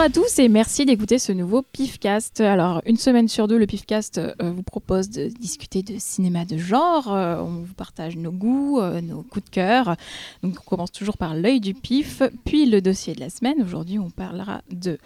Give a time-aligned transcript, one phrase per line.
[0.00, 2.40] Bonjour à tous et merci d'écouter ce nouveau PIFcast.
[2.40, 6.56] Alors, une semaine sur deux, le PIFcast euh, vous propose de discuter de cinéma de
[6.56, 7.12] genre.
[7.12, 9.96] Euh, on vous partage nos goûts, euh, nos coups de cœur.
[10.42, 13.60] Donc, on commence toujours par l'œil du PIF, puis le dossier de la semaine.
[13.60, 14.96] Aujourd'hui, on parlera de,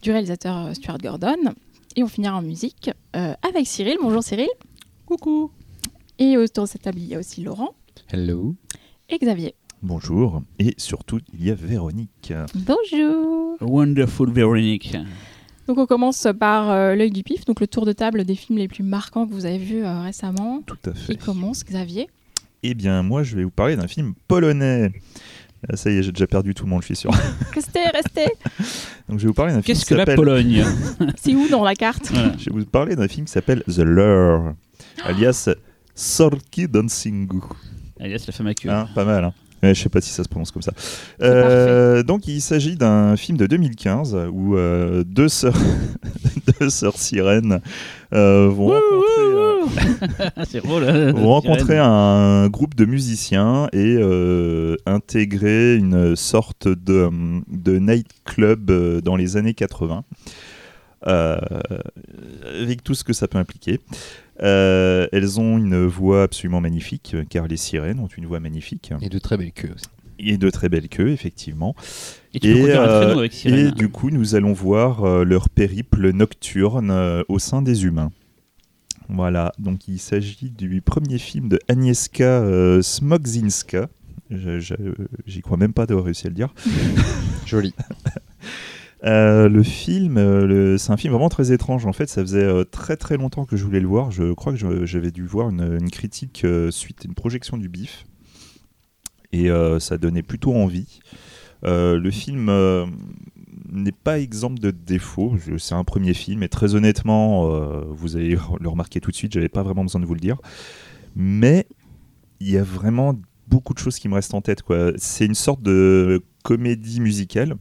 [0.00, 1.52] du réalisateur Stuart Gordon
[1.96, 3.96] et on finira en musique avec Cyril.
[4.00, 4.48] Bonjour Cyril.
[5.06, 5.50] Coucou.
[6.20, 7.74] Et autour de cette table, il y a aussi Laurent.
[8.12, 8.54] Hello.
[9.08, 9.56] Et Xavier.
[9.82, 10.42] Bonjour.
[10.58, 12.32] Et surtout, il y a Véronique.
[12.54, 13.56] Bonjour.
[13.60, 14.96] Wonderful Véronique.
[15.66, 18.58] Donc on commence par euh, l'œil du pif, donc le tour de table des films
[18.58, 20.62] les plus marquants que vous avez vus euh, récemment.
[20.66, 21.14] Tout à fait.
[21.14, 22.08] Qui commence, Xavier
[22.62, 24.92] Eh bien, moi, je vais vous parler d'un film polonais.
[25.68, 27.10] Ah, ça y est, j'ai déjà perdu tout le monde, je suis sûr.
[27.54, 28.26] Restez, restez.
[29.08, 30.64] Donc, je vais vous parler d'un film Qu'est-ce qui que la s'appelle- Pologne?
[31.16, 32.10] C'est où dans la carte?
[32.10, 32.32] Voilà.
[32.38, 34.54] Je vais vous parler d'un film qui s'appelle The Lure,
[35.04, 35.50] alias
[35.94, 37.40] Sorki Dansingu.
[38.00, 38.70] Alias la femme à queue.
[38.70, 40.72] Hein, pas mal, hein Ouais, je sais pas si ça se prononce comme ça.
[41.22, 45.56] Euh, donc, il s'agit d'un film de 2015 où euh, deux sœurs,
[46.60, 47.60] deux sœurs sirènes
[48.14, 50.84] euh, vont rencontrer, c'est drôle.
[50.84, 51.90] hein, vont rencontrer sirène.
[51.90, 57.10] un groupe de musiciens et euh, intégrer une sorte de,
[57.48, 58.70] de nightclub
[59.02, 60.04] dans les années 80.
[61.06, 61.38] Euh,
[62.62, 63.80] avec tout ce que ça peut impliquer.
[64.42, 68.92] Euh, elles ont une voix absolument magnifique, car les sirènes ont une voix magnifique.
[69.00, 69.84] Et de très belles queues aussi.
[70.18, 71.74] Et de très belles queues, effectivement.
[72.34, 73.68] Et euh, traîneau avec sirène.
[73.68, 78.10] et du coup, nous allons voir euh, leur périple nocturne euh, au sein des humains.
[79.08, 82.80] Voilà, donc il s'agit du premier film de Agnieszka euh,
[84.30, 84.74] je-
[85.26, 86.54] J'y crois même pas d'avoir réussi à le dire.
[87.46, 87.74] Joli.
[89.04, 91.86] Euh, le film, euh, c'est un film vraiment très étrange.
[91.86, 94.10] En fait, ça faisait euh, très très longtemps que je voulais le voir.
[94.10, 98.04] Je crois que j'avais dû voir une, critique suite à une projection du BIF.
[99.32, 101.00] Et ça donnait plutôt envie.
[101.62, 102.50] Le film
[103.70, 105.36] n'est pas exempt de défauts.
[105.38, 107.48] Je- C'est un premier film et très honnêtement,
[107.90, 110.36] vous allez le remarquer tout de suite, j'avais pas vraiment besoin de vous le dire.
[111.14, 111.66] Mais
[112.40, 113.14] il y a vraiment
[113.46, 114.62] beaucoup de choses qui me restent en tête.
[114.96, 117.56] C'est une sorte de comédie musicale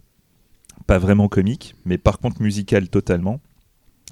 [0.90, 3.40] pas vraiment comique, mais par contre musical totalement.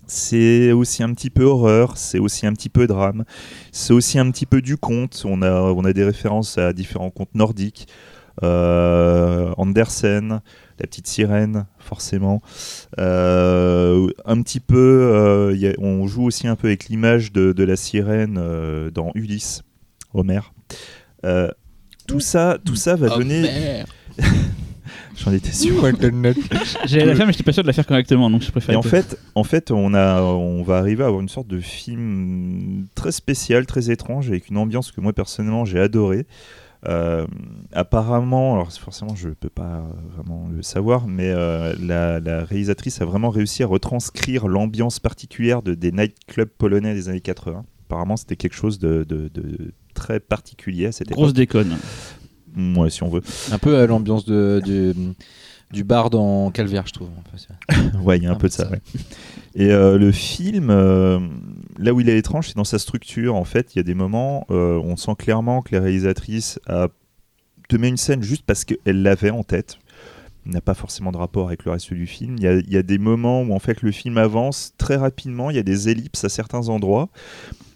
[0.05, 3.25] C'est aussi un petit peu horreur, c'est aussi un petit peu drame,
[3.71, 5.23] c'est aussi un petit peu du conte.
[5.25, 7.87] On a, on a des références à différents contes nordiques.
[8.43, 10.41] Euh, Andersen,
[10.79, 12.43] la petite sirène, forcément.
[12.99, 14.77] Euh, un petit peu,
[15.11, 18.35] euh, y a- on joue aussi un peu avec l'image de, de la sirène
[18.93, 19.63] dans Ulysse,
[20.13, 20.41] Homer.
[22.07, 23.83] Tout ça, tout ça va Oh, donner.
[25.15, 25.81] J'en étais sûr.
[26.85, 28.73] J'avais la femme, mais j'étais pas sûr de la faire correctement, donc je préfère.
[28.73, 31.59] Et en fait, en fait on, a, on va arriver à avoir une sorte de
[31.59, 36.25] film très spécial, très étrange, avec une ambiance que moi personnellement j'ai adoré.
[36.87, 37.25] Euh,
[37.73, 39.83] apparemment, alors forcément je peux pas
[40.15, 45.63] vraiment le savoir, mais euh, la, la réalisatrice a vraiment réussi à retranscrire l'ambiance particulière
[45.63, 47.65] de, des nightclubs polonais des années 80.
[47.87, 51.35] Apparemment c'était quelque chose de, de- de très particulier à cette grosse époque.
[51.37, 51.77] déconne.
[52.57, 53.21] Ouais, si on veut.
[53.51, 54.93] Un peu à l'ambiance de, du,
[55.71, 57.09] du bar dans Calvaire, je trouve.
[58.03, 58.69] Ouais, il y a un, peu de ça.
[58.69, 58.81] ouais.
[59.55, 61.19] Et euh, le film, euh,
[61.77, 63.35] là où il est étrange, c'est dans sa structure.
[63.35, 66.87] En fait, il y a des moments, euh, on sent clairement que la réalisatrice a
[67.67, 69.77] te met une scène juste parce qu'elle l'avait en tête.
[70.45, 72.35] Il n'a pas forcément de rapport avec le reste du film.
[72.37, 74.95] Il y, a, il y a des moments où en fait le film avance très
[74.95, 75.49] rapidement.
[75.49, 77.09] Il y a des ellipses à certains endroits.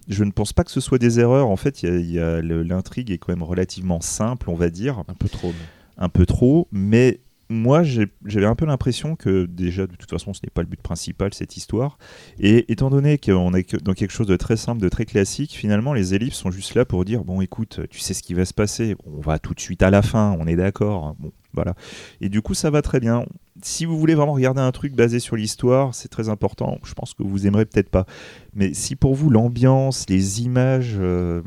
[0.08, 1.48] Je ne pense pas que ce soit des erreurs.
[1.50, 5.50] En fait, l'intrigue est quand même relativement simple, on va dire Un peu trop.
[5.50, 5.66] mais-
[5.98, 7.20] un peu trop, mais
[7.50, 10.82] moi j'avais un peu l'impression que déjà de toute façon ce n'est pas le but
[10.82, 11.98] principal cette histoire,
[12.40, 15.94] et étant donné qu'on est dans quelque chose de très simple, de très classique, finalement
[15.94, 18.54] les ellipses sont juste là pour dire bon écoute, tu sais ce qui va se
[18.54, 21.76] passer, on va tout de suite à la fin, on est d'accord, bon voilà,
[22.22, 23.26] et du coup ça va très bien.
[23.64, 26.80] Si vous voulez vraiment regarder un truc basé sur l'histoire, c'est très important.
[26.84, 28.06] Je pense que vous aimerez peut-être pas.
[28.54, 31.42] Mais si pour vous l'ambiance, les images, euh,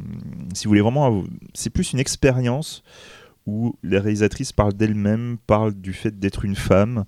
[0.55, 1.25] si vous voulez vraiment,
[1.55, 2.82] c'est plus une expérience
[3.46, 7.05] où la réalisatrice parle d'elle-même, parle du fait d'être une femme.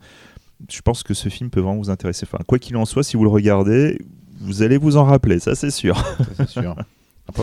[0.70, 2.26] Je pense que ce film peut vraiment vous intéresser.
[2.30, 3.98] Enfin, quoi qu'il en soit, si vous le regardez,
[4.40, 6.02] vous allez vous en rappeler, ça c'est sûr.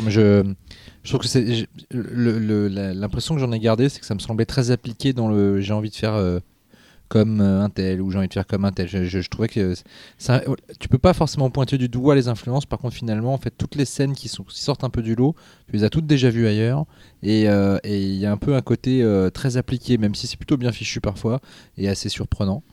[0.10, 0.44] Je,
[1.04, 1.65] trouve que
[2.94, 5.74] l'impression que j'en ai gardé, c'est que ça me semblait très appliqué dans le j'ai
[5.74, 6.39] envie de faire euh,
[7.13, 8.88] comme euh, un tel ou j'ai envie de faire comme un tel.
[8.88, 9.75] Je, trouvais que
[10.18, 10.42] ça,
[10.80, 12.65] tu peux pas forcément pointer du doigt les influences.
[12.65, 15.13] Par contre, finalement, en fait, toutes les scènes qui, sont, qui sortent un peu du
[15.13, 15.36] lot,
[15.68, 16.86] tu les as toutes déjà vues ailleurs.
[17.21, 20.38] Et euh, il y a un peu un côté euh, très appliqué, même si c'est
[20.38, 21.39] plutôt bien fichu parfois
[21.77, 22.63] et assez surprenant.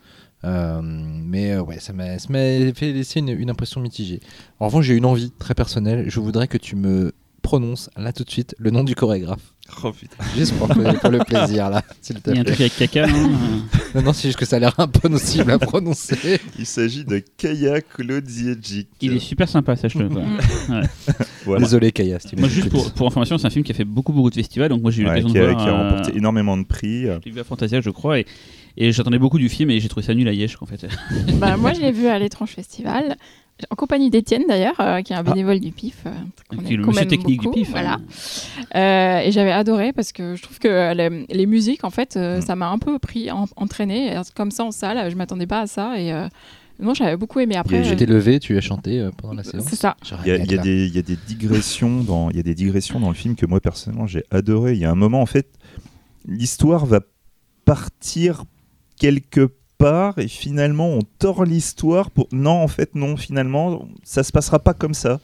[0.42, 4.20] Mais ouais, ça m'a ça m'a fait laisser une, une impression mitigée.
[4.58, 6.06] En revanche, j'ai une envie très personnelle.
[6.08, 9.50] Je voudrais que tu me prononces là tout de suite le nom du chorégraphe.
[9.82, 10.17] Oh putain.
[10.37, 12.76] Juste pour, le- pour le plaisir là, s'il te Il y a un truc avec
[12.76, 13.31] caca, non
[13.94, 16.38] Non, non, c'est juste que ça a l'air impossible à prononcer.
[16.58, 18.88] Il s'agit de Kaya Klodziejczyk.
[19.00, 20.06] Il est super sympa, sache-le.
[20.08, 20.22] Ouais.
[21.44, 21.61] Voilà.
[21.64, 22.19] Désolé, Kaya.
[22.20, 24.31] si tu Moi, juste pour, pour information, c'est un film qui a fait beaucoup, beaucoup
[24.31, 24.69] de festivals.
[24.69, 25.56] Donc, moi, j'ai eu Ouais, l'occasion de voir.
[25.64, 27.05] qui a euh, remporté énormément de prix.
[27.06, 28.19] je l'ai vu à Fantasia, je crois.
[28.20, 28.26] Et,
[28.76, 30.87] et j'attendais beaucoup du film et j'ai trouvé ça nul à Yesh, en fait.
[31.40, 33.16] Bah, moi, je l'ai vu à l'étrange festival.
[33.70, 36.04] En compagnie d'Étienne d'ailleurs, euh, qui est un bénévole du PIF.
[36.06, 36.10] euh,
[36.64, 37.70] Qui est le monsieur technique beaucoup, du PIF.
[37.70, 37.94] Voilà.
[37.94, 38.00] hein.
[38.74, 42.16] Euh, et j'avais adoré parce que je trouve que euh, les, les musiques, en fait,
[42.16, 42.42] euh, Mm.
[42.42, 44.14] ça m'a un peu pris, en- entraîné.
[44.34, 45.98] Comme ça en salle, je m'attendais pas à ça.
[46.00, 46.26] Et euh,
[46.78, 47.56] non, j'avais beaucoup aimé.
[47.56, 49.64] Après, Tu t'es levé, tu as chanté euh, pendant la séance.
[49.68, 49.96] c'est ça.
[50.24, 52.54] Il y, a, y des, il y a des digressions dans, il y a des
[52.54, 54.72] digressions dans le film que moi personnellement j'ai adoré.
[54.72, 55.48] Il y a un moment en fait,
[56.26, 57.00] l'histoire va
[57.64, 58.44] partir
[58.98, 62.28] quelque part et finalement on tord l'histoire pour.
[62.32, 65.18] Non en fait non finalement ça se passera pas comme ça.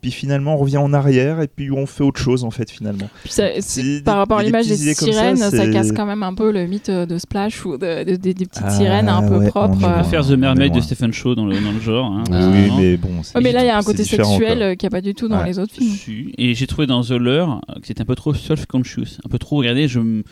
[0.00, 3.08] Puis finalement on revient en arrière et puis on fait autre chose en fait finalement.
[3.22, 5.92] Puis ça- C'est- par rapport à il y a l'image des ça, sirènes, ça, casse
[5.92, 8.70] quand même un peu le mythe de Splash ou de, de- de- des petites Ah,
[8.70, 9.78] sirènes un peu propres.
[9.80, 10.04] on euh.
[10.04, 10.80] Faire The Mermaid de.
[10.82, 12.12] Stephen Shaw dans le, dans le genre.
[12.12, 12.24] hein.
[12.30, 13.22] Ah, oui mais bon.
[13.22, 15.14] c'est- Ouais, mais là, il y a un côté sexuel qu'il n'y a pas du
[15.14, 15.46] tout dans Ouais.
[15.46, 16.30] les autres films.
[16.36, 19.38] Et j'ai trouvé dans The Lure euh, que c'était un peu trop self-conscious, un peu
[19.38, 19.56] trop.
[19.56, 20.22] Regardez, je m-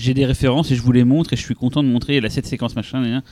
[0.00, 2.30] j'ai des références et je vous les montre et je suis content de montrer la
[2.30, 3.22] cette séquence machin.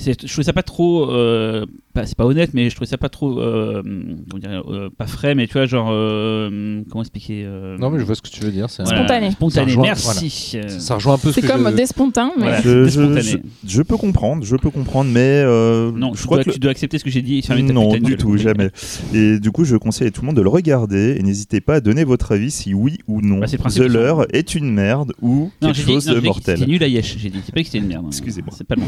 [0.00, 1.66] C'est- Je trouvais ça pas trop, euh,
[2.04, 3.82] c'est pas honnête, mais je trouvais ça pas trop, euh,
[4.30, 7.98] comment dire, euh, pas frais, mais tu vois, genre, euh, comment expliquer euh, Non, mais
[7.98, 8.70] je vois ce que tu veux dire.
[8.70, 9.30] c'est voilà, Spontané.
[9.32, 10.58] Spontané, Ça rejoint- merci.
[10.78, 11.74] Ça rejoint un peu ce C'est que comme je...
[11.76, 12.60] des spontins, mais Voilà.
[12.60, 13.36] Je, c'était je, je-
[13.66, 16.70] je peux comprendre, je peux comprendre, mais euh, non, je crois dois, que tu dois
[16.70, 18.70] accepter ce que j'ai dit et non du tout, jamais.
[19.12, 21.74] Et du coup, je conseille à tout le monde de le regarder et n'hésitez pas
[21.74, 24.72] à donner votre avis si oui ou non Bah, c'est le The Lure est une
[24.72, 26.58] merde ou Non, quelque dit, chose non, de mortel.
[26.58, 27.40] C'était nul à Yesh, j'ai dit.
[27.44, 28.04] C'est pas que c'était une merde.
[28.06, 28.10] hein.
[28.10, 28.54] Excusez-moi.
[28.56, 28.82] C'est pas le.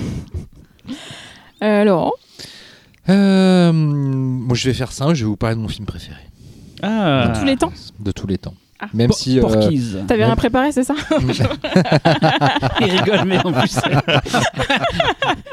[1.63, 2.13] Euh, Laurent,
[3.09, 5.13] Euh, moi, je vais faire ça.
[5.15, 6.21] Je vais vous parler de mon film préféré
[6.83, 7.73] Ah, tous les temps.
[7.99, 8.55] de tous les temps.
[8.83, 8.87] Ah.
[8.95, 9.93] Même Por- si euh, Porky's.
[10.07, 10.95] T'avais Même- rien préparé, c'est ça
[12.81, 13.77] Il rigole, mais en plus.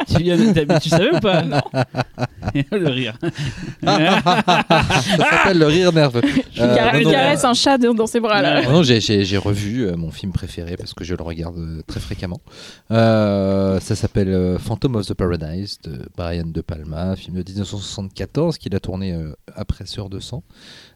[0.07, 1.61] tu, viens, t'as- tu savais ou pas Non.
[2.71, 3.17] le rire.
[3.83, 6.21] ça s'appelle le rire nerveux.
[6.55, 8.61] Il Euh, car- non, il non, caresse un chat de- dans ses bras là.
[8.63, 11.99] Non, non, j'ai- revu euh, mon film préféré parce que je le regarde euh, très
[11.99, 12.39] fréquemment.
[12.91, 18.57] Euh, ça s'appelle euh, Phantom of the Paradise de Brian De Palma, film de 1974
[18.57, 20.43] qu'il a tourné euh, après Sœur de sang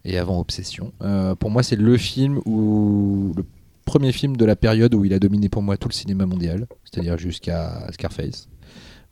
[0.05, 0.93] et avant Obsession.
[1.01, 3.45] Euh, pour moi, c'est le film où le
[3.85, 6.67] premier film de la période où il a dominé pour moi tout le cinéma mondial,
[6.85, 8.47] c'est-à-dire jusqu'à Scarface.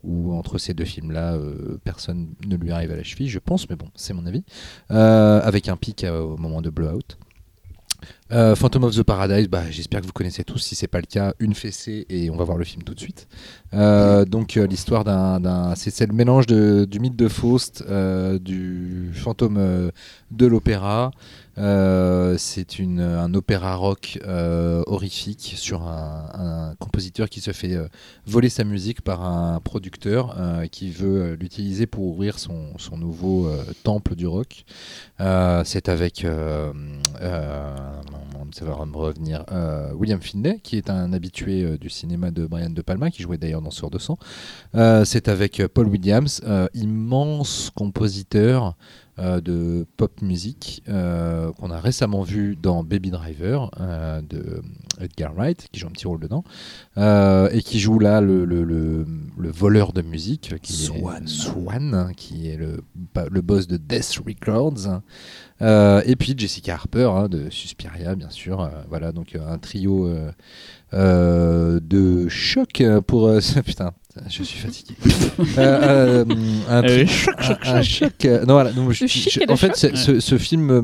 [0.02, 3.68] Où entre ces deux films-là, euh, personne ne lui arrive à la cheville, je pense,
[3.68, 4.44] mais bon, c'est mon avis.
[4.90, 7.18] Euh, avec un pic au moment de Blowout.
[8.32, 10.58] Euh, Phantom of the Paradise, bah, j'espère que vous connaissez tous.
[10.58, 13.00] Si c'est pas le cas, une fessée et on va voir le film tout de
[13.00, 13.26] suite.
[13.74, 17.84] Euh, donc euh, l'histoire d'un, c'est, le mélange du mythe de Faust,
[18.40, 19.90] du fantôme
[20.30, 21.10] de l'opéra.
[21.56, 24.18] C'est un opéra rock
[24.86, 27.76] horrifique sur un, compositeur qui se fait
[28.26, 30.36] voler sa musique par un producteur
[30.70, 33.50] qui veut l'utiliser pour ouvrir son, nouveau
[33.82, 34.64] temple du rock.
[35.18, 36.24] C'est avec,
[38.34, 42.30] euh, ça va me revenir, euh, William Finlay, qui est un habitué euh, du cinéma
[42.30, 44.18] de Brian De Palma, qui jouait d'ailleurs dans Sœur de sang.
[44.74, 46.40] Euh, c'est avec Paul Williams,
[46.74, 48.76] immense compositeur
[49.18, 54.62] de pop musique euh, qu'on a récemment vu dans Baby Driver euh, de
[54.98, 56.42] Edgar Wright, qui joue un petit rôle dedans,
[56.96, 59.04] euh, et qui joue là le, le, le-
[59.36, 61.24] le voleur de musique, qui Swan.
[61.24, 62.82] est Swan, qui est le,
[63.30, 65.00] le boss de Death Records.
[65.62, 68.60] Euh, et puis Jessica Harper hein, de Suspiria, bien sûr.
[68.62, 70.30] Euh, voilà, donc euh, un trio euh,
[70.94, 73.28] euh, de choc pour.
[73.28, 73.92] euh, putain,
[74.28, 74.94] je suis fatigué.
[75.58, 76.34] Euh, euh,
[76.68, 78.12] un, Euh, tri- choc, choc, un- un choc.
[78.20, 80.80] choc, non, voilà, je- je- en fait, ce, ce film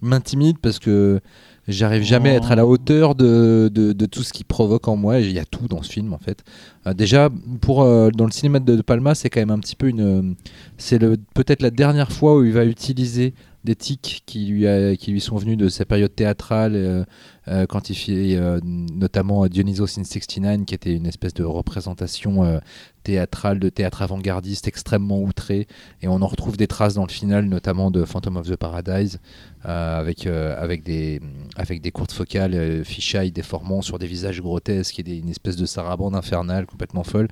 [0.00, 1.20] m'intimide parce que
[1.68, 2.56] j'arrive jamais à être à Oh.
[2.56, 5.20] la hauteur de, de, de tout ce qu'il provoque en moi.
[5.20, 6.42] Et il y a tout dans ce film, en fait.
[6.86, 7.30] Euh, déjà,
[7.60, 10.34] pour, euh, dans le cinéma de, de Palma, c'est quand même un petit peu une.
[10.76, 13.32] C'est le- peut-être la dernière fois où il va utiliser
[13.64, 17.06] des tics qui lui, a- qui lui sont venus de sa période théâtrale,
[17.48, 22.58] euh, fait euh, notamment Dionysos in 69, qui était une espèce de représentation euh,
[23.02, 25.66] théâtrale, de théâtre avant-gardiste extrêmement outré.
[26.02, 29.20] Et on en retrouve des traces dans le final, notamment de Phantom of the Paradise,
[29.66, 31.20] euh, avec, euh, avec, des,
[31.56, 36.14] avec des courtes focales, fisheye déformant sur des visages grotesques et une espèce de sarabande
[36.14, 37.28] infernale complètement folle.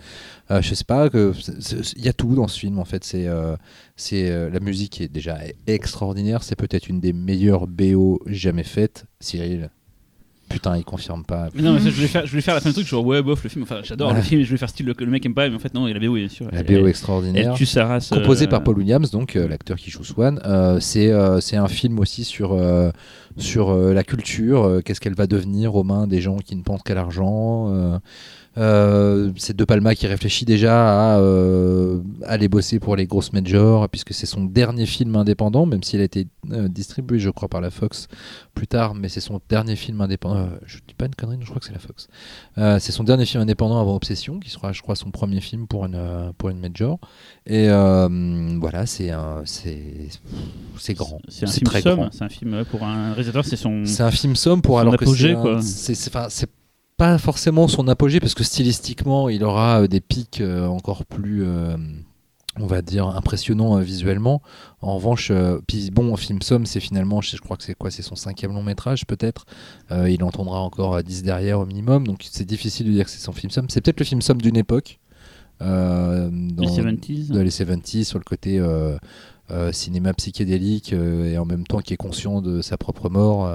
[0.50, 3.04] Je sais pas, il y a tout dans ce film en fait.
[3.04, 6.42] C'est la musique est déjà extraordinaire.
[6.42, 9.04] C'est peut-être une des meilleures BO jamais faites.
[9.20, 9.70] Cyril,
[10.50, 11.48] putain, il confirme pas.
[11.54, 13.06] Mais non, mais ça, je voulais faire, je voulais faire la fin du truc, genre
[13.06, 15.24] ouais, bof, le film, enfin j'adore le film, je voulais faire style le, le mec
[15.24, 16.46] aime pas, mais en fait non, il la BO bien sûr.
[16.52, 17.52] La Elle- BO extraordinaire.
[17.52, 18.10] Elle tue sa race.
[18.10, 20.40] composé euh, par Paul Williams, donc euh, l'acteur qui joue Swan.
[20.44, 22.54] Euh, c'est euh, c'est un film aussi sur,
[23.38, 26.94] sur la culture, qu'est-ce qu'elle va devenir aux mains des gens qui ne pensent qu'à
[26.94, 28.00] l'argent.
[28.58, 33.88] Euh, c'est De Palma qui réfléchit déjà à euh, aller bosser pour les grosses majors,
[33.88, 37.60] puisque c'est son dernier film indépendant, même s'il a été euh, distribué, je crois, par
[37.60, 38.08] la Fox
[38.54, 40.48] plus tard, mais c'est son dernier film indépendant.
[40.66, 42.08] je dis pas une connerie, non, je crois que c'est la Fox.
[42.80, 45.84] C'est son dernier film indépendant avant Obsession, qui sera, je crois, son premier film pour
[45.86, 46.98] une, pour une major.
[47.46, 51.20] Et voilà, c'est un- c'est grand.
[51.28, 52.08] C'est un film très somme, grand.
[52.12, 53.84] c'est un film pour un réalisateur, c'est son.
[53.84, 55.06] C'est un film somme pour alors que
[55.60, 56.50] c'est c'est
[57.00, 61.42] pas forcément son apogée parce que stylistiquement il aura euh, des pics euh, encore plus
[61.44, 61.76] euh,
[62.58, 64.42] on va dire impressionnants euh, visuellement.
[64.82, 67.90] En revanche, euh, puis bon, film somme, c'est finalement, je, je crois que c'est quoi,
[67.90, 69.46] c'est son cinquième long métrage peut-être.
[69.92, 73.10] Euh, il entendra encore euh, 10 derrière au minimum, donc c'est difficile de dire que
[73.10, 73.66] c'est son film somme.
[73.70, 74.98] C'est peut-être le film somme d'une époque.
[75.60, 77.28] dans- Les 70s.
[77.32, 78.60] de les 70 sur le côté
[79.72, 83.48] cinéma psychédélique et en même temps qui est conscient de sa propre mort.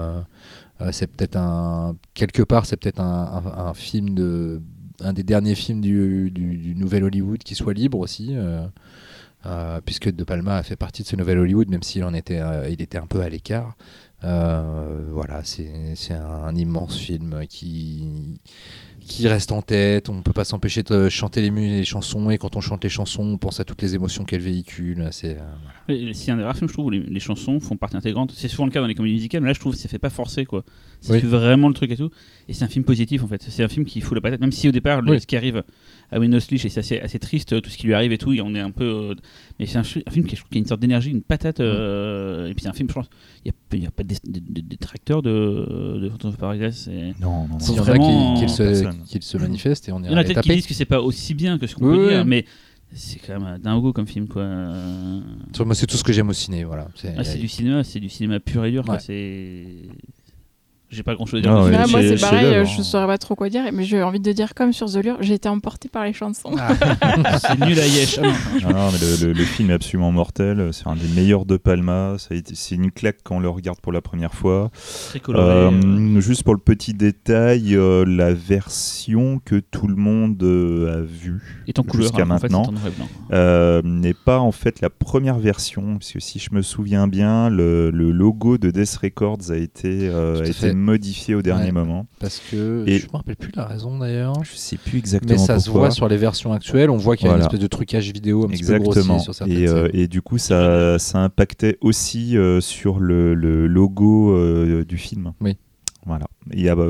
[0.82, 4.62] Euh, c'est peut-être un quelque part c'est peut-être un, film de
[5.02, 8.30] un des derniers films du, du- nouvel Hollywood qui soit libre aussi.
[8.36, 8.66] euh,
[9.46, 12.40] euh, puisque De Palma a fait partie de ce nouvel Hollywood, même s'il en était
[12.98, 13.76] un peu à l'écart.
[14.24, 18.40] Euh, voilà, c'est un, immense film qui
[19.02, 20.10] qui reste en tête.
[20.10, 23.24] On peut pas s'empêcher de chanter les, les chansons et quand on chante les chansons,
[23.24, 25.08] on pense à toutes les émotions qu'elles véhiculent.
[25.12, 28.32] C'est euh, un des rares films, je trouve, où les, les chansons font partie intégrante.
[28.36, 30.00] C'est souvent le cas dans les comédies musicales, mais là, je trouve que ça fait
[30.00, 30.64] pas forcer, quoi.
[31.02, 31.20] Ça Oui.
[31.22, 32.10] fait vraiment le truc et tout.
[32.48, 33.44] Et c'est un film positif, en fait.
[33.48, 35.20] C'est un film qui fout la patate, même si au départ, le- Oui.
[35.22, 35.64] ce qui arrive
[36.12, 38.34] à Windows Leach, et c'est assez, assez triste, tout ce qui lui arrive et tout,
[38.34, 38.84] et on est un peu.
[38.86, 39.16] euh,
[39.60, 41.60] mais c'est un, fi- un film qui, a une sorte d'énergie, une patate.
[41.60, 43.10] euh, et puis c'est un film, je pense,
[43.46, 46.76] il n'y a, pas de dé- de- de- détracteurs de, de Phantom of Paradise.
[46.86, 47.60] c'est- Non, non, non.
[47.60, 48.52] S'il y en a vraiment qui, qui
[49.22, 51.02] se, manifestent et on est Il y en a peut-être qui disent que c'est pas
[51.02, 52.14] aussi bien que ce qu'on Oui, peut oui.
[52.14, 52.46] dire, mais
[52.94, 54.44] c'est quand même dingo comme film, quoi.
[54.44, 55.20] Euh,
[55.66, 56.64] Moi, c'est tout ce que j'aime au ciné.
[56.64, 56.88] Voilà.
[56.96, 58.88] C'est Ah, c'est du cinéma, c'est du cinéma pur et dur.
[58.88, 59.00] Ouais.
[59.00, 59.66] C'est.
[60.92, 61.52] J'ai pas grand chose à dire.
[61.52, 62.84] Ah ouais, moi, c'est pareil, je hein.
[62.84, 65.34] saurais pas trop quoi dire, mais j'ai envie de dire, comme sur The Lure, j'ai
[65.34, 66.56] été emportée par les chansons.
[67.40, 68.20] c'est nul à Yesh.
[68.20, 68.34] Ah non,
[68.66, 70.70] Ah non, mais le, le- le film est absolument mortel.
[70.74, 72.16] C'est un des meilleurs de Palma.
[72.20, 74.70] C'est une claque quand on le regarde pour la première fois.
[75.10, 75.44] très coloré.
[75.46, 76.20] Euh, euh.
[76.22, 81.64] juste pour le petit détail, euh, la version que tout le monde euh, a vue
[81.68, 82.04] est en couleur.
[82.08, 83.08] jusqu'à fait, maintenant c'est en noir et blanc.
[83.34, 87.90] euh, n'est pas en fait la première version, puisque si je me souviens bien, le,
[87.92, 90.75] le logo de Death Records a été, euh, a.
[90.76, 91.72] modifié au dernier Ouais.
[91.72, 92.06] moment.
[92.20, 94.36] Parce que Et- je me rappelle plus la raison d'ailleurs.
[94.44, 96.90] Je sais plus exactement Mais ça se voit sur les versions actuelles.
[96.90, 97.44] On voit qu'il y a Voilà.
[97.44, 98.84] une espèce de trucage vidéo un petit peu Exactement.
[99.16, 103.34] grossier sur certaines Et, euh, et du coup, ça, ça impactait aussi euh, sur le,
[103.34, 105.34] le logo euh, du film.
[105.42, 105.58] Oui.
[106.06, 106.28] Voilà.
[106.54, 106.86] Il y a, bah,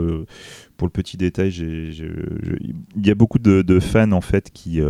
[0.75, 2.75] pour le petit détail, il
[3.05, 4.81] y a beaucoup de, de fans en fait qui,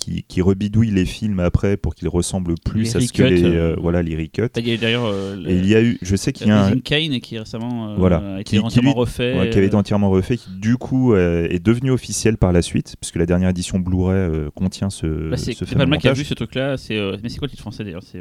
[0.00, 3.44] qui, qui rebidouillent les films après pour qu'ils ressemblent plus Les à ce que les,
[3.44, 4.50] euh, voilà les recuts.
[4.56, 5.04] Il y a eu d'ailleurs.
[5.06, 7.90] euh, Et il y a eu, je sais qu'il y a un, Kane qui récemment
[7.90, 8.16] euh, Voilà.
[8.36, 9.38] a été Qui- qui entièrement lui- refait.
[9.38, 12.52] Ouais, qui avait été euh, entièrement refait, qui du coup euh, est devenu officiel par
[12.52, 16.00] la suite, puisque la dernière édition Blu-ray contient ce, bah, c'est ce c'est pas mec
[16.00, 16.76] qui a vu ce truc-là.
[16.76, 18.20] c'est, euh, Mais c'est quoi le titre français d'ailleurs C'est.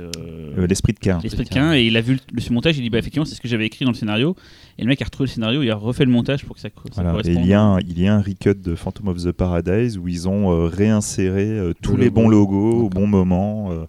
[0.67, 1.19] L'esprit de Cain.
[1.23, 3.25] L'esprit de Cain, et il a vu le, le- ce montage, il dit bah effectivement
[3.25, 4.35] c'est ce que j'avais écrit dans le scénario,
[4.77, 6.69] et le mec a retrouvé le scénario, il a refait le montage pour que ça,
[6.69, 7.09] ça Voilà.
[7.09, 7.45] Et corresponde.
[7.45, 10.07] il y, a un, il y a un recut de Phantom of the Paradise où
[10.07, 12.21] ils ont réinséré tous Le les logo.
[12.21, 13.71] bons logos au bon moment.
[13.71, 13.85] euh,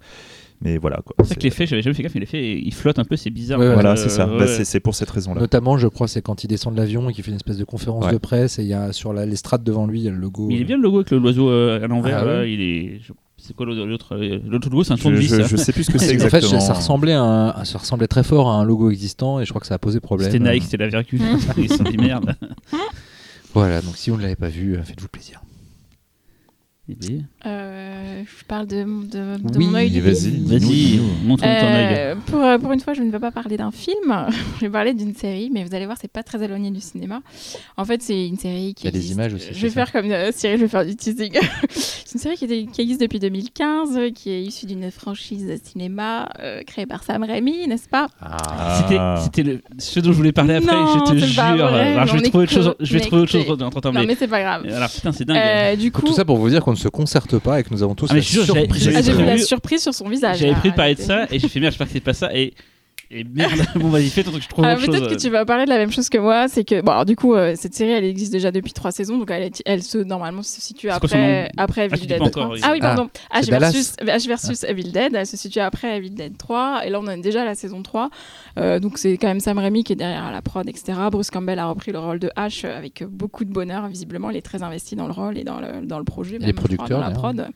[0.62, 1.14] mais voilà quoi.
[1.20, 3.30] C'est vrai que l'effet, j'avais jamais fait gaffe, mais l'effet il flotte un peu, c'est
[3.30, 3.58] bizarre.
[3.58, 3.75] Ouais, ouais.
[3.75, 4.26] Voilà, Euh, c'est ça.
[4.26, 4.46] Bah, ouais.
[4.46, 5.40] c'est- c'est pour cette raison-là.
[5.40, 7.64] Notamment, je crois, c'est quand il descend de l'avion et qu'il fait une espèce de
[7.64, 8.12] conférence Ouais.
[8.12, 10.18] de presse et il y a sur la- l'estrade devant lui, il y a le
[10.18, 10.49] logo.
[10.49, 12.25] Mais il est bien le logo avec le- l'oiseau euh, à l'envers.
[12.28, 13.00] Ah il est.
[13.02, 14.38] je- C'est quoi l'autre l'autre euh,
[14.70, 15.30] logo, c'est un Je, tournevis.
[15.30, 15.49] je, ça.
[15.49, 16.60] je sais plus ce que c'est En fait, exactement.
[16.60, 19.62] ça ressemblait, à un- ça ressemblait très fort à un logo existant et je crois
[19.62, 20.30] que ça a posé problème.
[20.30, 21.22] C'était Nike, c'était la virgule.
[21.56, 22.34] Ils se sont dit merde.
[23.54, 25.40] Voilà, donc si vous ne l'avez pas vu, euh, faites-vous plaisir.
[27.47, 30.30] Euh, je parle de, de, de Oui, mon œil du vas-y.
[30.44, 31.94] Vas-y, montre-nous ton œil.
[31.97, 34.70] Euh, pour, euh, pour une fois, je ne vais pas parler d'un film, je vais
[34.70, 37.20] parler d'une série, mais vous allez voir, c'est pas très éloigné du cinéma.
[37.76, 39.87] En fait, c'est une série qui Il y a des images aussi, Je vais ça
[39.87, 41.32] faire comme euh, Cyril, je vais faire du teasing.
[41.70, 45.47] c'est une série qui, était- qui existe depuis 2015, euh, qui est issue d'une franchise
[45.47, 48.09] de cinéma euh, créée par Sam Raimi, n'est-ce pas?
[48.20, 51.42] Ah, C'était, ce dont je voulais parler après, Non, je te jure.
[51.42, 53.64] vrai, Alors, je vais trouver autre chose, je vais trouver autre chose connectés.
[53.64, 53.92] entre temps.
[53.92, 54.66] Non, mais- mais c'est pas grave.
[54.70, 55.37] Alors putain, c'est dingue.
[55.37, 57.70] Euh, du coup, Tout ça pour vous dire qu'on ne se concerte pas et que
[57.70, 58.82] nous avons tous Ah, mais la je jure, surprise.
[58.82, 60.38] j'avais ah, vu la surprise sur son visage.
[60.38, 62.34] J'avais pris de parler de ça et j'ai fait merde, j'espère que c'est pas ça.
[62.34, 62.54] Et,
[63.12, 64.95] et merde, bon vas-y, fais ton truc, je trouve Ah, autre chose.
[64.95, 67.05] Peut-être que tu vas parler de la même chose que moi, c'est que bon alors
[67.05, 69.83] du coup euh, cette série elle existe déjà depuis trois saisons donc elle, est- elle
[69.83, 72.43] se normalement se situe après après Ah, Evil Dead pas 3.
[72.45, 72.61] encore, oui.
[72.62, 73.71] Ah oui pardon, H c'est Dallas.
[73.73, 77.07] versus H versus Evil Dead, elle se situe après Evil Dead 3 et là on
[77.09, 78.11] a déjà la saison 3.
[78.59, 80.93] Euh, donc c'est quand même Sam Raimi qui est derrière la prod etc.
[81.11, 84.43] Bruce Campbell a repris le rôle de H avec beaucoup de bonheur visiblement il est
[84.43, 86.38] très investi dans le rôle et dans le, dans le projet.
[86.38, 87.49] les même, crois, producteurs, dans la prod.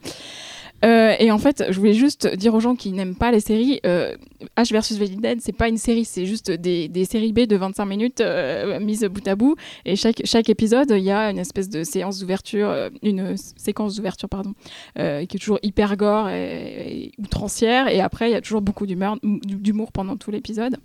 [0.85, 3.81] Euh, et en fait, je voulais juste dire aux gens qui n'aiment pas les séries,
[3.87, 4.17] euh,
[4.57, 7.85] H versus Evil Dead, c'est pas une série, c'est juste des, séries B de 25
[7.85, 9.57] minutes euh, mises bout à bout.
[9.85, 13.97] Et chaque, chaque épisode, il y a une espèce de séance d'ouverture, euh, une séquence
[13.97, 14.55] d'ouverture, pardon,
[14.99, 17.89] euh, qui est toujours hyper gore et, outrancière.
[17.89, 20.77] Et après, il y a toujours beaucoup d'humour pendant tout l'épisode.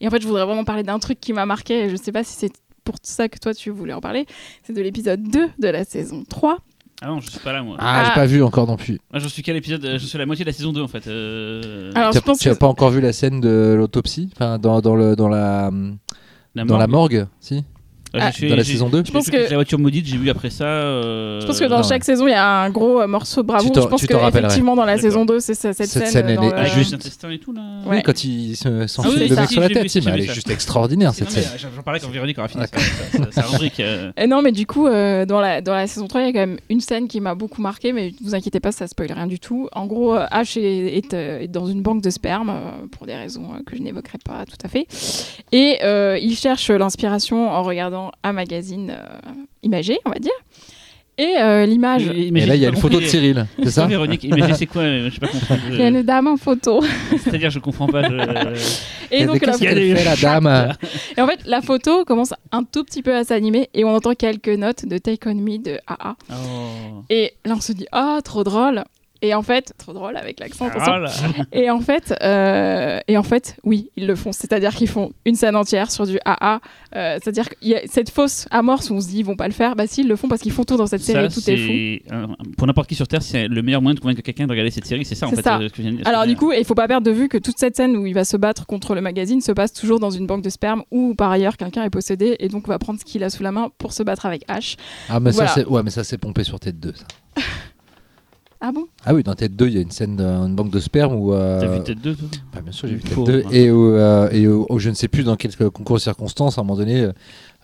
[0.00, 1.84] Et en fait, je voudrais vraiment parler d'un truc qui m'a marqué.
[1.84, 2.52] Et je sais pas si c'est
[2.84, 4.26] pour ça que toi tu voulais en parler.
[4.62, 6.58] C'est de l'épisode 2 de la saison 3.
[7.02, 7.76] Ah non, je suis pas là moi.
[7.78, 8.14] Ah, j'ai Ah.
[8.14, 8.98] pas vu encore non plus.
[9.12, 10.80] Moi, je suis qu'à l'épisode, euh, je suis à la moitié de la saison 2
[10.82, 11.06] en fait.
[11.08, 14.30] euh, Alors, tu je pense tu as que pas encore vu la scène de l'autopsie?
[14.34, 15.70] Enfin, dans, dans, le, dans, la,
[16.54, 17.64] dans la morgue, si?
[18.20, 20.30] Ah, je suis- Dans la saison 2 j'ai pense que- la voiture maudite, j'ai vu
[20.30, 20.64] après ça.
[20.64, 23.42] euh, Je pense que dans non, chaque saison, il y a un gros euh, morceau
[23.42, 23.72] de bravoure.
[23.74, 26.12] Je pense tu que effectivement dans la saison 2, c'est ça- cette, Cette scène.
[26.12, 26.94] scène, elle dans est- Ah, juste-
[27.30, 27.60] et tout là.
[27.86, 27.96] Ouais.
[27.96, 30.32] Oui, quand il se- s'enfile Ah oui, le mec sur la tête, mais elle est
[30.34, 31.44] juste extraordinaire cette scène.
[31.54, 32.64] euh, J'en parlais quand Véronique aura fini
[33.32, 33.82] sa, rubrique.
[34.28, 36.58] non, mais du coup, dans, la, dans la saison 3, il y a quand même
[36.70, 39.38] une scène qui m'a beaucoup marqué, mais ne vous inquiétez pas, ça spoil rien du
[39.40, 39.68] tout.
[39.72, 42.52] En gros, Ash est, est, est dans une banque de sperme,
[42.92, 44.86] pour des raisons que je n'évoquerai pas tout à fait.
[45.52, 49.30] Et euh, il cherche l'inspiration en regardant un magazine euh,
[49.62, 50.32] imagé, on va dire.
[51.18, 52.10] Et euh, l'image.
[52.30, 53.06] Mais- Et là, j'ai il y a une photo de.
[53.06, 54.26] Cyril, c'est ça Véronique,
[54.58, 55.56] c'est quoi euh, Je sais pas compris.
[55.70, 56.82] Il y a une dame en photo.
[57.24, 58.02] C'est-à-dire, je comprends pas.
[58.02, 60.74] je- Et donc, la, des fait, la dame
[61.16, 64.14] et en fait, la photo commence un tout petit peu à s'animer et on entend
[64.14, 66.16] quelques notes de Take On Me de AA.
[66.30, 66.34] Oh.
[67.08, 68.84] Et là, on se dit, ah, trop drôle.
[69.22, 70.92] Et en fait, trop drôle avec l'accent, attention.
[70.94, 71.10] Ah là.
[71.52, 74.32] Et en fait, euh, et en fait, oui, ils le font.
[74.32, 76.60] C'est-à-dire qu'ils font une scène entière sur du AA.
[76.94, 79.46] Euh, C'est-à-dire qu'il y a cette fausse amorce où on se dit ils vont pas
[79.48, 79.74] le faire.
[79.76, 81.30] Bah si, ils le font parce qu'ils font tout dans cette série.
[81.30, 82.14] Ça, tout est fou.
[82.14, 84.70] un- Pour n'importe qui sur Terre, c'est le meilleur moyen de convaincre quelqu'un de regarder
[84.70, 85.04] cette série.
[85.04, 85.42] C'est ça en C'est fait.
[85.42, 85.58] ça.
[85.60, 86.06] euh, ce que je viens de dire.
[86.08, 88.14] Alors du coup, il faut pas perdre de vue que toute cette scène où il
[88.14, 91.14] va se battre contre le magazine se passe toujours dans une banque de sperme où
[91.14, 93.70] par ailleurs quelqu'un est possédé et donc va prendre ce qu'il a sous la main
[93.78, 94.76] pour se battre avec H.
[95.08, 95.48] Ah, mais Voilà.
[95.48, 97.04] ça, c'est ouais, mais ça, c'est pompé sur Tête 2, ça.
[98.60, 98.86] Ah bon?
[99.04, 101.32] Ah oui, dans Tête 2, il y a une scène d'une banque de sperme où.
[101.34, 102.28] euh, T'as vu peut-être deux, toi?
[102.54, 103.26] Bah, bien sûr, j'ai vu Tête Pauvre.
[103.30, 103.44] 2.
[103.50, 106.56] Et, où, euh, et où- où je ne sais plus dans quel concours de circonstances,
[106.56, 107.06] à un moment donné,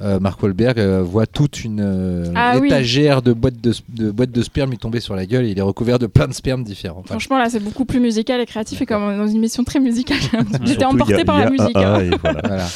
[0.02, 2.66] euh, Mark Wahlberg euh, voit toute une euh, Ah oui.
[2.68, 5.58] étagère de boîtes de, de boîtes de sperme lui tomber sur la gueule et il
[5.58, 7.00] est recouvert de plein de sperme différents.
[7.00, 9.80] Enfin, Franchement là, c'est beaucoup plus musical et créatif et comme dans une émission très
[9.80, 10.18] musicale.
[10.64, 11.76] J'étais a- par la musique.
[11.76, 12.00] Hein.
[12.00, 12.40] et voilà.
[12.46, 12.66] voilà.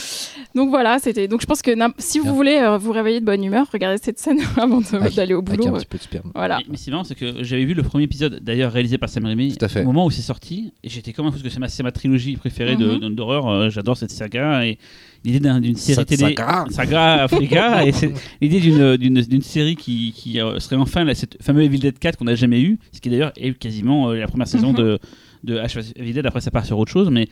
[0.55, 1.29] Donc voilà, c'était.
[1.29, 2.33] Donc je pense que si vous Bien.
[2.33, 5.43] voulez euh, vous réveiller de bonne humeur, regardez cette scène avant de- Avec- d'aller au
[5.47, 5.75] Avec boulot.
[5.75, 6.31] un petit peu de sperme.
[6.35, 6.59] Voilà.
[6.59, 9.27] Mais, mais c'est marrant, c'est que j'avais vu le premier épisode, d'ailleurs réalisé par Sam
[9.27, 11.69] Raimi, au moment où c'est sorti, et j'étais comme un fou parce que c'est ma,
[11.69, 13.69] c'est ma trilogie préférée de- de- d'horreur.
[13.71, 14.79] J'adore cette saga et
[15.27, 16.65] l'idée d'un- d'une série télé, saga.
[16.71, 17.93] saga Africa, et
[18.41, 21.99] l'idée d'une d'une d'une série qui, qui euh, serait enfin la, cette fameuse Evil Dead
[21.99, 24.77] 4 qu'on n'a jamais eu, ce qui d'ailleurs est quasiment euh, la première saison Mhm.
[24.77, 24.99] de
[25.45, 25.61] de
[26.01, 26.25] Evil Dead.
[26.27, 27.29] Après ça part sur autre chose, mais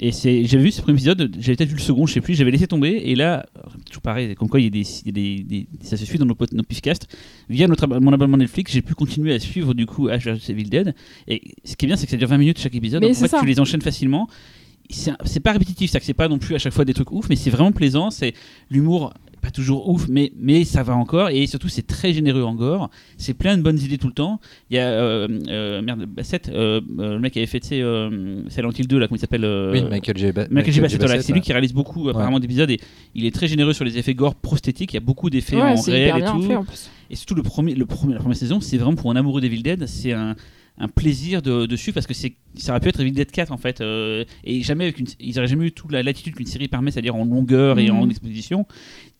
[0.00, 2.34] et c'est, j'avais vu ce premier épisode, j'avais peut-être vu le second, je sais plus,
[2.34, 3.44] j'avais laissé tomber, et là,
[3.84, 6.04] toujours pareil, comme quoi il y a des, il y a des, des- ça se
[6.06, 7.08] suit dans nos, nos pifcasts.
[7.50, 10.68] Via notre, mon abonnement Netflix, j'ai pu continuer à suivre du coup H vs Evil
[10.70, 10.94] Dead.
[11.26, 13.16] Et ce qui est bien, c'est que ça dure 20 minutes chaque épisode, Mais donc
[13.16, 13.40] en c'est fait, ça.
[13.40, 14.28] tu les enchaînes facilement.
[14.90, 17.28] C'est, pas répétitif, c'est que c'est pas non plus à chaque fois des trucs ouf,
[17.28, 18.32] mais c'est vraiment plaisant, c'est
[18.70, 22.54] l'humour pas toujours ouf, mais, mais ça va encore, et surtout c'est très généreux en
[22.54, 24.40] gore, c'est plein de bonnes idées tout le temps.
[24.70, 27.68] Il y a, euh, euh, merde, Bassett, euh, euh, le mec qui avait fait, tu
[27.68, 30.32] sais, euh, Silent Hill 2, là, comment il s'appelle euh, Oui, Michael J.
[30.32, 30.80] Ba- Michael J.
[30.80, 31.44] Bassett, voilà, c'est lui ouais.
[31.44, 32.80] qui réalise beaucoup apparemment d'épisodes et
[33.14, 34.92] il est très généreux sur les effets gore prosthétiques.
[34.92, 36.42] Il y a beaucoup d'effets Ouais, en réel et tout.
[36.42, 36.90] fait en plus.
[37.10, 39.62] Et surtout le premier, le premier, la première saison, c'est vraiment pour un amoureux d'Evil
[39.62, 40.34] Dead, c'est un,
[40.80, 43.50] un plaisir de, de suivre parce que c'est, ça aurait pu être Evil Dead 4
[43.52, 43.80] en fait.
[43.80, 46.90] euh, et jamais avec une, ils auraient jamais eu toute la latitude qu'une série permet,
[46.90, 47.96] c'est-à-dire en longueur et Mhm.
[47.96, 48.66] en exposition.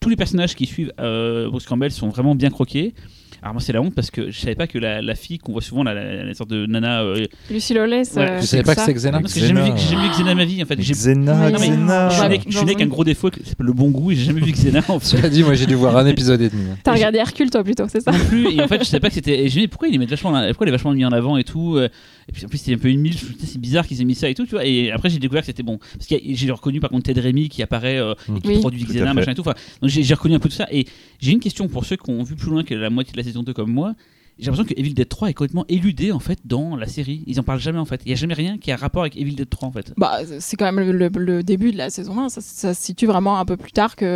[0.01, 2.95] Tous les personnages qui suivent euh, Bruce Campbell sont vraiment bien croqués.
[3.43, 5.53] Alors moi c'est la honte parce que je savais pas que la, la fille qu'on
[5.53, 7.15] voit souvent, la, la- la sorte de nana, euh.
[7.17, 9.21] Ouais, euh, Je savais pas que c'est Xena.
[9.21, 10.81] parce que j'ai jamais vu, j'ai jamais vu Xena ma vie en fait.
[10.81, 12.09] J'ai- Xena, Ouais, Non, mais- Xena.
[12.09, 14.11] je suis né- je suis né avec un gros défaut qui s'appelle le bon goût
[14.11, 15.17] et j'ai jamais vu Xena en fait.
[15.17, 16.65] Cela dit, moi j'ai dû voir un épisode et demi.
[16.83, 19.09] T'as regardé Hercule toi plutôt, c'est ça non plus et en fait je savais pas
[19.09, 21.05] que c'était et je me dis pourquoi il est vachement pourquoi il est vachement mis
[21.05, 21.89] en avant et tout euh,
[22.29, 24.01] et puis en plus c'était un peu une mille je me dis, c'est bizarre qu'ils
[24.01, 26.07] aient mis ça et tout tu vois et après j'ai découvert que c'était bon parce
[26.07, 28.59] que j'ai reconnu par contre Ted Remy qui apparaît euh, et qui Oui.
[28.59, 30.87] produit Xena machin et tout enfin, donc j'ai j'ai reconnu un peu tout ça et
[31.21, 33.23] j'ai une question pour ceux qui ont vu plus loin que la moitié de la
[33.29, 33.95] saison 2 comme moi
[34.39, 37.39] j'ai l'impression que Evil Dead 3 est complètement éludé en fait dans la série ils
[37.41, 39.35] en parlent jamais en fait il y a jamais rien qui a rapport avec Evil
[39.35, 42.19] Dead 3 en fait Bah, c'est quand même le, le- le début de la saison
[42.21, 42.29] 1.
[42.29, 44.07] Ça, ça se situe vraiment un peu plus tard qu'il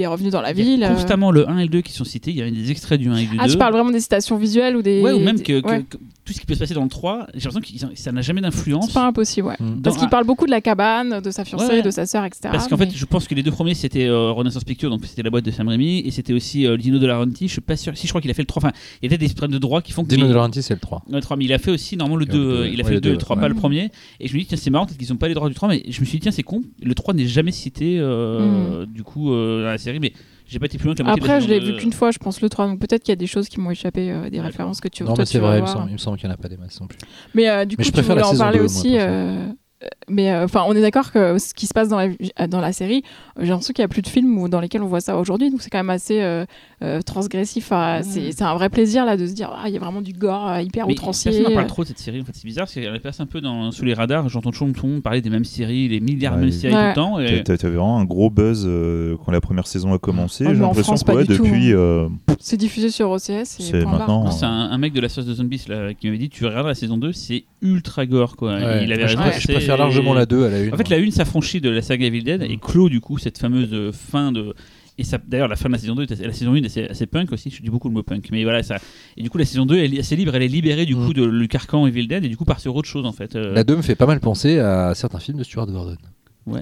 [0.00, 0.84] est revenu dans la il y ville.
[0.84, 0.94] a euh.
[0.94, 3.08] constamment le 1 et le 2 qui sont cités il y a des extraits du
[3.08, 5.00] 1 et du 2 Ah, tu parles vraiment des citations visuelles ou des.
[5.00, 5.82] Ouais, ou même que, que- Ouais.
[5.88, 8.22] que tout ce qui peut se passer dans le 3, j'ai l'impression que ça n'a
[8.22, 8.86] jamais d'influence.
[8.86, 9.56] C'est pas impossible, ouais.
[9.58, 9.82] Mm.
[9.82, 11.82] Parce qu'il parle beaucoup de la cabane, de sa fiancée, Ouais, ouais.
[11.82, 12.48] de sa sœur, etc.
[12.52, 15.04] Parce qu'en mais- fait, je pense que les deux premiers c'était euh, Renaissance Pictures, donc
[15.06, 17.48] c'était la boîte de Sam Raimi, et c'était aussi euh, Dino de la Laurentiis.
[17.48, 18.62] Je suis pas sûr, si je crois qu'il a fait le 3.
[18.64, 20.08] Enfin, il y avait des problèmes de droit droits qui font que.
[20.08, 21.02] Dino les- De Laurentiis, c'est le 3.
[21.10, 22.48] Ouais, 3, mais il a fait aussi normalement le Il y a le 2.
[22.58, 23.42] deux, il a ouais, fait le le 2 et deux, le 3, ouais.
[23.42, 23.90] pas le premier.
[24.20, 25.68] Et je me dis, tiens, c'est marrant, peut-être qu'ils n'ont pas les droits du 3,
[25.68, 26.62] mais je me suis dit, tiens, c'est con.
[26.82, 30.12] Le 3 n'est jamais cité euh, du coup euh, dans la série, mais
[30.46, 32.40] j'ai pas été plus loin que la Après, je l'ai vu qu'une fois, je pense,
[32.42, 32.66] le 3.
[32.66, 35.02] Donc peut-être qu'il y a des choses qui m'ont échappé, euh, des références que tu
[35.02, 36.34] Non, toi, mais tu c'est vrai, il me semble, il me semble qu'il n'y en
[36.34, 36.98] a pas des masses non plus.
[37.34, 38.96] Mais euh, du Mais coup, je tu préfère voulais la en parler aussi.
[38.98, 39.46] euh,
[40.08, 42.72] mais euh, enfin, on est d'accord que ce qui se passe dans la, dans la
[42.72, 43.02] série,
[43.38, 45.16] euh, j'ai l'impression qu'il n'y a plus de films où- dans lesquels on voit ça
[45.18, 45.50] aujourd'hui.
[45.50, 46.44] Donc c'est quand même assez euh,
[46.82, 47.72] euh, transgressif.
[48.02, 50.12] C'est c'est un vrai plaisir là de se dire, ah, il y a vraiment du
[50.12, 51.30] gore euh, hyper Mais outrancier.
[51.30, 53.26] personne n'en parle trop de cette série, en fait, c'est bizarre, parce qu'elle passe un
[53.26, 54.28] peu dans, sous les radars.
[54.28, 56.44] J'entends toujours tout le monde parler des mêmes séries, les milliards de Ouais.
[56.46, 56.92] mêmes séries Ouais.
[56.94, 57.18] tout le temps.
[57.20, 60.44] et- T'a- t'a- T'avais vraiment un gros buzz euh, quand la première saison a commencé.
[60.46, 61.72] Ah, J'ai l'impression que pas ouais, depuis.
[61.72, 62.08] euh,
[62.40, 63.44] C'est diffusé sur OCS.
[63.60, 64.30] C'est maintenant.
[64.32, 66.66] C'est un, un mec de la sauce de Zombies là, qui m'avait dit tu regardes
[66.66, 68.54] la saison 2, c'est ultra gore quoi.
[68.54, 68.84] Ouais.
[68.84, 70.72] Il avait je, raison, préfère, je c'est- préfère largement la 2 à la 1.
[70.72, 73.38] En fait, la 1 s'affranchit de la saga Evil Dead et clôt du coup cette
[73.38, 74.54] fameuse fin de.
[74.98, 76.90] Et ça, d'ailleurs, la fin de la saison 2, était assez- la saison 1 est
[76.90, 77.50] assez, punk aussi.
[77.50, 78.76] Je dis beaucoup le mot punk, mais voilà ça.
[79.16, 81.06] Et du coup, la saison 2, elle est assez libre, elle est libérée du Mm.
[81.06, 83.34] coup de le carcan Evil Dead et du coup part sur autre chose en fait.
[83.34, 85.96] Euh, La 2 me fait pas mal penser à certains films de Stuart Gordon.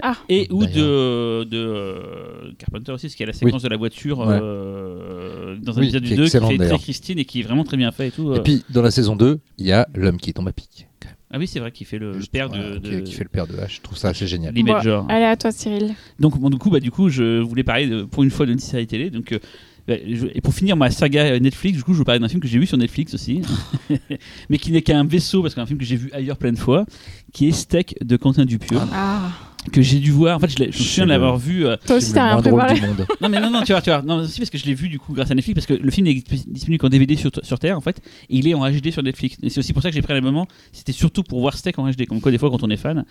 [0.03, 3.69] Ah, et ou de, de euh, Carpenter aussi, parce qu'il y a la séquence de
[3.69, 4.39] la voiture Ouais.
[4.41, 6.79] euh, dans un Oui, épisode qui du est 2 qui fait très.
[6.79, 8.35] Christine et qui est vraiment très bien fait et tout.
[8.35, 8.43] Et euh.
[8.43, 10.87] puis, dans la saison 2, il y a l'homme qui tombe à pic.
[11.33, 13.29] Ah oui, c'est vrai qu'il fait le, Juste, père de, qui- de, qui, fait le
[13.31, 13.77] père de H.
[13.77, 14.53] Je trouve ça assez génial.
[14.53, 15.07] Bon, Major.
[15.09, 15.95] allez à toi, Cyril.
[16.19, 18.59] Donc bon, du coup, bah, du coup, je voulais parler de- pour une fois d'une
[18.59, 19.11] série télé.
[19.11, 19.39] Donc, euh,
[19.87, 22.29] bah, je- et pour finir ma saga euh, Netflix, du coup, je vous parler d'un
[22.29, 23.43] film que j'ai vu sur Netflix aussi,
[24.51, 26.85] mais qui n'est qu'un vaisseau parce qu'un film que j'ai vu ailleurs plein de fois,
[27.33, 29.31] qui est Steak de Quentin Dupieux, Ah,
[29.73, 30.37] que j'ai dû voir.
[30.37, 31.67] En fait, je, me souviens de l'avoir vu.
[31.67, 32.81] euh, toi aussi, Film t'as rien préparé.
[33.21, 34.03] non mais non non tu vois tu vois.
[34.03, 35.91] Non aussi parce que je l'ai vu du coup grâce à Netflix parce que le
[35.91, 37.99] film est disponible qu'en DVD sur, sur Terre en fait
[38.31, 39.37] et il est en HD sur Netflix.
[39.43, 41.79] Et c'est aussi pour ça que j'ai pris le moment c'était surtout pour voir Steak
[41.79, 43.05] en HD comme quoi des fois quand on est fan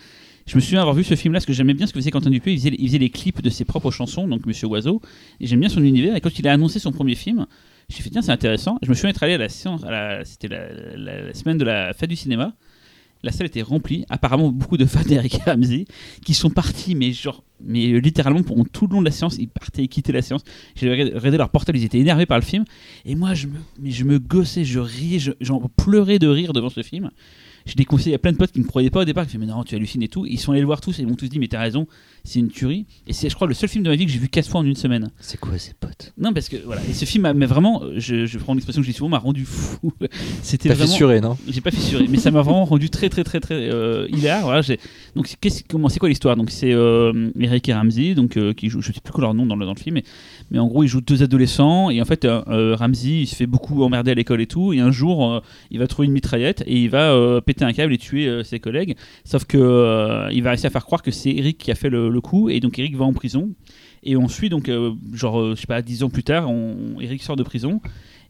[0.48, 2.10] je me souviens avoir vu ce film là parce que j'aimais bien ce que faisait
[2.12, 2.52] Quentin Dupieux.
[2.54, 5.00] Il faisait, il faisait les clips de ses propres chansons donc Monsieur Oiseau.
[5.40, 6.16] Et j'aime bien son univers.
[6.16, 7.46] Et quand il a annoncé son premier film
[7.90, 8.78] j'ai fait tiens c'est intéressant.
[8.82, 11.64] Je me souviens être allé à la séance la, c'était la, la- la semaine de
[11.64, 12.54] la fête du cinéma
[13.24, 15.86] la salle était remplie, apparemment beaucoup de fans d'Eric Ramsey
[16.26, 19.50] qui sont partis, mais genre, mais littéralement pendant tout le long de la séance, ils
[19.50, 20.44] partaient, ils quittaient la séance.
[20.76, 22.64] J'ai regardé leur portable, ils étaient énervés par le film,
[23.06, 26.54] et moi je me, mais je me gossais, je riais, je- j'en pleurais de rire
[26.54, 27.12] devant ce film.
[27.66, 29.38] Je l'ai conseillé à plein de potes qui ne me croyaient pas au départ, qui
[29.38, 30.26] me disaient mais non tu hallucines et tout.
[30.26, 31.88] Ils sont allés le voir tous et ils m'ont tous dit mais t'as raison,
[32.30, 32.86] c'est une tuerie.
[33.08, 34.62] Et c'est je crois le seul film de ma vie que j'ai vu quatre fois
[34.62, 35.10] en une semaine.
[35.20, 36.14] C'est quoi ces potes?
[36.18, 38.88] Non parce que voilà, et ce film m'a mais vraiment, je, je prends l'expression que
[38.88, 39.92] dis souvent, m'a rendu fou.
[40.44, 40.90] C'était T'as vraiment.
[40.92, 41.38] fissuré, non?
[41.48, 44.42] J'ai pas fissuré, mais ça m'a vraiment rendu très très très très euh, hilar.
[44.44, 44.80] Voilà, j'ai-
[45.16, 46.36] donc qu'est-ce, comment c'est quoi l'histoire?
[46.36, 49.34] Donc c'est euh, Eric et Ramsey, donc euh, qui jouent, je sais plus quoi leur
[49.34, 50.04] nom dans le, dans le film, mais,
[50.52, 53.36] mais en gros ils jouent deux adolescents et en fait euh, euh, Ramsey il se
[53.36, 56.64] fait beaucoup emmerder à l'école et tout et un jour il va trouver une mitraillette
[56.68, 58.96] et il va péter un câble et tuer ses collègues.
[59.26, 62.10] Sauf que il va réussir à faire croire que c'est Eric qui a fait le,
[62.10, 63.50] le coup et donc Eric va en prison.
[64.04, 67.00] Et on suit donc euh, genre euh, je sais pas dix ans plus tard, on,
[67.02, 67.82] Eric sort de prison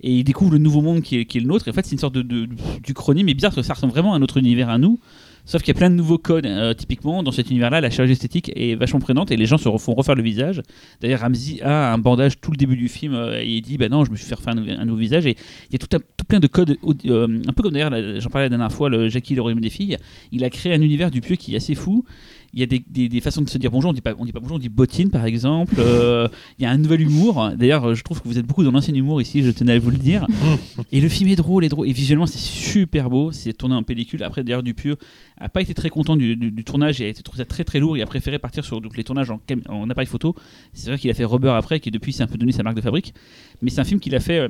[0.02, 1.68] et il découvre le nouveau monde qui est, le nôtre.
[1.68, 2.48] Et en fait, c'est une sorte de, de,
[2.84, 5.00] du chronie, mais bizarre parce que ça ressemble vraiment à notre univers à nous.
[5.46, 6.46] Sauf qu'il y a plein de nouveaux codes.
[6.46, 9.68] Euh, typiquement, dans cet univers-là, la chirurgie esthétique est vachement présente et les gens se
[9.68, 10.62] refont refaire le visage.
[11.02, 14.06] D'ailleurs, Ramsey a un bandage tout le début du film et il dit Bah non,
[14.06, 15.26] je me suis fait refaire un, nouveau- visage.
[15.26, 15.36] Et
[15.70, 18.46] il y a tout, un- tout plein de codes, un peu comme d'ailleurs, j'en parlais
[18.46, 19.98] la dernière fois, le Jackie le royaume des filles.
[20.32, 22.06] Il a créé un univers du pieux qui est assez fou.
[22.54, 23.92] Il y a des, des- des façons de se dire bonjour.
[23.92, 25.76] On dit pas, on dit pas bonjour, on dit bottine par exemple.
[25.80, 27.52] Euh, il y a un nouvel humour.
[27.58, 29.44] D'ailleurs, je trouve que vous êtes beaucoup dans l'ancien humour ici.
[29.44, 30.26] Je tenais à vous le dire.
[30.92, 31.88] Et le film est drôle, est drôle.
[31.88, 33.32] Et visuellement, c'est super beau.
[33.32, 34.24] C'est tourné en pellicule.
[34.24, 34.98] Après, d'ailleurs, Dupieux
[35.38, 37.64] a pas été très content du, du- du tournage et a été trouvé ça très
[37.64, 37.98] très lourd.
[37.98, 39.30] Il a préféré partir sur donc, les tournages
[39.70, 40.36] en appareil photo.
[40.74, 42.76] C'est vrai qu'il a fait Rubber après, qui depuis s'est un peu donné sa marque
[42.78, 43.14] de fabrique.
[43.62, 44.40] Mais c'est un film qu'il a fait.
[44.40, 44.48] euh,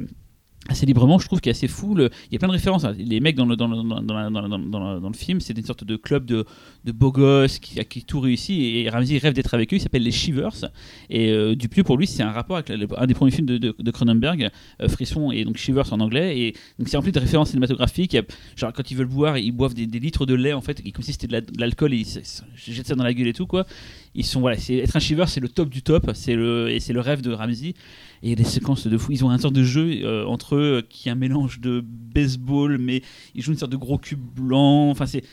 [0.67, 1.95] assez librement, je trouve qu'il est assez fou.
[1.97, 2.83] Il y a plein de références.
[2.83, 2.93] hein.
[2.97, 6.25] Les mecs dans le, dans le, dans, dans le film, c'est une sorte de club
[6.25, 6.45] de,
[6.85, 8.59] de beaux gosses qui, qui tout réussit.
[8.59, 9.77] Et Ramsey rêve d'être avec eux.
[9.77, 10.65] Il s'appelle les Shivers.
[11.09, 14.49] Et euh, Dupieux, pour lui, c'est un rapport avec un des premiers films de, Cronenberg,
[14.81, 16.37] euh, Frisson et donc Shivers en anglais.
[16.39, 18.17] Et donc c'est rempli de références cinématographiques.
[18.55, 21.03] Genre quand ils veulent boire, ils boivent des, des litres de lait en fait, comme
[21.03, 22.19] si c'était de la- de l'alcool ils se
[22.57, 23.65] jettent ça dans la gueule et tout quoi.
[24.13, 26.11] Ils sont voilà, être un Shiver, c'est le top du top.
[26.13, 27.73] C'est le et c'est le rêve de Ramsey.
[28.21, 29.11] Et il y a des séquences de fou.
[29.11, 31.83] Ils ont un sorte de jeu euh, entre eux euh, qui est un mélange de
[31.83, 33.01] baseball, mais
[33.35, 34.89] ils jouent une sorte de gros cube blanc.
[34.89, 35.23] Enfin, c'est.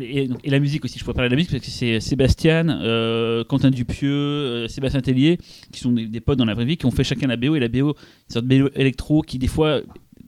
[0.00, 3.44] Et, la musique aussi, je pourrais parler de la musique parce que c'est Sébastien, euh,
[3.44, 5.38] Quentin Dupieux, euh, Sébastien Tellier,
[5.70, 7.54] qui sont des, des potes dans la vraie vie, qui ont fait chacun la BO.
[7.54, 9.80] Et la BO, une sorte de BO électro qui, des fois,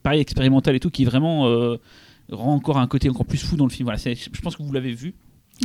[0.03, 1.77] pareil, expérimental et tout, qui vraiment euh,
[2.31, 3.85] rend encore un côté encore plus fou dans le film.
[3.85, 5.15] Voilà, je pense que vous l'avez vu.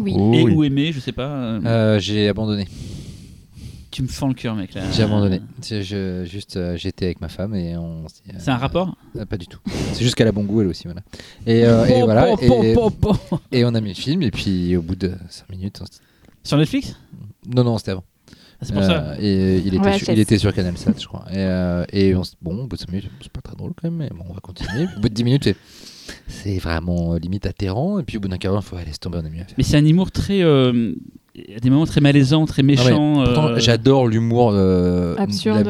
[0.00, 0.14] Oui.
[0.16, 0.52] Oh, et oui.
[0.52, 1.98] ou aimé, je sais pas.
[1.98, 2.66] J'ai abandonné.
[3.94, 4.74] Tu me fends le cœur, mec.
[4.74, 4.83] là.
[4.90, 5.40] J'ai abandonné.
[5.62, 8.09] Je- juste, euh, j'étais avec ma femme et on.
[8.09, 9.61] s'est- C'est un rapport euh, Pas du tout.
[9.92, 11.02] C'est juste qu'elle a bon goût elle aussi, voilà.
[11.46, 12.37] Et, euh, et Po, voilà.
[12.37, 13.40] po, Et, po, po, po.
[13.52, 15.92] et on a mis le film et puis au bout de 5 minutes, on s'est
[15.92, 16.96] dit- Sur Netflix?
[17.46, 18.02] Non non c'était avant.
[18.62, 19.11] c'est pour ça.
[19.12, 21.26] Euh, et il était, Ouais, sur, c'est- il était sur Canal 7, je crois.
[21.30, 23.74] Et, euh, et on s- bon, au bout de 5 minutes, c'est pas très drôle
[23.80, 24.87] quand même, mais bon, on va continuer.
[24.96, 25.57] au bout de 10 minutes, c'est-
[26.26, 28.00] c'est vraiment euh, limite atterrant.
[28.00, 29.42] Et puis au bout d'un quart d'heure, il faut aller laisser tomber, on a mieux
[29.42, 29.54] à faire.
[29.57, 30.42] Mais c'est un humour très.
[30.42, 30.94] euh,
[31.36, 33.24] Il y a des moments très malaisants, très Ah ouais, méchants.
[33.24, 35.66] pourtant, euh, j'adore l'humour euh, Absurde,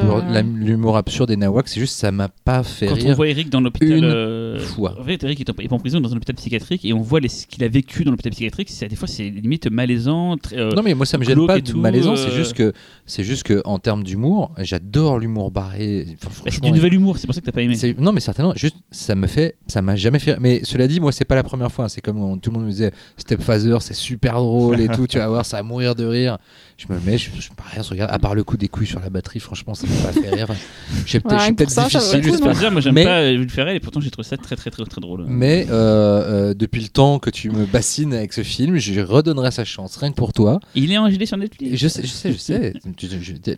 [0.60, 1.68] l'humour absurde des Nawak.
[1.68, 3.16] C'est juste ça m'a pas fait Quand on rire.
[3.16, 3.96] voit Eric dans l'hôpital.
[3.96, 4.94] une euh, fois.
[5.00, 7.18] En fait, Eric est en, est en prison dans un hôpital psychiatrique et on voit
[7.20, 8.68] les- ce qu'il a vécu dans l'hôpital psychiatrique.
[8.70, 10.36] C'est, des fois, c'est limite malaisant.
[10.36, 12.74] Très, euh, Non mais moi ça me gêne pas de tout, malaisant, c'est juste que
[13.06, 16.06] c'est juste que en termes d'humour, j'adore l'humour barré.
[16.22, 17.74] Enfin, bah, c'est du nouvel humour, c'est pour ça que t'as pas aimé.
[17.98, 20.36] Non, mais certainement, juste, ça me fait, ça m'a jamais fait.
[20.40, 21.88] Mais cela dit, moi, c'est pas la première fois.
[21.88, 25.16] C'est comme on- tout le monde me disait, Stepfather, c'est super drôle et tout, tu
[25.16, 26.38] vas voir, ça va mourir de rire.
[26.76, 28.86] Je me mets, je, je pas rien, je regarde, à part le coup des couilles
[28.86, 30.48] sur la batterie, franchement, ça m'a pas fait rire.
[31.04, 32.20] Je suis peut-être Ouais, ça difficile.
[32.20, 34.36] le coup, pour dire, moi j'aime Mais- pas Will Ferrell et pourtant j'ai trouvé ça
[34.36, 35.24] très très très très drôle.
[35.28, 39.50] Mais euh, euh, depuis le temps que tu me bassines avec ce film, je redonnerai
[39.52, 40.58] sa chance, rien que pour toi.
[40.74, 41.76] Il est en HD sur Et Netflix.
[41.80, 42.72] je sais, je sais, je sais.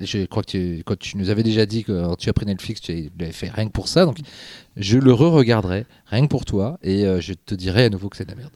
[0.07, 2.81] Je, crois que tu, quand tu nous avais déjà dit que tu as pris Netflix,
[2.81, 4.05] tu l'avais fait rien que pour ça.
[4.05, 4.19] Donc,
[4.77, 8.17] je le re-regarderai rien que pour toi et euh, je te dirai à nouveau que
[8.17, 8.51] c'est de la merde.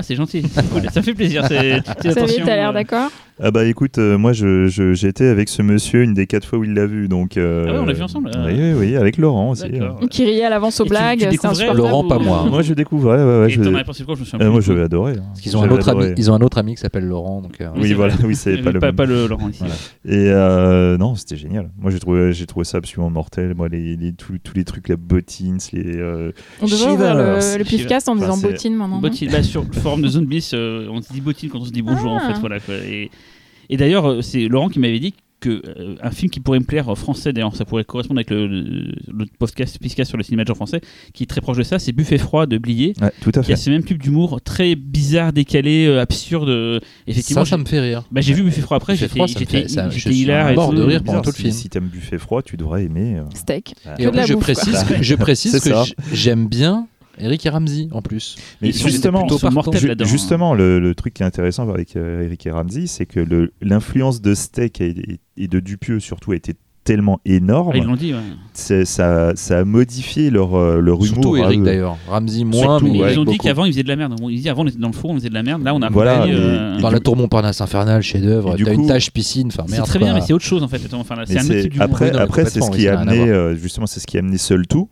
[0.00, 0.42] Ah, c'est gentil.
[0.72, 0.90] Cool.
[0.90, 1.44] Ça fait plaisir.
[1.46, 3.10] C'est, c'est Xavier, t'as l'air euh, d'accord
[3.42, 6.44] Ah bah écoute, euh, moi je, je- j'ai été avec ce monsieur une des quatre
[6.46, 7.38] fois où il l'a vu, donc.
[7.38, 8.46] euh, Ah ouais, on l'a vu ensemble, euh.
[8.46, 9.64] Oui, oui, oui, avec Laurent aussi.
[10.10, 11.78] Qui riait à l'avance aux Et tu- blagues, tu insupportable.
[11.78, 12.44] Laurent, pas moi.
[12.50, 14.50] Moi je découvrais, ouais, ouais, Et je- t'en avais pensé quoi Je me souviens euh,
[14.50, 14.66] moi tout.
[14.66, 15.12] j'avais adoré.
[15.12, 15.22] hein.
[15.28, 16.14] Parce qu'ils ont un J'avais autre ami, adoré.
[16.18, 17.40] ils ont un autre ami qui s'appelle Laurent.
[17.40, 18.96] Donc, euh, Oui, voilà, oui, c'est pas le pas, même.
[18.96, 19.60] pas le Laurent ici.
[19.60, 19.74] Voilà.
[20.04, 21.70] Et euh, non, c'était génial.
[21.80, 23.54] Moi, j'ai trouvé, j'ai trouvé ça absolument mortel.
[23.56, 25.96] Moi, les, les- tous, tous les trucs, la bottines, les.
[25.96, 28.96] euh, On devrait ouvrir le, pifcast en disant c'est- bottine maintenant.
[28.96, 31.64] non Bottine, bah, sur le forum de Zone euh, on se dit bottine quand on
[31.64, 32.34] se dit bonjour en Ah.
[32.34, 32.40] fait.
[32.40, 32.74] Voilà, quoi.
[33.70, 36.66] Et, d'ailleurs, euh, c'est Laurent qui m'avait dit que euh, un film qui pourrait me
[36.66, 40.42] plaire euh, français, d'ailleurs, ça pourrait correspondre avec le, le, le podcast, sur le cinéma
[40.42, 40.82] de genre français,
[41.14, 42.92] qui est très proche de ça, c'est Buffet froid de Blier.
[43.00, 43.62] Ouais, tout à Qui a fait.
[43.62, 46.82] ce même type d'humour très bizarre, décalé, euh, absurde.
[47.06, 48.02] Effectivement, ça, ça me fait rire.
[48.10, 50.74] bah, j'ai vu Buffet froid après, j'étais fait- hilar tout.
[50.74, 51.54] de rire Bizarre, pendant tout le si, film.
[51.54, 53.16] Si t'aimes buffet froid, tu devrais aimer.
[53.16, 53.24] euh.
[53.34, 53.74] Steak.
[53.98, 55.70] Et Que en plus, je précise, Bah, je précise que
[56.12, 56.86] j'aime bien
[57.22, 58.36] Eric et Ramsey en plus.
[58.60, 59.54] Mais Ils sont justement, plutôt partant.
[59.54, 60.04] mortels Ju- là-dedans.
[60.04, 60.08] hein.
[60.10, 63.20] Justement, le, le truc qui est intéressant avec euh, Eric et Ramsey, c'est que
[63.60, 67.94] l'influence de Steak et, et de Dupieux surtout a été tellement énorme, Ah, ils l'ont
[67.94, 68.20] dit, ouais.
[68.54, 71.06] ça, ça a modifié leur, euh, leur humour.
[71.22, 71.64] Surtout à Eric eux.
[71.64, 71.98] d'ailleurs.
[72.08, 74.14] Ramsey moins, Surtout, mais Mais ouais, ils ont dit qu'avant ils faisaient de la merde.
[74.28, 75.62] Ils disaient avant on était dans le four, on faisait de la merde.
[75.62, 78.54] Là on a Voilà, mais- euh, et Dans du la coup- tour Montparnasse infernale, chef-d'œuvre,
[78.54, 79.86] Et du t'as une tâche piscine, enfin c'est merde.
[79.86, 80.80] très bien, mais c'est autre chose en fait.
[80.94, 84.16] Enfin, là, un après, après c'est ce qui a amené, euh, justement, c'est ce qui
[84.16, 84.88] a amené Seul Tout,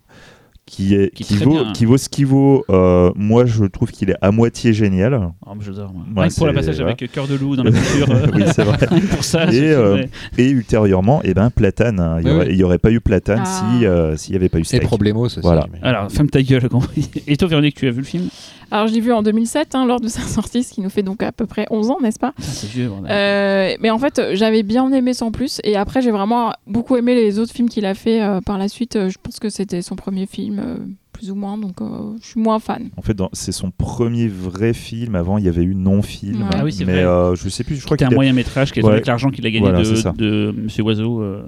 [0.69, 1.73] qui est, Qui est qui, très vaut, bien.
[1.73, 2.65] qui vaut ce qui vaut.
[2.71, 5.31] euh, moi, je trouve qu'il est à moitié génial.
[5.47, 5.93] Oh, mais j'adore.
[5.93, 6.03] moi.
[6.15, 8.11] Ouais, Rien que pour le passage avec Cœur de loup dans la voiture.
[8.11, 8.79] euh, oui, c'est vrai.
[9.11, 9.45] pour ça.
[9.53, 9.97] Et, euh,
[10.37, 11.99] est- Et ultérieurement, eh ben, Platane.
[12.01, 12.17] hein.
[12.21, 12.79] Il n'y Oui, aurait, oui.
[12.79, 13.45] pas eu Platane Ah.
[13.79, 14.83] si, euh, s'il n'y avait pas eu Et Steak.
[14.83, 15.41] Problemos aussi.
[15.43, 15.67] Voilà.
[15.83, 16.69] Alors, ferme ta gueule.
[16.69, 17.11] compris.
[17.27, 18.29] Et toi, Véronique, tu as vu le film?
[18.71, 21.03] Alors, je l'ai vu en 2007, hein, lors de sa sortie, ce qui nous fait
[21.03, 22.89] donc à peu près 11 ans, n'est-ce pas Putain, C'est vieux.
[22.89, 23.11] bordel.
[23.11, 25.61] Euh, mais en fait, j'avais bien aimé sans plus.
[25.65, 28.69] Et après, j'ai vraiment beaucoup aimé les autres films qu'il a fait euh, par la
[28.69, 28.97] suite.
[28.97, 30.77] Euh, Je pense que c'était son premier film, euh,
[31.13, 31.57] plus ou moins.
[31.59, 31.87] Donc, euh,
[32.23, 32.91] je suis moins fan.
[32.97, 35.15] En fait, dans- c'est son premier vrai film.
[35.15, 36.43] Avant, il y avait eu non-film.
[36.43, 36.49] Ouais.
[36.53, 37.05] Ah oui, c'est mais vrai.
[37.05, 37.77] euh, je sais plus.
[37.77, 38.93] Je crois C'était qu'il un a- moyen métrage qui est Ouais.
[38.93, 41.21] avec l'argent qu'il a gagné Voilà, de, de Monsieur Oiseau.
[41.23, 41.47] euh,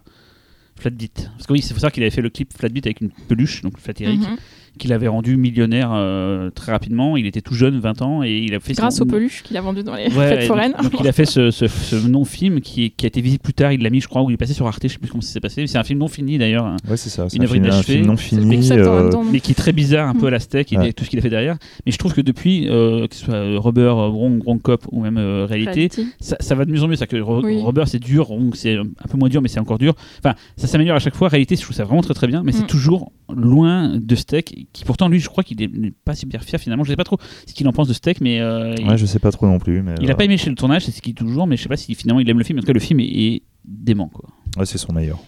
[0.76, 1.30] Flatbeat.
[1.36, 3.60] Parce que oui, c'est pour ça qu'il avait fait le clip Flatbeat avec une peluche,
[3.60, 4.36] donc Flat Eric, Mhm.
[4.80, 7.16] Qu'il avait rendu millionnaire euh, très rapidement.
[7.16, 9.56] Il était tout jeune, 20 ans, et il a fait Grâce son- aux peluches qu'il
[9.56, 10.74] a vendues dans les Ouais, fêtes foraines.
[10.82, 13.72] Donc, il a fait ce, ce- ce non-film qui, qui a été visible plus tard.
[13.72, 14.80] Il l'a mis, je crois, ou il est passé sur Arte.
[14.82, 15.60] Je sais plus comment ça s'est passé.
[15.60, 17.28] mais C'est un film non fini d'ailleurs, Ouais, c'est ça.
[17.28, 18.70] C'est Une un, œuvre film, un film non fini.
[18.72, 20.92] Euh, non mais qui est très bizarre, un peu à la steak, et Ouais.
[20.92, 21.56] tout ce qu'il a fait derrière.
[21.86, 25.18] Mais je trouve que depuis, euh, que ce soit Rubber, Wrong, Wrong Cop ou même
[25.18, 26.06] euh, Réalité, Reality.
[26.20, 26.96] ça, ça va de mieux en mieux.
[26.96, 27.60] Ça que Ro- Oui.
[27.62, 29.94] Rubber c'est dur, Wrong c'est un peu moins dur, mais c'est encore dur.
[30.24, 31.28] Enfin, ça s'améliore à chaque fois.
[31.28, 32.66] Réalité, je trouve ça vraiment très très bien, mais c'est Mm.
[32.68, 34.68] toujours loin de steak.
[34.72, 36.84] Qui pourtant, lui, je crois qu'il est n'est pas super fier finalement.
[36.84, 39.06] Je sais pas trop ce qu'il en pense de steak, mais euh, il- Ouais, je
[39.06, 39.82] sais pas trop non plus.
[39.82, 41.56] Mais, il a euh, pas aimé chez le tournage, c'est ce qu'il dit toujours, mais
[41.56, 42.58] je sais pas si finalement il aime le film.
[42.58, 44.28] En tout cas, le film est, est dément, quoi.
[44.56, 45.18] ouais, c'est son meilleur.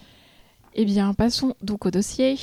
[0.74, 2.36] Eh bien, passons donc au dossier.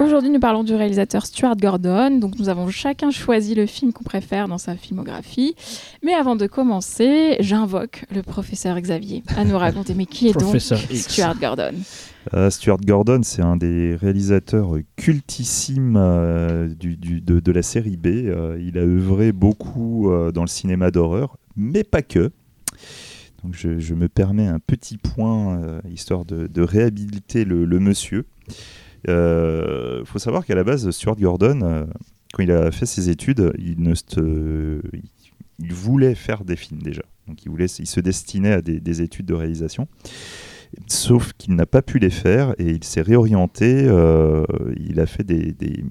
[0.00, 2.18] Aujourd'hui, nous parlons du réalisateur Stuart Gordon.
[2.18, 5.56] Donc, nous avons chacun choisi le film qu'on préfère dans sa filmographie.
[6.04, 9.94] Mais avant de commencer, j'invoque le professeur Xavier à nous raconter.
[9.94, 10.56] Mais qui est donc.
[10.60, 11.72] Stuart Gordon?
[12.32, 17.96] Euh, Stuart Gordon, c'est un des réalisateurs cultissimes euh, du, du- de, de la série
[17.96, 18.06] B.
[18.06, 22.30] Euh, il a œuvré beaucoup euh, dans le cinéma d'horreur, mais pas que.
[23.42, 27.78] Donc je, je me permets un petit point, euh, histoire de, de réhabiliter le, le
[27.80, 28.26] monsieur.
[29.06, 31.84] Il faut savoir qu'à la base, Stuart Gordon, euh,
[32.34, 33.52] quand il a fait ses études,
[33.94, 37.02] se- il- voulait faire des films déjà.
[37.26, 39.88] Donc il, voulait, il se destinait à des- des études de réalisation.
[40.86, 43.84] Sauf qu'il n'a pas pu les faire et il s'est réorienté.
[43.86, 44.44] euh,
[44.78, 45.84] il a fait des, des-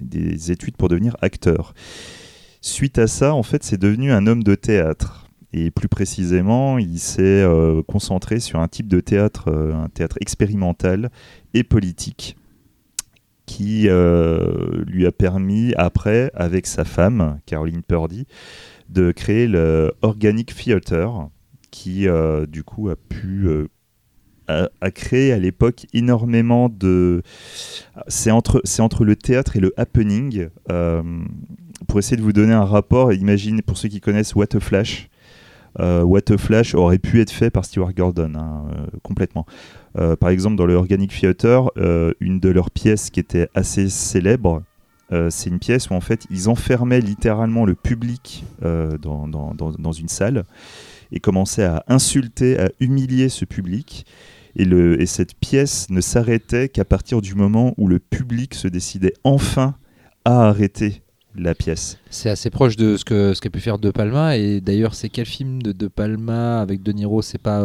[0.00, 1.74] des études pour devenir acteur.
[2.60, 5.26] Suite à ça, en fait, c'est devenu un homme de théâtre.
[5.52, 10.16] Et plus précisément, il s'est euh, concentré sur un type de théâtre, euh, un théâtre
[10.20, 11.10] expérimental
[11.54, 12.36] et politique,
[13.50, 18.28] qui euh, lui a permis, après, avec sa femme, Caroline Purdy,
[18.88, 21.30] de créer le Organic Theatre,
[21.72, 23.66] qui euh, du coup a pu euh,
[24.46, 27.22] a, créé à l'époque énormément de
[28.06, 30.48] c'est entre c'est entre le théâtre et le happening.
[31.88, 35.08] Pour essayer de vous donner un rapport imaginez pour ceux qui connaissent What a Flash
[35.78, 38.66] What a Flash aurait pu être fait par Stewart Gordon hein,
[39.02, 39.46] complètement
[39.98, 43.88] Euh, par exemple dans le Organic Theatre euh, une de leurs pièces qui était assez
[43.88, 44.62] célèbre
[45.12, 49.52] euh, c'est une pièce où en fait ils enfermaient littéralement le public euh, dans, dans-
[49.54, 50.44] dans- dans une salle
[51.10, 54.06] et commençaient à insulter, à humilier ce public.
[54.54, 58.68] Et, le, et cette pièce ne s'arrêtait qu'à partir du moment où le public se
[58.68, 59.74] décidait enfin
[60.24, 61.02] à arrêter
[61.34, 61.98] la pièce.
[62.10, 64.36] C'est assez proche de ce que ce qu'a pu faire De Palma.
[64.36, 67.22] Et d'ailleurs, c'est quel film de De Palma avec De Niro?
[67.22, 67.60] C'est pas.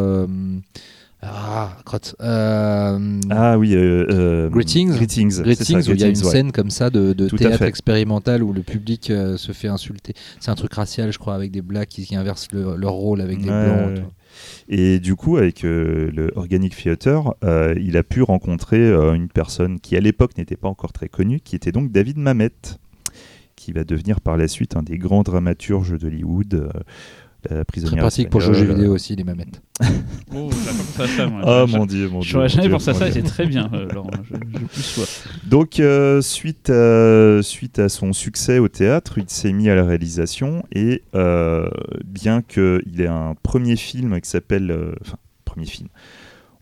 [1.28, 2.14] Ah, crotte.
[2.20, 4.90] Euh, Ah oui, euh, euh, Greetings.
[4.94, 6.22] Greetings, Greetings, ça, où il y a une ouais.
[6.30, 10.14] scène comme ça de, de théâtre expérimental où le public se fait insulter.
[10.40, 13.20] C'est un truc racial, je crois, avec des blacks qui, qui inversent le- leur rôle
[13.20, 13.90] avec des Ouais, blancs.
[13.90, 14.06] et tout.
[14.68, 19.28] Et du coup, avec euh, le Organic Theatre, euh, il a pu rencontrer euh, une
[19.28, 22.50] personne qui, à l'époque, n'était pas encore très connue, qui était donc David Mamet,
[23.56, 26.70] qui va devenir par la suite un des grands dramaturges d'Hollywood.
[27.50, 29.62] Euh, la Très prisonnière pratique pour jouer aux jeux vidéo aussi, les mamettes.
[30.34, 30.50] Oh,
[31.06, 31.40] ça, moi.
[31.44, 32.28] Oh J'aurais- mon dieu, mon dieu.
[32.28, 34.10] J'aurais jamais pensé à ça c'est très bien, euh, Laurent.
[34.28, 35.04] Je, je plus sois.
[35.46, 39.84] Donc, euh, suite, à, suite à son succès au théâtre, il s'est mis à la
[39.84, 41.68] réalisation et euh,
[42.04, 44.70] bien qu'il ait un premier film qui s'appelle.
[44.70, 45.88] euh, Enfin, premier film.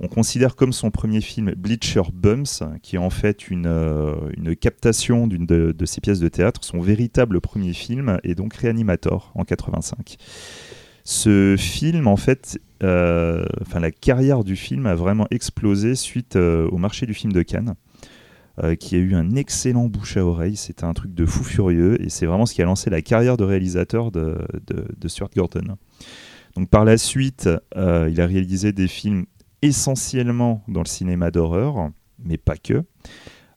[0.00, 4.54] On considère comme son premier film Bleacher Bumps, qui est en fait une, euh, une
[4.56, 6.60] captation d'une de, de ses pièces de théâtre.
[6.64, 10.16] Son véritable premier film est donc Reanimator en 85.
[11.04, 16.78] Ce film, en fait, euh, la carrière du film a vraiment explosé suite euh, au
[16.78, 17.74] marché du film de Cannes
[18.62, 20.56] euh, qui a eu un excellent bouche à oreille.
[20.56, 23.36] C'était un truc de fou furieux et c'est vraiment ce qui a lancé la carrière
[23.36, 24.38] de réalisateur de,
[25.06, 25.76] Stuart Gordon.
[26.56, 29.26] Donc par la suite, il a réalisé des films
[29.60, 32.82] essentiellement dans le cinéma d'horreur, mais pas que.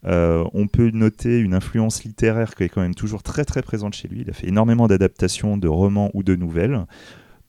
[0.04, 4.10] On peut noter une influence littéraire qui est quand même toujours très très présente chez
[4.10, 4.22] lui.
[4.22, 6.86] Il a fait énormément d'adaptations de romans ou de nouvelles.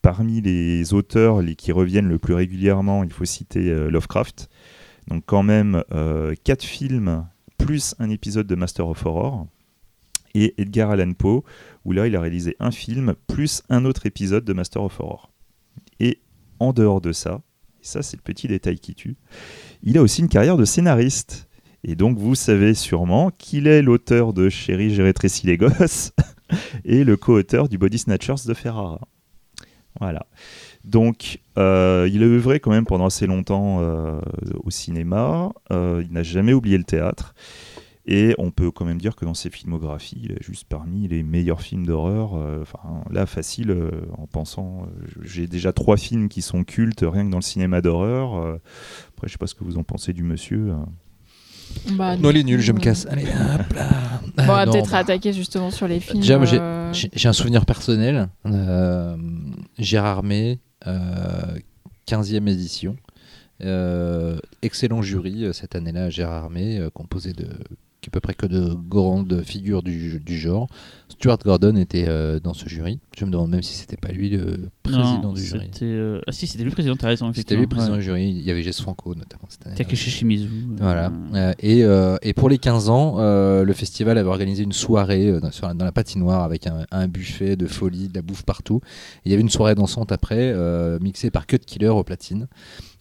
[0.03, 4.49] Parmi les auteurs qui reviennent le plus régulièrement, il faut citer euh, Lovecraft.
[5.09, 9.47] Donc quand même euh, quatre films plus un épisode de Master of Horror.
[10.35, 11.43] Et Edgar Allan Poe,
[11.85, 15.33] où là il a réalisé un film plus un autre épisode de Master of Horror.
[16.01, 16.21] Et
[16.61, 17.41] en dehors de ça,
[17.81, 19.17] ça c'est le petit détail qui tue,
[19.83, 21.49] il a aussi une carrière de scénariste.
[21.83, 26.13] Et donc vous savez sûrement qu'il est l'auteur de Chérie, j'ai rétréci les gosses
[26.85, 29.01] et le co-auteur du Body Snatchers de Ferrara.
[30.01, 30.27] Voilà.
[30.85, 34.21] Donc, euh, il a œuvré quand même pendant assez longtemps euh,
[34.63, 35.51] au cinéma.
[35.71, 37.35] Euh, il n'a jamais oublié le théâtre.
[38.11, 41.23] Et on peut quand même dire que dans ses filmographies, il est juste parmi les
[41.23, 42.33] meilleurs films d'horreur.
[42.63, 43.77] Enfin, là, facile,
[44.17, 44.87] en pensant.
[45.21, 48.35] J'ai déjà trois films qui sont cultes rien que dans le cinéma d'horreur.
[49.11, 50.73] Après, je sais pas ce que vous en pensez du monsieur.
[51.91, 51.95] Euh.
[51.97, 53.07] Bah, Non, il est je me euh, casse.
[53.11, 53.89] Allez, hop là.
[54.23, 54.99] Bon, on Ah, va non, peut-être bah.
[54.99, 56.21] attaquer justement sur les films.
[56.21, 58.29] Déjà, moi, j'ai- euh, J'ai j'ai un souvenir personnel.
[58.47, 59.17] Euh,
[59.79, 61.59] Gérard May, euh,
[62.07, 62.97] 15e édition.
[63.65, 67.49] Euh, excellent jury euh, cette année-là, Gérard May, euh, composé de
[68.09, 70.67] à peu près que de grandes figures du, du genre.
[71.11, 73.01] Stuart Gordon était euh, dans ce jury.
[73.17, 75.71] Je me demande même si c'était pas lui le président Non, du jury.
[75.83, 77.33] euh, Ah si, c'était lui le président, t'as raison.
[77.35, 77.99] C'était lui le président ouais.
[77.99, 78.29] du jury.
[78.31, 79.45] Il y avait Jess Franco notamment.
[79.77, 80.47] Takeshi Shimizu.
[80.47, 81.13] euh, Voilà.
[81.61, 81.81] Et,
[82.23, 85.85] et pour les 15 ans, le festival avait organisé une soirée dans, sur la, dans
[85.85, 88.81] la patinoire avec un, un buffet de folie, de la bouffe partout.
[89.25, 90.55] Et il y avait une soirée dansante après,
[91.01, 92.47] mixée par Cut Killer au platine.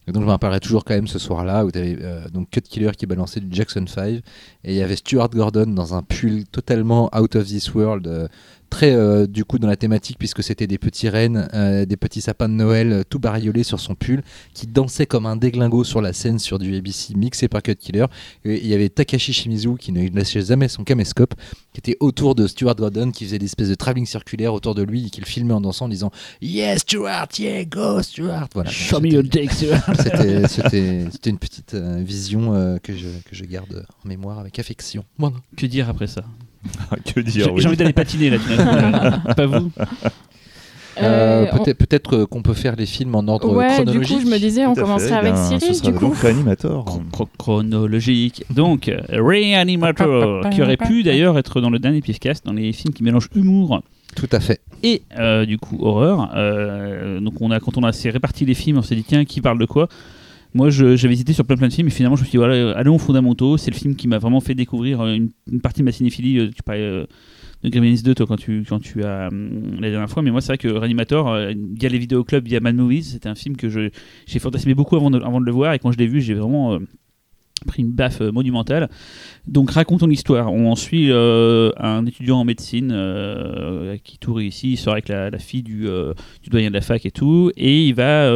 [0.08, 1.98] Et donc je me rappellerai toujours quand même ce soir-là où tu avais
[2.32, 4.22] donc Cut Killer qui balançait du Jackson 5 et
[4.64, 8.28] il y avait Stuart Gordon dans un pull totalement out of this world, euh,
[8.70, 12.22] très euh, du coup dans la thématique puisque c'était des petits rennes, euh, des petits
[12.22, 14.22] sapins de Noël euh, tout bariolés sur son pull
[14.54, 18.06] qui dansait comme un déglingo sur la scène sur du ABC mixé par Cut Killer.
[18.46, 21.34] Et il y avait Takashi Shimizu qui ne lâchait jamais son caméscope,
[21.74, 24.84] qui était autour de Stuart Gordon, qui faisait des espèces de travelling circulaire autour de
[24.84, 28.50] lui et qui le filmait en dansant en disant Yes, Stuart, yeah, go, Stuart.
[28.54, 28.70] Voilà.
[28.70, 29.84] Show me C'était- your dick, Stuart.
[30.50, 35.04] c'était, une petite euh, vision euh, que, je, que je garde en mémoire avec affection.
[35.18, 35.36] Voilà.
[35.56, 36.24] Que dire après ça?
[37.14, 37.66] que J'ai oui.
[37.66, 38.38] envie d'aller patiner là.
[39.36, 39.72] Pas vous
[41.00, 44.18] Euh, Euh, on- peut-être euh, qu'on peut faire les films en ordre Ouais, du chronologique.
[44.18, 46.06] coup, je me disais, on commencerait avec Eh Cyril, Ce sera du coup.
[46.08, 46.86] donc Reanimator.
[46.86, 48.44] Chro- chro- chronologique.
[48.50, 53.04] Donc, Reanimator, qui aurait pu d'ailleurs être dans le dernier Pifcast, dans les films qui
[53.04, 53.84] mélangent humour
[54.16, 54.60] Tout à fait.
[54.82, 56.32] et euh, du coup horreur.
[56.36, 59.24] Euh, donc, on a, quand on a assez réparti les films, on s'est dit tiens,
[59.24, 59.90] qui parle de quoi?
[60.58, 62.56] Moi, j'avais hésité sur plein plein de films, et finalement, je me suis dit voilà,
[62.56, 63.58] euh, allons aux fondamentaux.
[63.58, 66.40] C'est le film qui m'a vraiment fait découvrir euh, une, partie de ma cinéphilie.
[66.40, 67.06] Euh, Tu parlais
[67.64, 70.48] de Gremlins 2 toi, quand tu, quand tu as la dernière fois, mais moi, c'est
[70.48, 71.38] vrai que Reanimator,
[71.76, 75.20] via les vidéoclubs, via Mad Movies, c'était un film que j'ai fantasmé beaucoup avant de,
[75.20, 76.80] avant de le voir, et quand je l'ai vu, j'ai vraiment.
[77.66, 78.90] Pris une baffe euh, monumentale.
[79.48, 80.52] Donc racontons l'histoire.
[80.54, 85.30] On suit euh, un étudiant en médecine euh, qui tourne ici, il sort avec la,
[85.30, 88.30] la fille du, euh, du doyen de la fac et tout, et il va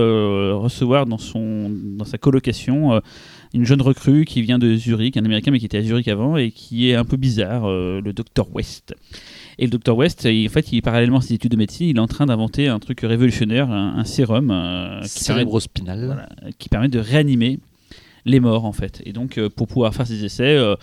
[0.55, 3.01] recevoir dans, son, dans sa colocation
[3.53, 6.37] une jeune recrue qui vient de Zurich, un américain mais qui était à Zurich avant
[6.37, 8.95] et qui est un peu bizarre, le docteur West.
[9.59, 11.97] Et le docteur West, il- en fait, il, parallèlement à ses études de médecine, il
[11.97, 16.05] est en train d'inventer un truc révolutionnaire, un, un sérum qui permet- Cérébrospinal.
[16.05, 17.59] voilà, qui permet de réanimer
[18.25, 19.01] les morts en fait.
[19.05, 20.75] Et donc euh, pour pouvoir faire ces essais, euh,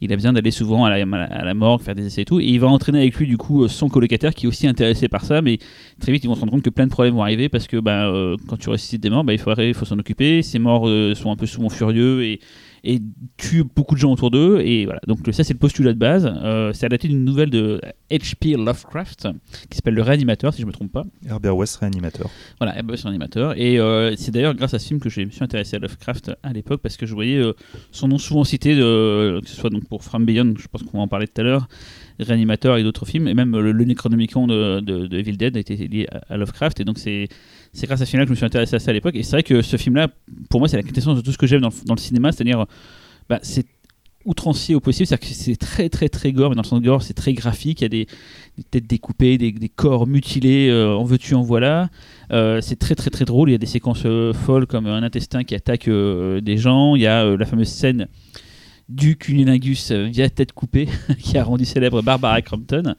[0.00, 2.40] il a besoin d'aller souvent à la, morgue, faire des essais et tout.
[2.40, 5.08] Et il va entraîner avec lui du coup euh, son colocataire qui est aussi intéressé
[5.08, 5.58] par ça, mais
[6.00, 7.78] très vite ils vont se rendre compte que plein de problèmes vont arriver parce que
[7.78, 8.10] bah,
[8.48, 10.42] quand tu ressuscites des morts, bah, il faut, il faut s'en occuper.
[10.42, 12.40] Ces morts sont un peu souvent furieux et,
[12.86, 13.00] et
[13.36, 14.60] tuent beaucoup de gens autour d'eux.
[14.60, 16.32] Et voilà, donc ça c'est le postulat de base.
[16.42, 17.80] Euh, c'est adapté d'une nouvelle de
[18.10, 18.56] H.P.
[18.56, 19.28] Lovecraft
[19.68, 21.04] qui s'appelle Le Réanimateur si je me trompe pas.
[21.28, 22.30] Herbert West Reanimator.
[22.58, 23.58] Voilà, Airbus animateur.
[23.58, 26.32] Et euh, c'est d'ailleurs grâce à ce film que je me suis intéressé à Lovecraft
[26.42, 27.52] à l'époque parce que je voyais euh,
[27.90, 31.02] son nom souvent cité, que ce soit donc pour From Beyond, je pense qu'on va
[31.02, 31.68] en parler tout à l'heure,
[32.20, 35.60] Réanimateur et d'autres films, et même le, le Necronomicon de, de, de Evil Dead a
[35.60, 36.80] été lié à, à Lovecraft.
[36.80, 37.28] Et donc c'est
[37.76, 39.14] c'est grâce à ce film-là que je me suis intéressé à ça à l'époque.
[39.14, 40.08] Et c'est vrai que ce film-là,
[40.48, 42.64] pour moi, c'est la quintessence de tout ce que j'aime dans, le- cinéma, c'est-à-dire,
[43.28, 43.66] bah, c'est
[44.24, 47.02] outrancier au possible, c'est-à-dire que c'est très très très gore, mais dans le sens gore,
[47.02, 48.06] c'est très graphique, il y a des,
[48.70, 51.90] têtes découpées, des, corps mutilés, euh, en veux-tu, en voilà.
[52.32, 55.02] Euh, c'est très très très drôle, il y a des séquences euh, folles comme un
[55.04, 58.08] intestin qui attaque euh, des gens, il y a la fameuse scène
[58.88, 62.94] du cunilingus euh, via tête coupée qui a rendu célèbre Barbara Crampton,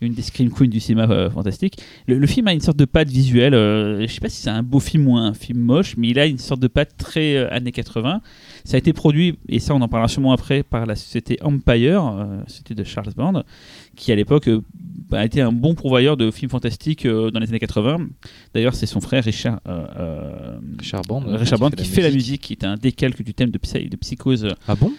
[0.00, 1.78] une des scream queens du cinéma euh, fantastique.
[2.06, 4.50] Le, le film a une sorte de patte visuelle, euh, je sais pas si c'est
[4.50, 7.36] un beau film ou un film moche, mais il a une sorte de patte très
[7.36, 8.20] euh, années 80.
[8.64, 12.26] Ça a été produit, et ça on en parlera sûrement après, par la société Empire,
[12.46, 13.42] société de Charles Band,
[13.96, 14.60] qui à l'époque euh,
[15.10, 17.98] a été un bon pourvoyeur de films fantastiques dans les années 80.
[18.54, 19.60] D'ailleurs, c'est son frère Richard,
[20.78, 21.24] Richard Band.
[21.26, 23.96] Richard Band qui fait la musique, qui est un décalque du thème de, psy- de
[23.96, 24.92] psychose, Ah bon?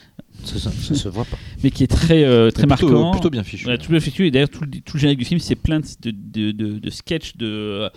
[0.46, 1.38] Ça, ça- ça se voit pas.
[1.64, 3.12] mais qui est très, euh, très plutôt, marquant.
[3.12, 3.68] Plutôt bien fichu.
[3.68, 5.80] Ouais, tout le fichu, et d'ailleurs tout, le- tout le générique du film c'est plein
[5.80, 7.90] de, de, de, de sketchs de,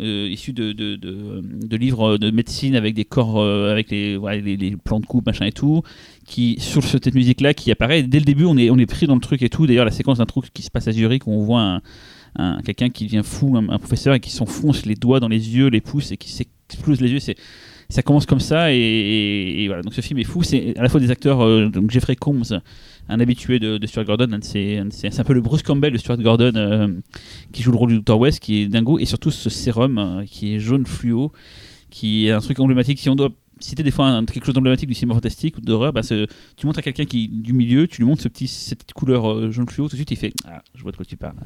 [0.00, 4.18] euh, issus de, de, de, de livres de médecine avec des corps euh, avec les,
[4.42, 5.82] les, les plans de coupe machin et tout
[6.26, 9.06] qui sur cette musique là qui apparaît dès le début on est, on est pris
[9.06, 11.26] dans le truc et tout d'ailleurs la séquence d'un truc qui se passe à Zurich
[11.28, 11.82] où on voit un,
[12.36, 15.54] un- quelqu'un qui devient fou un, un professeur et qui s'enfonce les doigts dans les
[15.56, 17.36] yeux les pouces et qui s'explose les yeux c'est
[17.88, 19.82] ça commence comme ça et, voilà.
[19.82, 20.42] Donc ce film est fou.
[20.42, 22.60] C'est à la fois des acteurs euh, donc Jeffrey Combs
[23.08, 26.88] un habitué de, Stuart Gordon c'est un peu le Bruce Campbell de Stuart Gordon euh,
[27.52, 30.24] qui joue le rôle du Dr West qui est dingo et surtout ce sérum euh,
[30.24, 31.32] qui est jaune fluo
[31.90, 32.98] qui est un truc emblématique.
[32.98, 33.30] Si on doit
[33.60, 36.82] citer des fois quelque chose d'emblématique du cinéma fantastique ou d'horreur bah, tu montres à
[36.82, 39.96] quelqu'un qui du milieu tu lui montres ce petit, cette couleur jaune fluo tout de
[39.96, 41.36] suite il fait ah je vois de quoi tu parles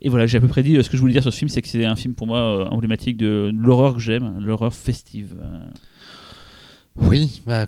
[0.00, 1.38] et voilà, j'ai à peu près dit euh, ce que je voulais dire sur ce
[1.38, 4.72] film, c'est que c'est un film pour moi euh, emblématique de l'horreur que j'aime, l'horreur
[4.72, 5.34] festive.
[5.42, 5.58] Euh,
[6.96, 7.66] Oui, bah,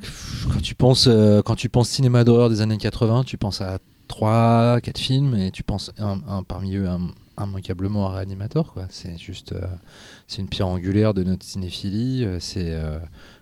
[0.53, 1.09] quand tu penses
[1.45, 3.79] quand tu penses cinéma d'horreur des années 80, tu penses à
[4.09, 6.89] 3 4 films et tu penses un, parmi eux
[7.39, 8.75] immanquablement à Reanimator.
[8.91, 9.55] C'est juste
[10.27, 12.77] c'est une pierre angulaire de notre cinéphilie, c'est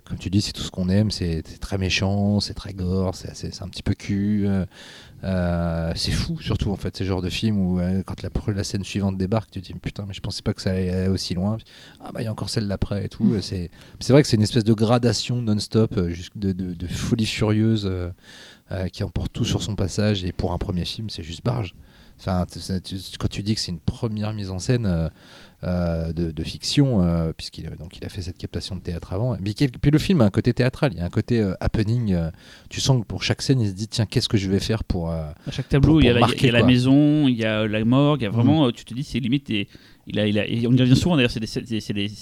[0.05, 3.62] comme tu dis, c'est tout ce qu'on aime, c'est très méchant, c'est très gore, c'est
[3.62, 4.47] un petit peu cul.
[5.24, 8.30] Euh, euh, c'est fou surtout en fait ces genres de films où euh, quand la,
[8.54, 11.08] la scène suivante débarque tu te dis putain mais je pensais pas que ça allait
[11.08, 11.58] aussi loin.
[12.00, 14.36] Ah bah il y a encore celle d'après et tout c'est c'est vrai que c'est
[14.36, 18.10] une espèce de gradation non-stop euh, de, de- de folie furieuse euh,
[18.72, 20.24] euh, qui emporte tout sur son passage.
[20.24, 21.74] Et pour un premier film c'est juste barge.
[22.20, 22.46] Enfin
[23.18, 25.10] quand tu dis que c'est une première mise en scène
[25.64, 29.12] euh, de, de fiction euh, puisqu'il a- donc il a fait cette captation de théâtre
[29.12, 31.40] avant mais quel- puis le film a un côté théâtral il y a un côté
[31.40, 32.30] euh, happening euh,
[32.70, 34.84] tu sens que pour chaque scène il se dit tiens qu'est-ce que je vais faire
[34.84, 36.61] pour euh, à chaque tableau, Pour- il y a, la, marquer, il y a la
[36.61, 36.68] quoi.
[36.68, 39.18] maison, il y a la morgue, il y a vraiment, euh, tu te dis, c'est
[39.18, 41.40] limite, il a, il a, et on y revient souvent d'ailleurs, c'est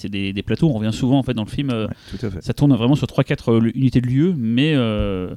[0.09, 2.31] des, des, plateaux, on revient souvent en fait dans le film, euh, Ouais, tout à
[2.31, 2.43] fait.
[2.43, 4.73] ça tourne vraiment sur 3-4 unités de lieu, mais.
[4.75, 5.35] Euh,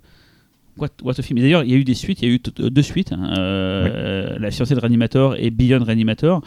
[0.77, 1.37] What, what a film.
[1.39, 2.39] Et d'ailleurs, il y a eu des suites, il y a eu
[2.69, 6.41] deux suites, hein, euh, La fiancée de Reanimator et Beyond Reanimator,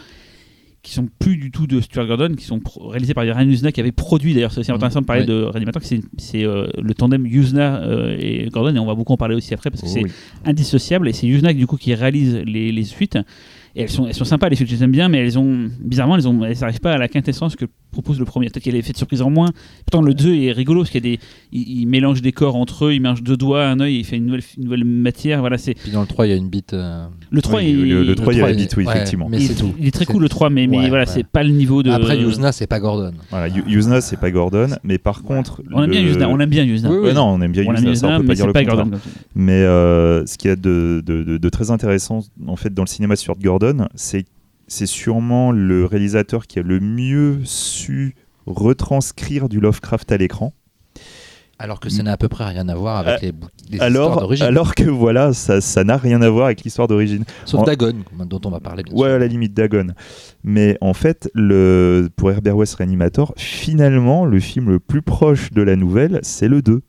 [0.83, 3.78] qui sont plus du tout de Stuart Gordon, qui sont réalisés par Ryan Usna, qui
[3.80, 4.51] avait produit d'ailleurs.
[4.53, 5.26] C'est intéressant de parler Ouais.
[5.28, 9.16] de Reanimator, c'est euh, le tandem Usna euh, et Gordon, et on va beaucoup en
[9.16, 10.11] parler aussi après parce que Oh c'est oui.
[10.45, 11.09] indissociable.
[11.09, 13.16] Et c'est Usna du coup qui réalise les, les suites.
[13.74, 15.70] Et elles sont, elles sont sympas, les suites, je les aime bien, mais elles ont,
[15.80, 18.47] bizarrement, elles ont, elles n'arrivent pas à la quintessence que propose le premier.
[18.49, 19.51] Peut-être qu'il y a l'effet de surprise en moins.
[19.86, 21.20] Pourtant, le 2 est rigolo parce qu'il y a des,
[21.53, 24.16] il, il mélange des corps entre eux, il mélange deux doigts, un œil, il fait
[24.16, 25.40] une nouvelle, une nouvelle matière.
[25.40, 26.72] Voilà, c'est Puis dans le 3, il y a une bite.
[26.74, 28.93] euh, le 3 Oui, est, le- le 3, il y a la bite, oui, ouais,
[28.95, 29.28] effectivement.
[29.30, 29.72] mais il, c'est tout.
[29.78, 31.11] il est très C'est- cool le 3, mais, mais Ouais, voilà, ouais.
[31.12, 31.90] c'est pas le niveau de.
[31.90, 33.12] Après, Yuzna, c'est pas Gordon.
[33.30, 35.62] Voilà, Yu- Yuzna, c'est pas Gordon, mais par contre.
[35.72, 36.90] On aime bien Yuzna, on aime bien Yuzna.
[36.90, 38.43] Oui, Ouais, non, on aime bien On aime Yuzna, ça, on peut mais pas dire
[38.45, 39.01] c'est le pas contraire.
[39.34, 43.36] Mais euh, ce qu'il y a de très intéressant en fait dans le cinéma sur
[43.38, 44.24] Gordon, c'est
[44.73, 48.14] c'est sûrement le réalisateur qui a le mieux su
[48.47, 50.55] retranscrire du Lovecraft à l'écran.
[51.59, 54.18] Alors que ça n'a à peu près rien à voir avec les, bou- les histoires
[54.18, 54.47] d'origine.
[54.47, 57.25] alors que voilà, ça ça n'a rien à voir avec l'histoire d'origine.
[57.45, 57.93] Sauf en- Dagon,
[58.27, 59.14] dont on va parler bien Ouais, sûr.
[59.14, 59.89] à la limite Dagon.
[60.43, 65.62] Mais en fait, le, pour Herbert West Reanimator, finalement, le film le plus proche de
[65.62, 66.81] la nouvelle, c'est le 2.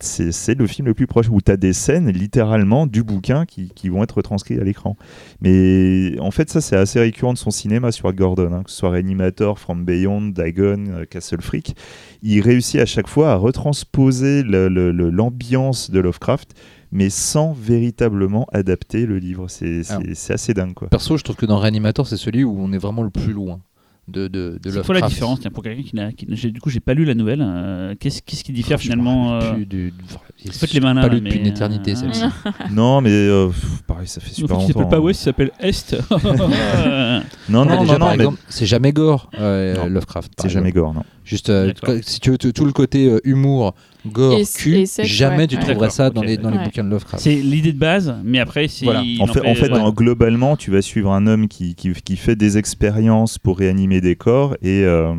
[0.00, 3.70] C'est le film le plus proche où tu as des scènes littéralement du bouquin qui,
[3.74, 4.96] qui vont être retranscrites à l'écran.
[5.40, 8.76] Mais en fait, ça, c'est assez récurrent de son cinéma sur Gordon, hein, que ce
[8.76, 11.74] soit Reanimator, From Beyond, Dagon, euh, Castle Freak.
[12.22, 16.54] Il réussit à chaque fois à retransposer l'ambiance de Lovecraft,
[16.92, 19.48] mais sans véritablement adapter le livre.
[19.48, 19.82] C'est
[20.30, 20.88] assez dingue, quoi.
[20.88, 23.60] Perso, je trouve que dans Reanimator, c'est celui où on est vraiment le plus loin
[24.08, 26.12] de, de, de C'est quoi la différence tiens, pour quelqu'un qui n'a.
[26.12, 27.42] qui- Du coup, j'ai pas lu la nouvelle.
[27.42, 29.92] euh, Qu'est-ce qu'est-ce qui diffère finalement euh, du-
[30.48, 32.22] en fait, les malins, Pas lu depuis une éternité, euh, celle-ci.
[32.70, 34.78] Non, mais euh, pff, pareil, ça fait En super fait, il longtemps.
[34.80, 35.00] s'appelle pas.
[35.00, 35.96] West, il s'appelle Est.
[37.48, 40.32] Non, non, non, par non, mais c'est jamais gore, euh, Non, Lovecraft.
[40.40, 41.02] c'est jamais gore, non.
[41.28, 43.74] Juste, euh, si tu veux tout le côté euh, humour,
[44.06, 46.82] gore, Et- cul, et sexe, jamais ouais, tu trouverais ça dans les, dans les bouquins
[46.82, 47.22] de Lovecraft.
[47.22, 48.86] c'est l'idée de base, mais après, c'est.
[48.86, 49.02] Voilà.
[49.04, 52.34] il En fait, en fait globalement, tu vas suivre un homme qui, qui, qui fait
[52.34, 55.12] des expériences pour réanimer des corps et euh,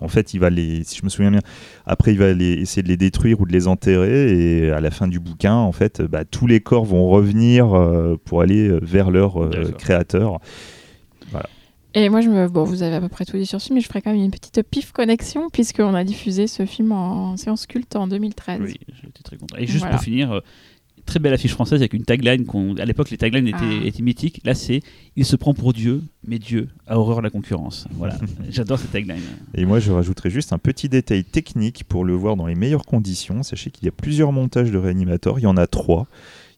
[0.00, 1.42] en fait, il va les, si je me souviens bien,
[1.86, 4.90] après il va les, essayer de les détruire ou de les enterrer et à la
[4.90, 9.12] fin du bouquin, en fait, bah, tous les corps vont revenir euh, pour aller vers
[9.12, 10.40] leur euh, créateur.
[11.94, 12.48] Et moi, je me...
[12.48, 14.12] bon, vous avez à peu près tout dit sur ce film, mais je ferai quand
[14.12, 18.60] même une petite pif connexion, puisqu'on a diffusé ce film en séance culte en 2013.
[18.62, 19.56] Oui, j'étais très content.
[19.58, 19.96] Et juste Voilà.
[19.96, 20.40] pour finir, euh,
[21.06, 22.44] très belle affiche française avec une tagline.
[22.46, 23.84] qu'on- À l'époque, les taglines étaient, Ah.
[23.86, 24.40] étaient mythiques.
[24.44, 24.82] Là, c'est
[25.16, 27.88] Il se prend pour Dieu, mais Dieu a horreur de la concurrence.
[27.96, 28.16] Voilà,
[28.48, 29.16] j'adore cette tagline.
[29.54, 32.84] Et moi, je rajouterais juste un petit détail technique pour le voir dans les meilleures
[32.86, 33.42] conditions.
[33.42, 36.06] Sachez qu'il y a plusieurs montages de Reanimator, il y en a trois.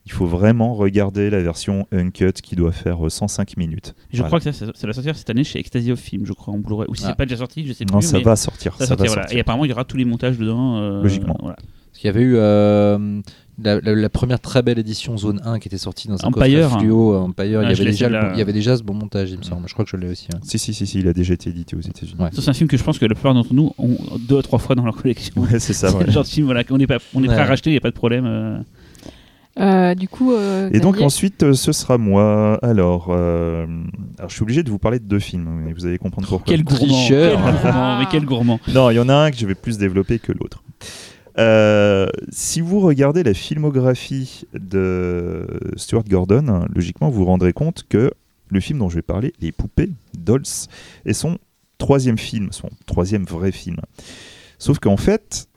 [0.04, 3.94] Il faut vraiment regarder la version uncut qui doit faire euh, 105 minutes.
[4.10, 4.28] Je Voilà.
[4.28, 6.52] crois que ça, ça, ça va sortir cette année chez Ecstasy of Film, je crois,
[6.54, 6.88] en Blu-ray.
[6.88, 7.10] Ou si Ah.
[7.10, 8.08] c'est pas déjà sorti, je sais Non, plus.
[8.08, 8.72] ça mais va sortir.
[8.72, 9.22] ça Ça, va sortir, va voilà.
[9.22, 9.38] sortir.
[9.38, 10.78] Et apparemment, il y aura tous les montages dedans.
[10.78, 11.36] euh, Logiquement.
[11.40, 11.54] voilà.
[11.56, 13.20] Parce qu'il y avait eu euh,
[13.62, 16.62] la, la- la première très belle édition Zone 1 qui était sortie dans un Empire.
[16.68, 17.14] coffret fluo.
[17.14, 19.30] euh, Empire, il, Ah, y avait déjà bon- il y avait déjà ce bon montage,
[19.30, 19.68] il me semble.
[19.68, 20.26] Je crois que je l'ai aussi.
[20.34, 20.38] hein.
[20.42, 22.16] Si, si, si, si, il a déjà été édité aux États-Unis.
[22.18, 22.30] Ouais.
[22.32, 23.96] Ça, c'est un film que je pense que la plupart d'entre nous ont
[24.26, 25.42] deux à trois fois dans leur collection.
[25.42, 25.90] Ouais, c'est ça.
[25.90, 26.04] C'est ouais.
[26.06, 27.78] le genre de film voilà, qu'on est, pas, on est prêt à racheter, il n'y
[27.78, 28.24] a pas de problème.
[28.26, 28.58] euh.
[29.58, 32.58] Euh, du coup, euh, Et donc ensuite, euh, ce sera moi.
[32.62, 33.66] Alors, euh,
[34.18, 36.46] alors, je suis obligé de vous parler de deux films, mais vous allez comprendre pourquoi.
[36.46, 38.60] Quel gourmand, quel gourmand, mais quel gourmand.
[38.72, 40.62] Non, il y en a un que je vais plus développer que l'autre.
[41.38, 45.46] Euh, si vous regardez la filmographie de
[45.76, 48.10] Stuart Gordon, logiquement vous vous rendrez compte que
[48.48, 50.42] le film dont je vais parler, Les Poupées, Dolls,
[51.06, 51.38] est son
[51.78, 53.76] troisième film, son troisième vrai film.
[54.58, 55.48] Sauf qu'en fait,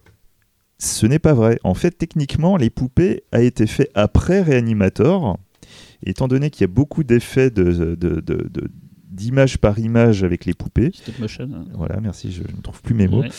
[0.78, 1.60] ce n'est pas vrai.
[1.64, 5.38] En fait, techniquement, Les Poupées a été fait après Reanimator.
[6.06, 8.72] Étant donné qu'il y a beaucoup d'effets de, de- de- de-
[9.10, 11.50] d'image par image avec les poupées, Stop motion.
[11.56, 11.64] hein.
[11.74, 13.30] voilà, merci, je ne trouve plus mes mots Ouais.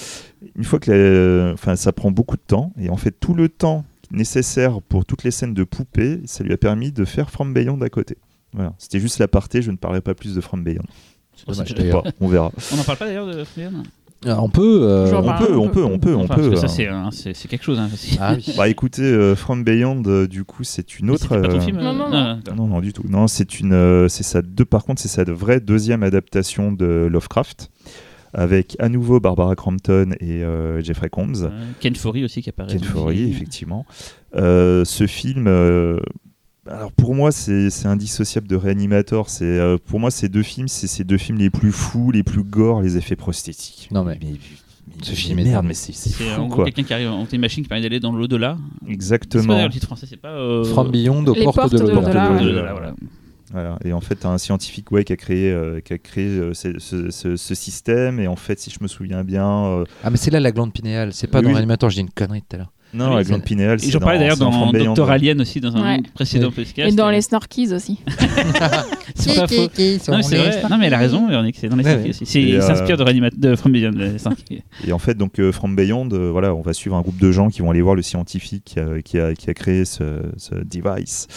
[0.57, 3.51] une fois que la- enfin, ça prend beaucoup de temps et en fait tout le
[3.51, 7.53] temps nécessaire pour toutes les scènes de poupées, ça lui a permis de faire From
[7.53, 8.16] Beyond à côté.
[8.55, 10.82] Voilà, c'était juste l'aparté, je ne parlerai pas plus de From Beyond.
[11.47, 12.51] Dommage, pas, on verra.
[12.72, 13.47] On n'en parle pas d'ailleurs de Alors,
[14.25, 14.83] on peut.
[14.83, 15.47] euh, J'en On parle.
[15.47, 16.51] peut, on peut, on peut, on Enfin, peut.
[16.51, 17.11] parce que ça, euh.
[17.11, 17.79] c'est quelque chose.
[17.79, 17.89] Hein.
[18.21, 18.55] Ah oui.
[18.57, 21.29] Bah écoutez, euh, From Beyond, euh, du coup, c'est une autre.
[21.29, 23.05] pas ton euh, film Non, euh, non, ah, Non, non, du tout.
[23.09, 24.64] Non, c'est une, euh, c'est sa deux.
[24.64, 27.71] Par contre, c'est sa vraie deuxième adaptation de Lovecraft,
[28.35, 31.45] avec à nouveau Barbara Crampton et euh, Jeffrey Combs.
[31.45, 31.51] Euh,
[31.81, 32.73] Ken Foree aussi qui apparaît.
[32.73, 32.83] Ken.
[32.85, 33.87] Foree, effectivement.
[34.35, 35.99] Euh, ce film, euh,
[36.69, 39.29] alors pour moi, c'est c'est indissociable de Reanimator.
[39.31, 42.23] C'est euh, pour moi, ces deux films, c'est ces deux films les plus fous, les
[42.23, 43.89] plus gore, les effets prosthétiques.
[43.93, 44.19] Non, mais-
[45.03, 47.41] ce ce film est merde, mais c'est c'est en gros quelqu'un qui arrive en une
[47.41, 48.57] machine qui permet d'aller dans l'au-delà.
[48.85, 49.45] Pas Exactement.
[49.53, 50.31] d'ailleurs le titre français, c'est pas.
[50.31, 52.29] euh, From Beyond aux portes, portes de de l'au-delà.
[52.73, 52.95] voilà.
[53.53, 53.79] Voilà.
[53.85, 56.53] Et en fait, t'as un scientifique ouais, qui a créé, euh, qui a créé euh,
[56.55, 58.19] ce, ce- ce- ce système.
[58.21, 60.73] Et en fait, si je me souviens bien, euh, Ah, mais c'est là la glande
[60.73, 61.12] pinéale.
[61.12, 62.73] C'est pas Oui, dans l'animateur, je dis une connerie tout à l'heure.
[62.97, 64.72] Non, Oui, la glande pinéale, j'en parlais d'ailleurs dans.
[64.72, 66.03] Doctor Alien aussi, dans un Ouais.
[66.14, 66.92] précédent podcast.
[66.92, 67.99] Et dans les Snorkies aussi.
[69.14, 69.55] C'est pas faux.
[70.11, 70.62] Non, mais c'est vrai.
[70.70, 72.22] Non, mais elle a raison, Véronique, c'est dans les Ouais, Snorkies ouais.
[72.22, 72.42] aussi.
[72.49, 73.92] Il euh, s'inspire de Reanimat- de From Beyond.
[73.97, 74.62] les Snorkies.
[74.86, 77.32] Et en fait, donc euh, From Beyond, euh, voilà, on va suivre un groupe de
[77.32, 80.55] gens qui vont aller voir le scientifique euh, qui, a, qui a créé ce, ce
[80.55, 81.28] device.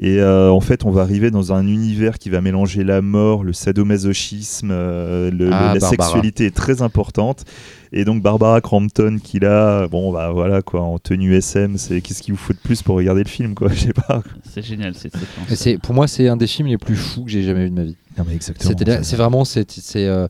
[0.00, 3.42] Et euh, en fait, on va arriver dans un univers qui va mélanger la mort,
[3.42, 5.90] le sadomasochisme, euh, le- Ah, le- la Barbara.
[5.90, 7.44] sexualité est très importante.
[7.92, 12.22] Et donc Barbara Crampton qui là, bon bah voilà quoi, en tenue SM, c'est qu'est-ce
[12.22, 14.22] qu'il vous faut de plus pour regarder le film quoi, je sais pas.
[14.48, 15.80] C'est génial cette séquence.
[15.82, 17.84] Pour moi, c'est un des films les plus fous que j'ai jamais vu de ma
[17.84, 17.96] vie.
[18.18, 18.74] Non mais exactement.
[19.02, 20.26] C'est vraiment c'est c'est euh,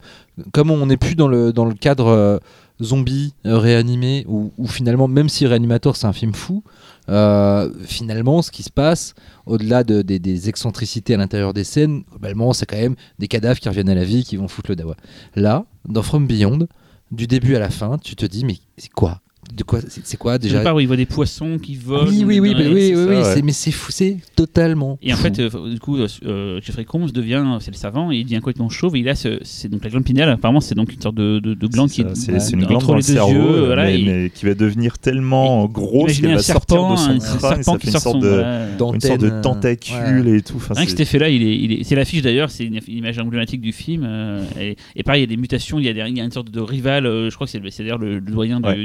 [0.52, 2.38] comme on n'est plus dans le dans le cadre euh,
[2.82, 6.62] zombie euh, réanimé où, où finalement même si Réanimator c'est un film fou
[7.08, 9.14] euh, finalement ce qui se passe
[9.46, 13.58] au-delà de- des, des excentricités à l'intérieur des scènes globalement c'est quand même des cadavres
[13.58, 14.94] qui reviennent à la vie qui vont foutre le dawa
[15.34, 16.68] là dans From Beyond
[17.10, 19.20] du début à la fin tu te dis mais c'est quoi?
[19.54, 20.60] De quoi c'est quoi Déjà...
[20.60, 22.06] part où il voit des poissons qui volent.
[22.08, 23.24] oui oui oui dans mais oui c'est oui, ça, oui, ouais.
[23.34, 25.22] c'est- mais c'est fou c'est totalement Et en fou.
[25.24, 28.68] fait, euh, du coup, euh, Jeffrey Combs devient, c'est le savant, et il devient complètement
[28.68, 28.96] chauve.
[28.96, 30.28] Et il a ce, c'est donc la glande pinéale.
[30.30, 32.68] Apparemment, c'est donc une sorte de, de, de glande qui C'est ça, ouais, une entre
[32.68, 34.98] glande dans les le deux cerveau, yeux, euh, voilà, mais, et- mais qui va devenir
[34.98, 37.78] tellement grosse Imaginez qu'elle un va sortir serpent, de son un crâne, et serpent ça
[37.78, 40.58] qui fait une sort sorte de, une sorte de tentacule et tout.
[40.58, 42.98] Rien que c'est- cet effet-là, il est, il est- c'est l'affiche d'ailleurs, c'est une, une
[42.98, 44.04] image emblématique du film.
[44.06, 46.60] euh, et, et pareil, il y a des mutations, il y a, une sorte de
[46.60, 48.76] rival, euh, je crois que c'est, le- c'est d'ailleurs le, doyen du, Ouais,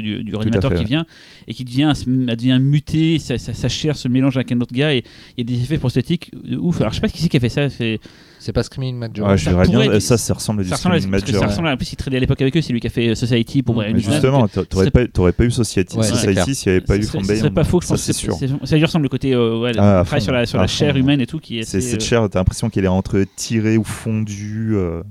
[0.60, 0.88] réanimateur fait, qui ouais.
[0.88, 1.06] vient
[1.48, 1.92] et qui devient,
[2.28, 5.04] elle devient muté, sa, sa- sa chair se mélange avec un autre gars et
[5.36, 6.80] il y a des effets prosthétiques de ouf.
[6.80, 7.68] Alors je sais pas qui c'est qui a fait ça.
[7.70, 8.00] C'est,
[8.38, 9.64] c'est pas Screaming Mad Joe Ouais, je ça bien.
[9.64, 11.40] pourrait être- Ça, ça ressemble à du ça ressemble Screaming Major.
[11.40, 12.90] ça ressemble à- en plus il traînait à l'époque avec eux, c'est lui qui a
[12.90, 16.02] fait euh, Society pour Brian justement, t'a- t'aurais c'est- pas, t'aurais pas eu Society, Ouais,
[16.04, 18.02] c'est Society s'il n'y avait pas eu From ce serait pas faux, je Ça, pense.
[18.02, 18.34] c'est que sûr.
[18.34, 20.46] c'est- Ça lui ressemble le côté, euh, ouais, Ah, à le travail fond, sur la,
[20.46, 21.00] sur à la fond, chair ouais.
[21.00, 21.62] humaine et tout qui est.
[21.64, 24.72] C'est cette euh, chair, t'as l'impression qu'elle est entre tirée ou fondue.
[24.74, 25.02] euh,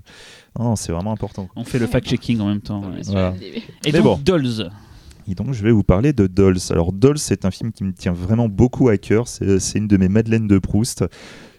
[0.60, 1.50] Non, c'est vraiment important.
[1.56, 2.84] On fait le fact-checking en même temps.
[3.86, 4.24] Et donc.
[4.24, 4.70] Dolls.
[5.28, 6.57] Et donc, je vais vous parler de Dolls.
[6.69, 9.28] Alors, Dolls, c'est un film qui me tient vraiment beaucoup à cœur.
[9.28, 11.05] C'est une de mes Madeleines de Proust.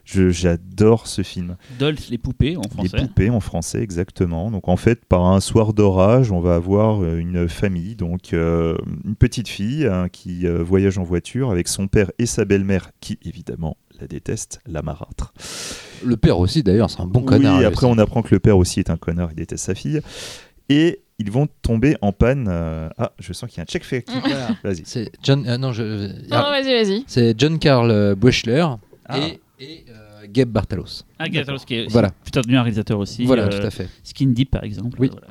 [0.05, 1.57] J'adore ce film.
[1.79, 2.97] Dolls, les poupées en Les français.
[2.99, 4.51] poupées en français, exactement.
[4.51, 9.17] Donc en fait, par un soir d'orage, on va avoir une famille, donc euh, une
[9.17, 13.19] petite fille hein, qui euh, voyage en voiture avec son père et sa belle-mère, qui
[13.25, 15.33] évidemment la déteste, la marâtre.
[16.05, 18.41] le père aussi d'ailleurs c'est un bon oui, connard lui après on apprend que le
[18.41, 20.01] père aussi est un connard, il déteste sa fille.
[20.69, 22.47] Et ils vont tomber en panne.
[22.49, 24.05] euh, Ah, je sens qu'il y a un check fait.
[24.21, 24.49] Voilà.
[24.65, 24.83] Vas-y.
[24.85, 25.47] C'est John.
[25.47, 25.83] euh, non, je.
[25.83, 27.05] Non, ah, vas-y, vas-y.
[27.07, 28.67] c'est John Carl euh, Buechler
[29.07, 29.19] Ah.
[29.19, 31.05] et, et euh, Gabe Bartalos.
[31.19, 32.11] Ah, Gattalos, qui est Voilà.
[32.25, 33.25] putain devenu un réalisateur aussi.
[33.25, 33.89] voilà, euh, tout à fait.
[34.03, 34.97] Skin Deep, par exemple.
[35.01, 35.09] Oui.
[35.13, 35.27] Voilà.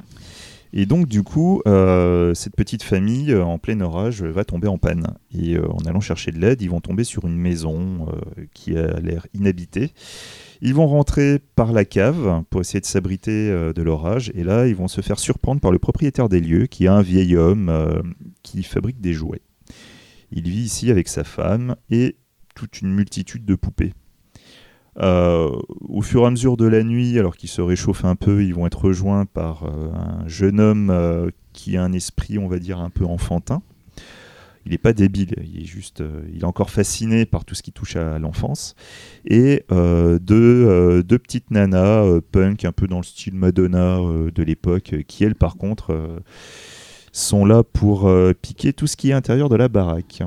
[0.75, 4.67] Et donc, du coup, euh, cette petite famille, euh, en plein orage, euh, va tomber
[4.67, 5.05] en panne.
[5.37, 8.75] Et euh, en allant chercher de l'aide, ils vont tomber sur une maison euh, qui
[8.75, 9.91] a l'air inhabitée.
[10.65, 14.31] Ils vont rentrer par la cave pour essayer de s'abriter euh, de l'orage.
[14.33, 17.01] Et là, ils vont se faire surprendre par le propriétaire des lieux, qui est un
[17.01, 18.01] vieil homme euh,
[18.43, 19.41] qui fabrique des jouets.
[20.31, 22.15] Il vit ici avec sa femme et
[22.55, 23.91] toute une multitude de poupées.
[24.99, 25.51] Euh,
[25.81, 28.55] au fur et à mesure de la nuit, alors qu'ils se réchauffent un peu, ils
[28.55, 32.89] vont être rejoints par un jeune homme qui a un esprit, on va dire, un
[32.89, 33.61] peu enfantin.
[34.65, 37.61] Il n'est pas débile, il est juste, euh, il est encore fasciné par tout ce
[37.61, 38.75] qui touche à l'enfance.
[39.25, 43.97] Et euh, deux, euh, deux petites nanas punk, un peu dans le style Madonna
[44.33, 46.21] de l'époque, qui elles, par contre,
[47.11, 48.11] sont là pour
[48.41, 50.23] piquer tout ce qui est à l'intérieur de la baraque.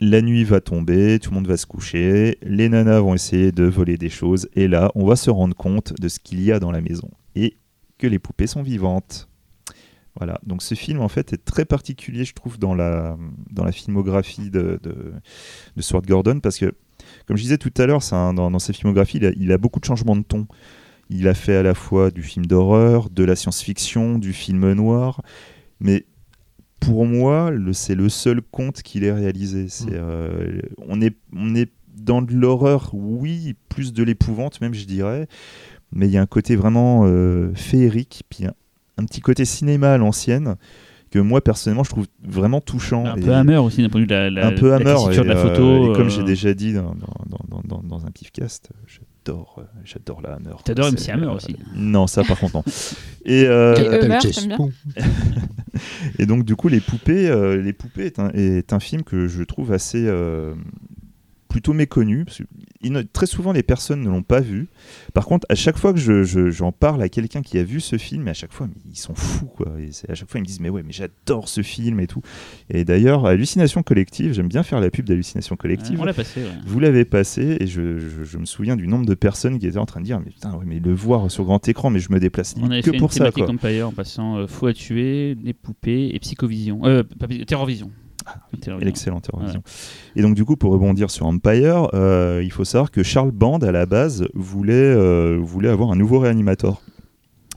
[0.00, 3.64] La nuit va tomber, tout le monde va se coucher, les nanas vont essayer de
[3.64, 6.60] voler des choses, et là, on va se rendre compte de ce qu'il y a
[6.60, 7.56] dans la maison, et
[7.98, 9.27] que les poupées sont vivantes.
[10.18, 13.16] Voilà, donc ce film en fait est très particulier, je trouve, dans la,
[13.50, 15.12] dans la filmographie de, de,
[15.76, 16.72] de Stuart Gordon, parce que,
[17.26, 19.78] comme je disais tout à l'heure, dans, dans sa filmographie, il a, il a beaucoup
[19.78, 20.46] de changements de ton.
[21.08, 25.22] Il a fait à la fois du film d'horreur, de la science-fiction, du film noir,
[25.80, 26.04] mais
[26.80, 29.68] pour moi, c'est le seul conte qu'il ait réalisé.
[29.68, 29.94] C'est, Mm.
[29.94, 35.28] euh, on, est, on est dans de l'horreur, oui, plus de l'épouvante même, je dirais,
[35.92, 38.44] mais il y a un côté vraiment euh, féerique, puis
[38.98, 40.56] un, petit côté cinéma à l'ancienne,
[41.10, 43.06] que moi, personnellement, je trouve vraiment touchant.
[43.06, 44.76] Un Et- peu hammer aussi d'un point de vue de la, la, un peu la
[44.76, 44.94] hammer.
[44.94, 45.62] tessiture de la et, photo.
[45.62, 49.56] euh, et comme euh, j'ai déjà dit dans, dans, dans, dans, dans un pifcast, j'adore,
[49.58, 50.50] euh, j'adore la hammer.
[50.64, 51.56] T'adores C'est, MC Hammer aussi.
[51.74, 52.64] Non, ça par contre non.
[53.24, 53.74] Et, euh,
[56.18, 59.28] Et donc du coup, les poupées, euh, les poupées est un, est un film que
[59.28, 60.54] je trouve assez euh,
[61.48, 62.24] plutôt méconnu.
[62.24, 62.44] Parce que
[63.12, 64.68] très souvent, les personnes ne l'ont pas vu.
[65.14, 67.80] Par contre, à chaque fois que je- je- j'en parle à quelqu'un qui a vu
[67.80, 69.46] ce film, à chaque fois, mais ils sont fous.
[69.46, 69.68] Quoi.
[69.80, 72.22] Et à chaque fois, ils me disent, mais ouais, mais j'adore ce film et tout.
[72.70, 76.00] Et d'ailleurs, Hallucination Collective, j'aime bien faire la pub d'Hallucination Collective.
[76.00, 76.48] On l'a passé, ouais.
[76.66, 79.86] Vous l'avez passé et je, je- me souviens du nombre de personnes qui étaient en
[79.86, 82.20] train de dire mais putain ouais, mais le voir sur grand écran mais je me
[82.20, 83.50] déplace On avait que fait pour une ça quoi.
[83.50, 86.80] Empire en passant euh, Fou à tuer, les poupées et Psychovision.
[86.84, 87.02] Euh,
[87.48, 87.90] Terrorvision.
[88.80, 89.62] Excellente Eurovision.
[90.16, 93.58] Et donc du coup, pour rebondir sur Empire, euh, il faut savoir que Charles Band,
[93.58, 96.80] à la base, voulait, euh, voulait avoir un nouveau réanimateur.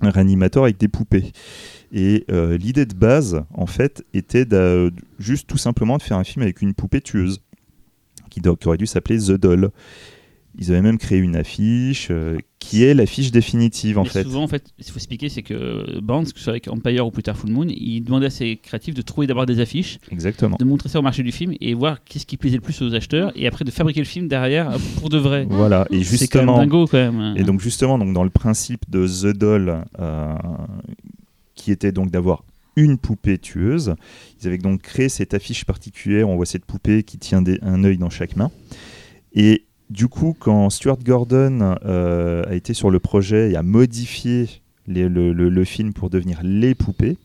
[0.01, 1.31] Un réanimateur avec des poupées.
[1.91, 4.47] Et euh, l'idée de base, en fait, était
[5.19, 7.41] juste tout simplement de faire un film avec une poupée tueuse,
[8.29, 9.71] qui aurait dû s'appeler The Doll.
[10.59, 14.23] Ils avaient même créé une affiche euh, qui est l'affiche définitive en Mais fait.
[14.23, 17.11] Souvent, en fait, il faut expliquer, c'est que Barnes, que ce soit avec Empire ou
[17.11, 20.57] plus tard Full Moon, il demandait à ses créatifs de trouver d'abord des affiches, Exactement.
[20.59, 22.93] de montrer ça au marché du film et voir qu'est-ce qui plaisait le plus aux
[22.93, 25.47] acheteurs et après de fabriquer le film derrière pour de vrai.
[25.49, 25.87] Voilà.
[25.89, 27.37] Et C'est quand même justement, dingo quand même.
[27.37, 30.33] Et donc justement, donc dans le principe de The Doll, euh,
[31.55, 32.43] qui était donc d'avoir
[32.75, 33.95] une poupée tueuse,
[34.41, 36.27] ils avaient donc créé cette affiche particulière.
[36.29, 38.49] On voit cette poupée qui tient des- un œil dans chaque main.
[39.33, 44.47] Et du coup, quand Stuart Gordon euh, a été sur le projet et a modifié
[44.87, 47.17] le- le film pour devenir les poupées,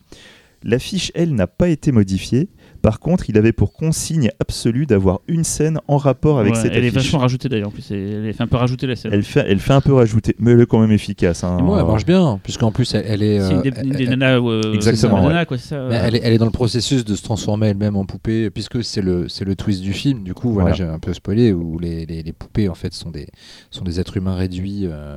[0.62, 2.48] l'affiche, elle, n'a pas été modifiée.
[2.86, 6.72] Par contre, il avait pour consigne absolue d'avoir une scène en rapport avec Ouais, cette
[6.72, 7.90] elle est vachement rajoutée d'ailleurs en plus.
[7.90, 9.10] Elle fait un peu rajouter la scène.
[9.12, 11.42] Elle fait, elle fait un peu rajouter, mais elle est quand même efficace.
[11.42, 11.58] hein.
[11.60, 13.40] Moi, elle marche bien, puisqu'en plus, elle, elle est.
[13.40, 14.38] C'est une euh, des, une des elle- nanas.
[14.38, 15.30] euh, Exactement, ouais.
[15.30, 15.76] nana, quoi, ça.
[15.90, 19.02] Elle, est, elle est dans le processus de se transformer elle-même en poupée, puisque c'est
[19.02, 20.22] le, c'est le twist du film.
[20.22, 20.76] Du coup, voilà, Voilà.
[20.76, 23.26] j'ai un peu spoilé, où les, les, les poupées, en fait, sont des,
[23.72, 25.16] sont des êtres humains réduits euh,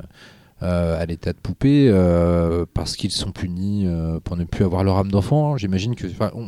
[0.62, 4.98] à l'état de poupée, euh, parce qu'ils sont punis euh, pour ne plus avoir leur
[4.98, 5.56] âme d'enfant.
[5.56, 6.06] J'imagine que.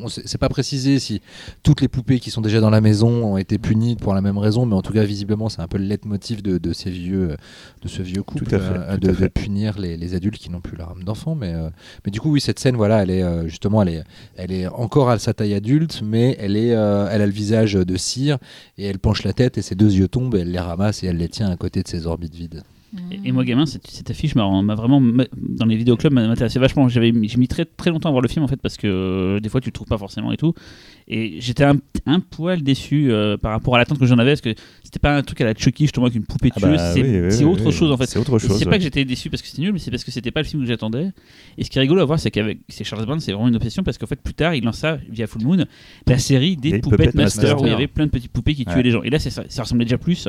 [0.09, 1.23] C'est pas précisé si
[1.63, 4.39] toutes les poupées qui sont déjà dans la maison ont été punies pour la même
[4.39, 7.37] raison, mais en tout cas, visiblement, c'est un peu le leitmotiv de, de ces vieux,
[7.83, 9.23] de ce vieux couple, Tout à fait, euh, tout de, à fait.
[9.25, 11.35] de punir les, les adultes qui n'ont plus leur âme d'enfant.
[11.35, 11.71] Mais, euh,
[12.05, 14.05] mais du coup, oui, cette scène, voilà, elle est euh, justement, elle est,
[14.37, 17.75] elle est encore à sa taille adulte, mais elle, est, euh, elle a le visage
[17.75, 18.39] de cire
[18.79, 21.07] et elle penche la tête et ses deux yeux tombent et elle les ramasse et
[21.07, 22.63] elle les tient à côté de ses orbites vides.
[23.11, 26.89] Et, et moi, gamin, cette, cette affiche m'a vraiment, dans les vidéoclubs, m'a- m'intéressait vachement.
[26.89, 29.49] J'ai mis très, très longtemps à voir le film en fait, parce que euh, des
[29.49, 30.53] fois tu le trouves pas forcément et tout.
[31.09, 31.77] Et j'étais un,
[32.07, 35.17] un poil déçu euh, par rapport à l'attente que j'en avais, parce que c'était pas
[35.17, 36.77] un truc à la Chucky, justement, avec une poupée Ah tueuse.
[36.77, 37.73] bah c'est oui, oui, c'est oui, autre oui.
[37.73, 38.07] chose en fait.
[38.07, 38.59] C'est autre chose.
[38.59, 38.71] C'est ouais.
[38.71, 40.47] pas que j'étais déçu parce que c'était nul, mais c'est parce que c'était pas le
[40.47, 41.13] film que j'attendais.
[41.57, 43.57] Et ce qui est rigolo à voir, c'est qu'avec c'est Charles Band, c'est vraiment une
[43.57, 45.65] obsession parce qu'en fait, plus tard, il lança via Full Moon
[46.07, 47.63] la série des Des Puppet Master, Master.
[47.63, 49.03] où il y avait plein de petites poupées qui tuaient les gens.
[49.03, 50.29] Et là, c'est ça, ça ressemblait déjà plus.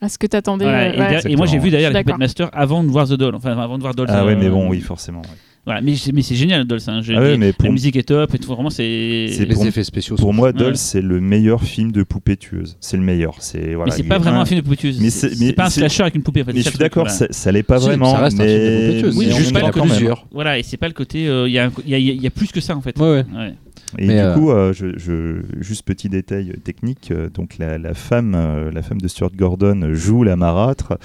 [0.00, 0.64] À ce que t'attendais.
[0.64, 1.36] Voilà, euh, et, ouais.
[1.36, 2.18] moi, j'ai vu suis les Puppet.
[2.18, 3.34] Master avant de voir The Doll.
[3.34, 4.06] Enfin, avant de voir Doll.
[4.10, 5.20] Ah ouais, euh, mais bon, oui, forcément.
[5.22, 5.28] ouais.
[5.66, 6.80] Voilà, mais c'est mais c'est génial, Doll.
[6.80, 7.02] ça, hein.
[7.14, 8.50] Ah ouais, mais La pour, musique est top et tout.
[8.54, 9.26] Vraiment, c'est.
[9.30, 10.52] C'est les pour- effets spéciaux pour moi, Ouais.
[10.54, 12.78] Doll, c'est le meilleur film de poupée tueuse.
[12.80, 13.34] C'est le meilleur.
[13.40, 13.90] C'est voilà.
[13.90, 14.98] mais c'est pas vraiment un- un film de poupée tueuse.
[15.00, 16.40] Mais C'est pas un slasher avec une poupée.
[16.40, 17.18] En fait, Mais je suis le d'accord, voilà.
[17.18, 18.12] ça, ça l'est pas vraiment.
[18.12, 18.48] ça reste un mais...
[18.56, 19.94] film de poupée tueuse, Oui, mais juste pas même.
[19.96, 20.26] plusieurs.
[20.30, 21.28] Voilà, et c'est pas le côté.
[21.28, 22.80] euh, Il y, a un- il y, a- il y a plus que ça en
[22.80, 22.98] fait.
[22.98, 23.54] Ouais, ouais.
[23.96, 27.78] Et Mais, du euh, coup, euh, je, je- juste petit détail technique, euh, donc la,
[27.78, 30.98] la femme, euh, la femme de Stuart Gordon joue la marâtre.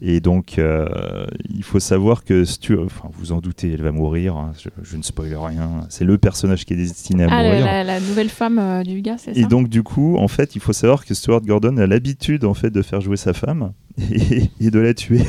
[0.00, 4.36] Et donc, euh, il faut savoir que Stuart, enfin, vous en doutez, elle va mourir.
[4.36, 5.86] hein, je, je ne spoil rien.
[5.88, 7.64] C'est le personnage qui est destiné à Ah, la, mourir.
[7.64, 9.40] la- la nouvelle femme euh, du gars, c'est ça?
[9.40, 12.54] Et donc du coup, en fait, il faut savoir que Stuart Gordon a l'habitude en
[12.54, 13.72] fait de faire jouer sa femme
[14.12, 15.22] et, et de la tuer.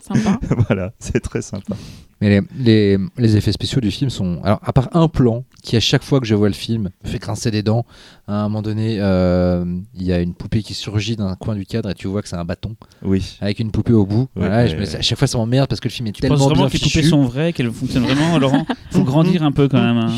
[0.00, 0.40] Sympa.
[0.68, 1.74] voilà, c'est très sympa.
[2.20, 4.40] Mais les, les, les effets spéciaux du film sont.
[4.42, 7.08] Alors, à part un plan qui, à chaque fois que je vois le film, me
[7.08, 7.84] fait grincer des dents,
[8.26, 9.64] à un moment donné, euh,
[9.94, 12.28] il y a une poupée qui surgit d'un coin du cadre et tu vois que
[12.28, 13.36] c'est un bâton Oui.
[13.40, 14.28] avec une poupée au bout.
[14.34, 14.96] voilà, ouais, et je me- ouais.
[14.96, 16.68] à chaque fois, ça m'emmerde parce que le film est Tu penses tellement vraiment bien
[16.70, 19.98] que les poupées sont vraies, qu'elles fonctionnent vraiment, Laurent Faut grandir un peu quand même.
[19.98, 20.12] hein.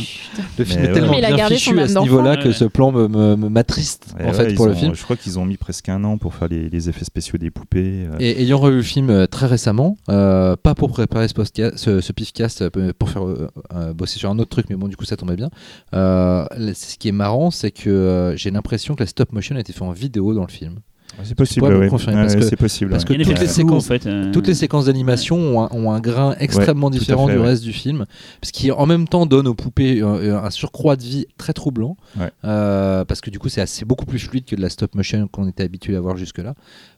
[0.58, 0.94] Le film Mais est ouais.
[0.94, 3.36] tellement il bien gardé fichu son à ce niveau-là Ouais, que ce plan me, me-
[3.36, 4.94] me- m'attriste en ouais, fait pour le ont- film.
[4.94, 7.50] Je crois qu'ils ont mis presque un an pour faire les, les effets spéciaux des
[7.50, 8.06] poupées.
[8.06, 8.16] euh.
[8.20, 12.12] Et ayant revu le film euh, très récemment, euh, pas pour préparer ce, postca- ce,
[12.12, 15.04] pifcast, euh, pour faire euh, euh, bosser sur un autre truc, mais bon, du coup,
[15.04, 15.50] ça tombait bien.
[15.92, 19.82] Ce qui est marrant, c'est que j'ai l'impression que la stop motion a été fait
[19.82, 20.80] en vidéo dans le film.
[21.24, 22.90] C'est possible, confirmer, Ouais, parce que- c'est possible.
[22.90, 24.06] parce que toutes les séquences- en fait.
[24.06, 27.46] euh, Toutes les séquences d'animation ont, un- ont un grain extrêmement différent fait, du ouais.
[27.46, 28.06] reste du film,
[28.42, 31.96] ce qui en même temps donne aux poupées euh, un surcroît de vie très troublant,
[32.18, 32.30] Ouais.
[32.44, 35.28] euh, parce que du coup c'est assez- beaucoup plus fluide que de la stop motion
[35.28, 36.54] qu'on était habitué à voir jusque-là.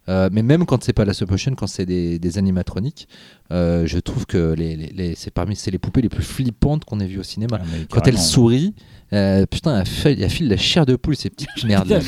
[0.08, 3.06] Euh, mais même quand c'est pas la stop motion, quand c'est des, des animatroniques,
[3.52, 6.84] euh, je trouve que les, les- les- c'est parmi c'est les poupées les plus flippantes
[6.84, 7.58] qu'on ait vues au cinéma.
[7.60, 8.18] Ah, Quand elle carrément.
[8.20, 8.74] sourit,
[9.12, 11.86] euh, putain, elle file la chair de poule, ces petites merdes.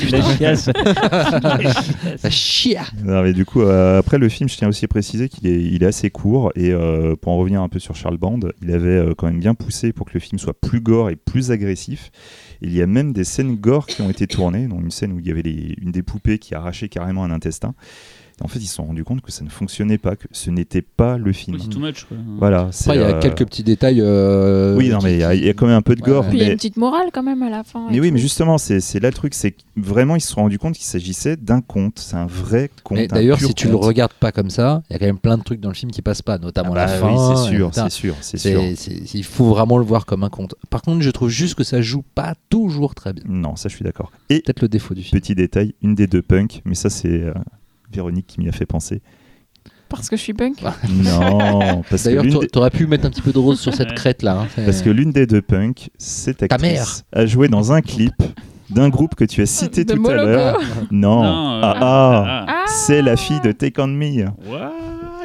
[2.23, 5.29] La chier Non, mais du coup, euh, après le film, je tiens aussi à préciser
[5.29, 6.51] qu'il est, assez court.
[6.55, 9.39] Et euh, pour en revenir un peu sur Charles Band, il avait euh, quand même
[9.39, 12.11] bien poussé pour que le film soit plus gore et plus agressif.
[12.61, 15.19] Il y a même des scènes gore qui ont été tournées, dont une scène où
[15.19, 17.75] il y avait une des poupées qui arrachait carrément un intestin.
[18.39, 20.49] Et en fait, ils se sont rendus compte que ça ne fonctionnait pas, que ce
[20.49, 21.55] n'était pas le film.
[21.55, 22.03] Oui, c'est too much.
[22.03, 22.17] Quoi.
[22.37, 22.69] Voilà.
[22.81, 24.01] Après, il y a euh, quelques petits détails.
[24.01, 26.01] euh, Oui, non, mais il y, a- il y a quand même un peu de
[26.01, 26.23] gore.
[26.25, 26.29] ouais.
[26.29, 27.87] Puis il y a une petite morale quand même à la fin.
[27.89, 28.13] Mais oui, tout.
[28.15, 30.83] mais justement, c'est là le truc, c'est que vraiment ils se sont rendus compte qu'il
[30.85, 31.99] s'agissait d'un conte.
[31.99, 33.07] C'est un vrai conte.
[33.07, 33.85] D'ailleurs, si tu le conte.
[33.85, 35.91] regardes pas comme ça, il y a quand même plein de trucs dans le film
[35.91, 37.35] qui passent pas, Ah notamment bah la oui, fin.
[37.37, 37.81] c'est sûr, etc.
[37.85, 38.59] c'est sûr, c'est sûr.
[38.59, 40.55] C'est- c'est- il faut vraiment le voir comme un conte.
[40.69, 43.23] Par contre, je trouve juste que ça joue pas toujours très bien.
[43.29, 44.11] Non, ça je suis d'accord.
[44.29, 45.21] Et Peut-être le défaut du film.
[45.21, 47.33] petit détail, une des deux punks, mais ça c'est euh,
[47.91, 49.01] Véronique qui m'y a fait penser.
[49.89, 50.57] Parce que je suis punk.
[50.65, 50.73] Ah.
[50.89, 53.59] Non, parce que D'ailleurs, l'une t'a- des- t'aurais pu mettre un petit peu de rose
[53.59, 53.95] sur cette Ouais.
[53.95, 54.39] crête là.
[54.41, 54.47] hein.
[54.55, 56.87] C'est- parce que l'une des deux punks, cette Ta actrice, mère.
[57.13, 58.13] a joué dans un clip
[58.71, 60.59] d'un groupe que tu as cité De tout à l'heure.
[60.91, 62.63] Non, Non, euh, ah, ah, Ah.
[62.67, 64.25] c'est la fille de Take On Me.
[64.49, 65.19] What?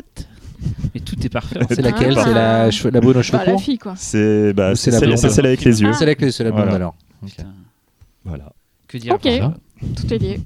[0.94, 1.58] Mais tout est parfait.
[1.70, 2.68] C'est laquelle Ah.
[2.70, 3.94] C'est la, la bonne aux cheveux Bah, la fille quoi.
[3.96, 5.18] C'est bah, c'est la celle, blonde.
[5.18, 5.88] c'est celle avec les yeux.
[5.90, 5.94] Ah.
[5.94, 6.76] C'est C'est la blonde Voilà.
[6.76, 6.94] alors.
[7.26, 7.44] Putain,
[8.24, 8.52] Voilà.
[8.86, 9.26] Que dire Ok.
[9.96, 10.40] Tout est lié.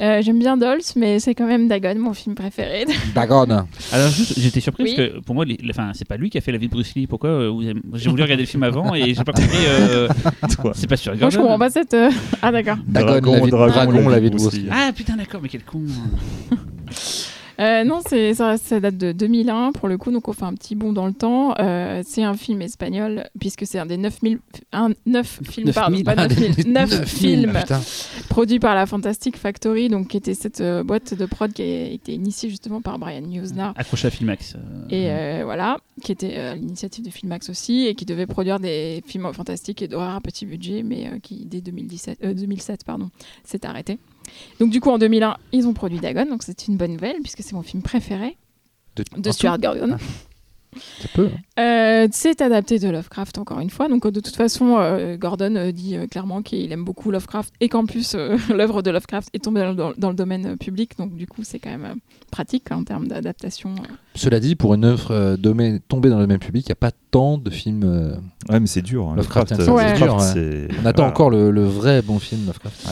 [0.00, 2.84] Euh, J'aime bien Dolls, mais c'est quand même Dagon, mon film préféré.
[3.14, 3.46] Dagon.
[3.92, 4.94] Alors juste, j'étais surpris Oui.
[4.96, 6.72] parce que pour moi, les- enfin, c'est pas lui qui a fait la vie de
[6.72, 7.06] Bruce Lee.
[7.08, 9.56] Pourquoi euh, J'ai voulu regarder le film avant et j'ai pas compris.
[9.66, 10.08] euh,
[10.74, 11.16] c'est pas sûr.
[11.16, 11.94] Moi, je comprends pas cette.
[11.94, 12.10] euh,
[12.42, 12.76] Ah, d'accord.
[12.86, 14.54] Dagon, Dragon, la vie de Dragon, Dragon, la la vie vie de de Bruce.
[14.54, 14.68] Lee.
[14.70, 15.82] Ah putain, d'accord, mais quel con.
[17.60, 20.54] Euh, non, c'est ça, ça date de 2001 pour le coup, donc on fait un
[20.54, 21.54] petit bond dans le temps.
[21.58, 24.38] Euh, c'est un film espagnol puisque c'est un des 9000
[24.72, 26.04] un, 9 films pardon, 9000.
[26.04, 27.80] pas 9000, 9 Neuf films Putain.
[28.28, 31.86] produits par la Fantastic Factory, donc qui était cette euh, boîte de prod qui a
[31.86, 33.72] été initiée justement par Brian Newsnar.
[33.76, 34.54] Accroché à Filmax.
[34.54, 34.58] euh,
[34.90, 38.60] Et euh, voilà, qui était euh, à l'initiative de Filmax aussi, et qui devait produire
[38.60, 42.84] des films fantastiques et d'horreur à petit budget, mais euh, qui dès 2017, euh, 2007
[42.84, 43.10] pardon,
[43.44, 43.98] s'est arrêté.
[44.60, 47.42] Donc du coup en 2001, ils ont produit Dagon, donc c'est une bonne nouvelle puisque
[47.42, 48.36] c'est mon film préféré
[49.16, 49.96] de Stuart Gordon.
[51.00, 51.30] Ça peut.
[51.56, 51.62] hein.
[52.04, 53.88] Euh, c'est adapté de Lovecraft encore une fois.
[53.88, 57.68] Donc de toute façon, euh, Gordon euh, dit euh, clairement qu'il aime beaucoup Lovecraft et
[57.70, 60.92] qu'en plus euh, l'œuvre de Lovecraft est tombée dans, dans- dans le domaine euh, public.
[60.98, 61.94] Donc du coup, c'est quand même euh,
[62.30, 63.70] pratique en termes d'adaptation.
[63.70, 63.94] euh.
[64.14, 66.76] Cela dit, pour une œuvre euh, domaine- tombée dans le domaine public, il n'y a
[66.76, 67.84] pas tant de films.
[67.84, 68.14] euh,
[68.50, 69.08] Ouais, mais c'est dur.
[69.08, 69.16] hein.
[69.16, 71.10] Lovecraft, Lovecraft, c'est dur, On attend voilà.
[71.10, 72.86] encore le, le vrai bon film Lovecraft.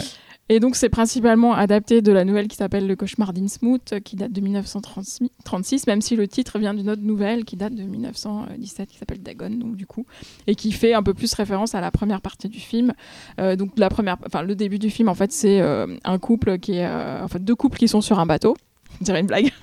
[0.49, 4.14] Et donc c'est principalement adapté de la nouvelle qui s'appelle Le cauchemar d'Innsmouth, euh, qui
[4.14, 8.88] date de 1936, même si le titre vient d'une autre nouvelle qui date de 1917,
[8.88, 10.07] qui s'appelle Dagon, donc du coup,
[10.47, 12.92] et qui fait un peu plus référence à la première partie du film.
[13.40, 16.59] Euh, donc la première, enfin le début du film en fait c'est euh, un couple
[16.59, 18.57] qui est, en fait deux couples qui sont sur un bateau.
[19.01, 19.51] On dirait une blague.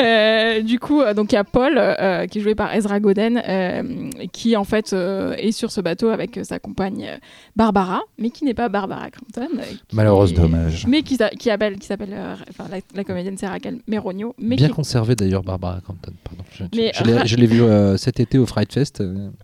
[0.00, 2.98] Euh, du coup, euh, donc il y a Paul euh, qui est joué par Ezra
[2.98, 7.18] Goden, euh, qui en fait est sur ce bateau avec sa compagne
[7.56, 9.48] Barbara, mais qui n'est pas Barbara Crampton.
[9.60, 9.94] est-
[10.34, 10.86] Dommage.
[10.88, 12.14] Mais qui, qui appelle, qui s'appelle,
[12.50, 16.12] enfin, la, la comédienne c'est Raquel Meronio, mais Bien qui, conservé d'ailleurs, Barbara Crampton.
[16.24, 16.42] Pardon.
[16.52, 19.02] Je, Mais- je l'ai- je l'ai vu euh, cet été au Fright Fest.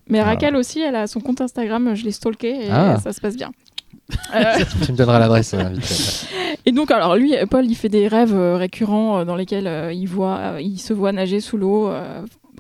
[0.09, 0.23] mais.
[0.23, 2.99] Raquel aussi, elle a son compte Instagram, je l'ai stalké et Ah.
[3.03, 3.51] ça se passe bien.
[4.35, 5.55] Euh, tu me donneras l'adresse.
[5.55, 5.75] euh.
[6.67, 10.61] Et donc, alors lui, Paul, il fait des rêves euh, récurrents dans lesquels il, voit,
[10.61, 11.91] il se voit nager sous l'eau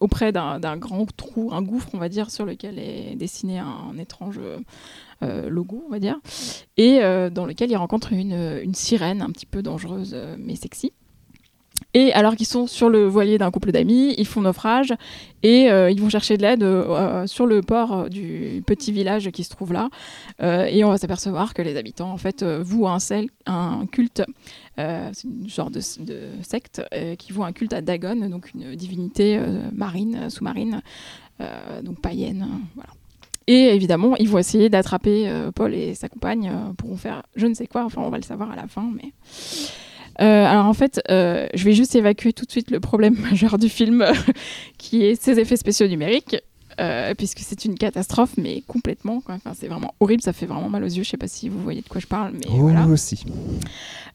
[0.01, 4.41] auprès d'un grand trou, un gouffre, on va dire, sur lequel est dessiné un, étrange
[5.23, 6.21] euh, logo, on va dire,
[6.77, 10.93] et euh, dans lequel il rencontre une, une sirène un petit peu dangereuse mais sexy.
[11.95, 14.93] Et alors qu'ils sont sur le voilier d'un couple d'amis, ils font naufrage
[15.43, 19.31] et euh, ils vont chercher de l'aide euh, sur le port euh, du petit village
[19.31, 19.89] qui se trouve là.
[20.43, 24.22] Euh, et on va s'apercevoir que les habitants en fait euh, vouent un, culte,
[24.79, 28.53] euh, c'est une genre de, de secte euh, qui voue un culte à Dagon, donc
[28.55, 30.83] une divinité euh, marine, euh, sous-marine,
[31.41, 32.47] euh, donc païenne.
[32.76, 32.83] euh.
[33.47, 37.47] Et évidemment, ils vont essayer d'attraper euh, Paul et sa compagne euh, pour faire je
[37.47, 37.85] ne sais quoi.
[37.85, 39.12] Enfin, on va le savoir à la fin, mais.
[40.21, 43.59] Euh, alors en fait, euh, je vais juste évacuer tout de suite le problème majeur
[43.59, 44.05] du film,
[44.79, 46.37] qui est ses effets spéciaux numériques,
[46.81, 49.21] euh, puisque c'est une catastrophe, mais complètement.
[49.21, 49.35] quoi.
[49.35, 51.03] Enfin, c'est vraiment horrible, ça fait vraiment mal aux yeux.
[51.03, 52.87] Je sais pas si vous voyez de quoi je parle, mais Oh, voilà.
[52.87, 53.25] aussi.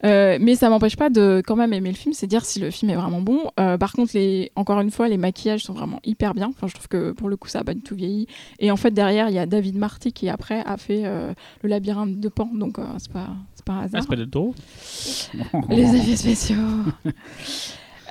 [0.06, 2.70] Euh, mais ça m'empêche pas de quand même aimer le film, c'est dire si le
[2.72, 3.40] film est vraiment bon.
[3.60, 6.48] Euh, par contre, les, encore une fois, les maquillages sont vraiment hyper bien.
[6.50, 8.28] Enfin, je trouve que pour le coup, ça a pas du tout vieilli.
[8.60, 11.70] Et en fait, derrière, il y a David Marty qui après a fait euh, le
[11.70, 13.30] labyrinthe de Pan, donc euh, c'est pas
[13.64, 14.08] c'est pas un hasard.
[14.08, 14.54] del Toro
[15.70, 16.56] Les effets spéciaux.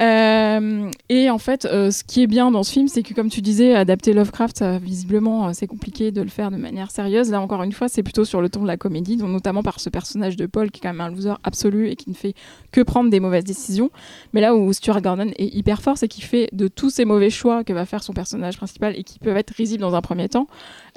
[0.00, 3.28] Euh, et en fait, euh, ce qui est bien dans ce film, c'est que comme
[3.28, 7.30] tu disais, adapter Lovecraft, ça, visiblement, euh, c'est compliqué de le faire de manière sérieuse.
[7.30, 9.80] Là, encore une fois, c'est plutôt sur le ton de la comédie, donc notamment par
[9.80, 12.34] ce personnage de Paul qui est quand même un loser absolu et qui ne fait
[12.72, 13.90] que prendre des mauvaises décisions.
[14.32, 17.30] Mais là où Stuart Gordon est hyper fort, c'est qu'il fait de tous ces mauvais
[17.30, 20.28] choix que va faire son personnage principal et qui peuvent être risibles dans un premier
[20.28, 20.46] temps,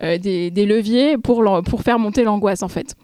[0.02, 1.44] euh, des, des leviers pour
[1.84, 2.96] faire monter l'angoisse en fait.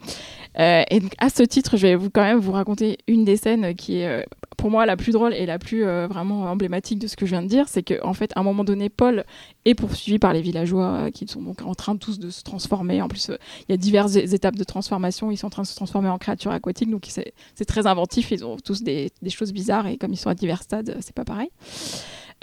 [0.60, 3.38] Euh, et donc, à ce titre, je vais vous, quand même vous raconter une des
[3.38, 4.24] scènes qui est euh,
[4.58, 7.32] pour moi la plus drôle et la plus euh, vraiment emblématique de ce que je
[7.32, 9.24] viens de dire, c'est qu'en en fait, à un moment donné, Paul
[9.66, 13.02] est poursuivi par les villageois qui sont donc en train tous de se transformer.
[13.02, 15.32] En plus, il y a diverses étapes de transformation.
[15.32, 18.32] Ils sont en train de se transformer en créatures aquatiques, donc c'est très inventif.
[18.32, 21.16] Ils ont tous des, des choses bizarres et comme ils sont à divers stades, c'est
[21.16, 21.50] pas pareil.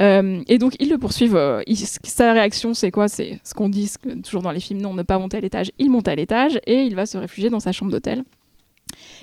[0.01, 1.37] Euh, et donc ils le poursuivent.
[1.37, 1.63] euh,
[2.05, 3.09] sa réaction, c'est quoi?
[3.09, 3.91] C'est ce qu'on dit
[4.25, 4.81] toujours dans les films.
[4.81, 5.73] Non, ne pas monter à l'étage.
[5.79, 8.25] Il monte à l'étage et il va se réfugier dans sa chambre d'hôtel.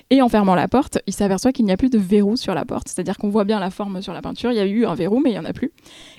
[0.10, 2.66] Et en fermant la porte, il s'aperçoit qu'il n'y a plus de verrou sur la
[2.66, 2.88] porte.
[2.90, 4.52] C'est-à-dire qu'on voit bien la forme sur la peinture.
[4.52, 5.72] Il y a eu un verrou, mais il n'y en a plus.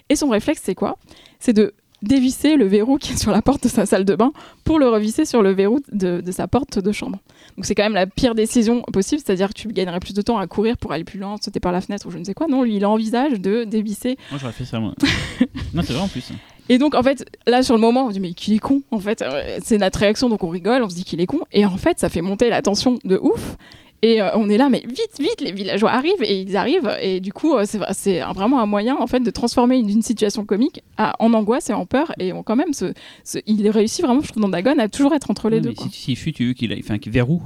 [0.08, 0.98] Et son réflexe, c'est quoi?
[1.38, 4.32] C'est de dévisser le verrou qui est sur la porte de sa salle de bain
[4.64, 7.18] pour le revisser sur le verrou de sa porte de chambre.
[7.56, 10.38] Donc c'est quand même la pire décision possible, c'est-à-dire que tu gagnerais plus de temps
[10.38, 12.48] à courir pour aller plus loin, sauter par la fenêtre ou je ne sais quoi.
[12.48, 14.18] Non, lui, il envisage de dévisser.
[14.30, 14.94] Moi, j'aurais fait ça, moi.
[15.74, 16.30] non, c'est vrai en plus.
[16.68, 18.82] Et donc, en fait, là, sur le moment, on se dit, mais qu'il est con,
[18.90, 19.22] en fait.
[19.22, 21.40] Euh, C'est notre réaction, donc on rigole, on se dit qu'il est con.
[21.52, 23.56] Et en fait, ça fait monter la tension de ouf.
[24.02, 26.90] Et euh, on est là, mais vite, vite, les villageois arrivent et ils arrivent.
[27.00, 30.44] Et du coup, euh, c'est vraiment un moyen en fait de transformer une, une situation
[30.44, 32.12] comique à- en angoisse et en peur.
[32.18, 32.92] Et on, quand même, ce,
[33.24, 35.70] ce- il réussit vraiment, je trouve, dans Dagon à toujours être entre les deux.
[35.84, 37.42] mais si, si fut, tu veux qu'il a fait un verrou.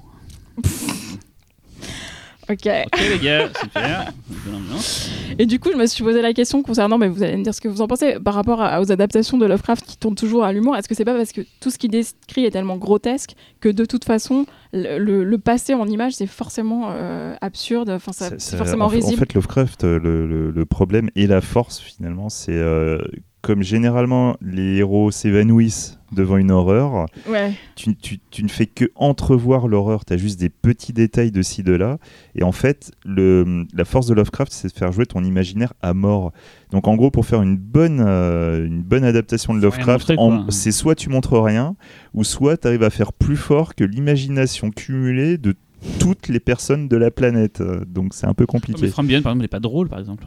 [2.51, 2.67] Ok.
[2.67, 4.13] Ok, les gars, super.
[4.45, 5.09] Bonne ambiance.
[5.39, 7.55] Et du coup, je me suis posé la question concernant, mais vous allez me dire
[7.55, 10.45] ce que vous en pensez, par rapport à- aux adaptations de Lovecraft qui tournent toujours
[10.45, 10.77] à l'humour.
[10.77, 13.85] Est-ce que c'est pas parce que tout ce qu'il décrit est tellement grotesque que de
[13.85, 18.87] toute façon, le, le- le passer en image, c'est forcément euh, absurde, enfin, c'est forcément
[18.87, 19.15] en, risible.
[19.15, 22.99] En fait, Lovecraft, euh, le, le- le problème et la force, finalement, c'est euh,
[23.43, 27.53] comme généralement les héros s'évanouissent devant une horreur, Ouais.
[27.77, 31.41] tu, tu- tu ne fais que entrevoir l'horreur, tu as juste des petits détails de
[31.41, 31.99] ci, de là.
[32.35, 35.95] Et en fait, le, la force de Lovecraft, c'est de faire jouer ton imaginaire à
[35.95, 36.33] mort.
[36.73, 40.13] Donc en gros, pour faire une bonne, euh, une bonne adaptation de Lovecraft,
[40.49, 41.77] c'est soit tu montres rien,
[42.13, 45.55] ou soit tu arrives à faire plus fort que l'imagination cumulée de
[46.01, 47.63] toutes les personnes de la planète.
[47.87, 48.89] Donc c'est un peu Oh, mais compliqué.
[48.89, 50.27] Frambian, par exemple, n'est pas drôle, par exemple.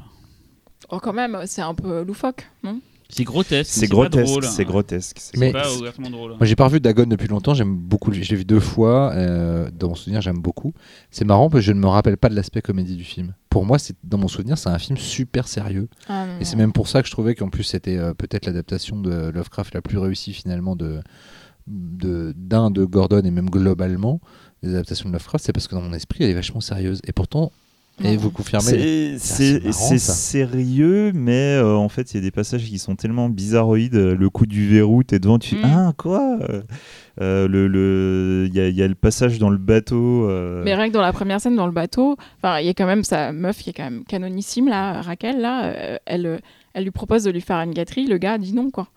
[0.90, 2.80] Oh, quand même, c'est un peu loufoque, non?
[3.16, 3.72] C'est grotesque.
[3.72, 5.18] C'est grotesque, c'est grotesque.
[5.20, 6.32] c'est Mais- C'est pas ouvertement drôle.
[6.32, 7.54] Moi, j'ai pas revu Dagon depuis longtemps.
[7.54, 8.12] J'aime beaucoup.
[8.12, 9.12] le- Je l'ai vu deux fois.
[9.14, 10.74] euh, dans mon souvenir, j'aime beaucoup.
[11.12, 13.34] C'est marrant parce que je ne me rappelle pas de l'aspect comédie du film.
[13.50, 15.88] Pour moi, c'est dans mon souvenir, c'est un film super sérieux.
[16.10, 19.00] Ah, Et c'est même pour ça que je trouvais qu'en plus, c'était euh, peut-être l'adaptation
[19.00, 21.00] de Lovecraft la plus réussie finalement de
[21.68, 24.20] de- d'un de, Gordon et même globalement
[24.64, 25.46] les adaptations de Lovecraft.
[25.46, 27.00] C'est parce que dans mon esprit, elle est vachement sérieuse.
[27.08, 27.52] Et pourtant,
[28.04, 29.18] et vous confirmez.
[29.18, 29.18] C'est-
[30.00, 33.96] sérieux, mais euh, en fait, il y a des passages qui sont tellement bizarroïdes.
[33.96, 35.62] euh, Le coup du verrou, t'es devant, tu Mm.
[35.66, 36.38] Ah, quoi
[37.22, 40.28] Euh, le, le- Il y, a- y a le passage dans le bateau.
[40.30, 42.74] euh, Mais rien que dans la première scène, dans le bateau, enfin, il y a
[42.74, 46.38] quand même sa meuf qui est quand même canonissime, là, Raquel, là, euh, elle, euh,
[46.74, 48.88] elle lui propose de lui faire une gâterie, le gars dit non, quoi.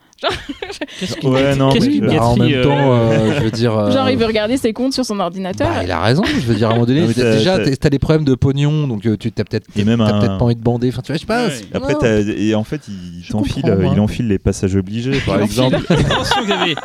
[0.99, 3.77] Qu'est-ce Ouais, non, mais je- Bah, en gâterie, même euh, temps, euh, je veux dire.
[3.77, 5.69] euh, Genre, il veut regarder ses comptes sur son ordinateur.
[5.69, 7.99] bah, il a raison, je veux dire, à un moment donné, Non, déjà, t'as- des
[7.99, 10.89] problèmes de pognon, donc euh, tu t'as peut-être un- pas envie de bander.
[10.89, 11.47] Enfin, tu vois, je sais pas.
[11.47, 11.53] Ouais.
[11.53, 11.95] c'est- Après,
[12.39, 13.93] et en fait, il Je t'enfile, euh, moi.
[13.95, 15.77] il enfile les passages obligés, par exemple.
[15.89, 16.77] Attention, Xavier.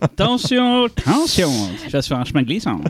[0.00, 1.50] Attention, attention.
[1.84, 2.80] Tu vas se faire un chemin glissant.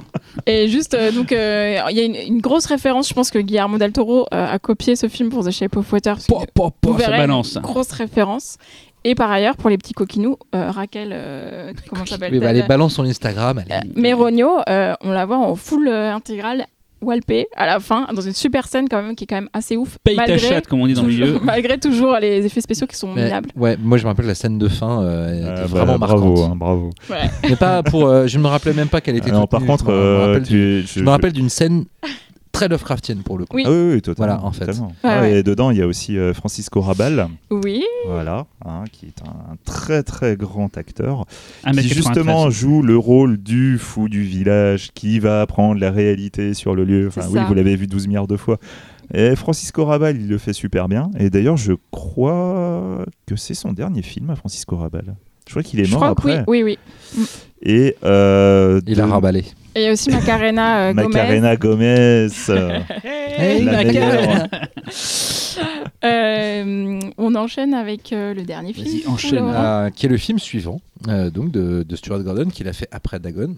[0.46, 3.38] Et juste, euh, donc, euh, il y a une, une grosse référence, je pense que
[3.38, 6.16] Guillermo del Toro euh, a copié ce film pour The Shape of Water.
[6.28, 7.54] Po, po, po, vous verrez balance.
[7.56, 8.56] Une grosse référence.
[9.04, 12.94] Et par ailleurs, pour les petits coquinous, euh, Raquel, euh, comment s'appelle bah, elle balance
[12.94, 13.62] son Instagram.
[13.66, 16.66] Elle est- Euh, Méronio, euh, on la voit en full euh, intégrale,
[17.00, 19.76] walpé à la fin, dans une super scène quand même qui est quand même assez
[19.76, 19.98] ouf.
[20.04, 21.40] Paye ta malgré, chatte, comme on dit dans le toujours, milieu.
[21.42, 23.48] malgré toujours les effets spéciaux qui sont minables.
[23.56, 26.52] ouais, moi je me rappelle la scène de fin, euh, Ah, bah, vraiment bravo, marquante.
[26.52, 26.90] hein, bravo.
[27.10, 27.28] Ouais.
[27.48, 28.06] Mais pas pour.
[28.06, 29.30] euh, je ne me rappelais même pas qu'elle était.
[29.30, 31.86] Alors, par contre, je me- je me rappelle, tu- je me rappelle d'une scène
[32.52, 33.56] très Lovecraftienne pour le coup.
[33.56, 33.64] Oui.
[33.66, 34.34] Ah oui, oui, totalement.
[34.34, 34.66] Voilà, en fait.
[34.66, 34.92] totalement.
[35.02, 35.38] Ouais, ouais.
[35.38, 39.52] Et dedans, il y a aussi euh, Francisco Rabal, Oui, voilà, hein, qui est un,
[39.52, 41.24] un très très grand acteur,
[41.64, 42.54] Un qui justement 93.
[42.54, 47.08] joue le rôle du fou du village, qui va apprendre la réalité sur le lieu.
[47.08, 47.44] Enfin, oui, ça.
[47.46, 48.58] vous l'avez vu 12 milliards de fois.
[49.14, 51.10] Et Francisco Rabal, il le fait super bien.
[51.18, 55.16] Et d'ailleurs, je crois que c'est son dernier film, à Francisco Rabal.
[55.46, 56.78] Je crois qu'il est je mort crois que oui, oui,
[57.16, 57.26] oui.
[57.62, 59.44] Et euh, Il de- a raballé.
[59.74, 61.08] Et il y a aussi Macarena euh, Gomez.
[61.08, 62.28] Macarena Gomez.
[62.48, 62.80] euh,
[63.38, 64.48] Hey, la meilleure.
[66.04, 68.88] Euh, on enchaîne avec euh, le dernier film.
[69.08, 69.36] Enchaîne.
[69.38, 69.52] Laurent.
[69.54, 72.88] Euh, qui est le film suivant, euh, donc de, de Stuart Gordon, qu'il a fait
[72.90, 73.54] après Dagon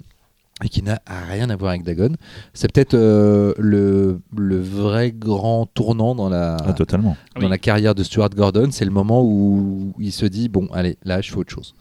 [0.63, 1.01] et qui n'a
[1.31, 2.11] rien à voir avec Dagon.
[2.53, 7.17] C'est peut-être euh, le, le vrai grand tournant dans la, Ah, totalement.
[7.35, 7.51] Ah dans oui.
[7.51, 8.69] la carrière de Stuart Gordon.
[8.71, 11.75] C'est le moment où il se dit bon, allez, là, je fais autre chose.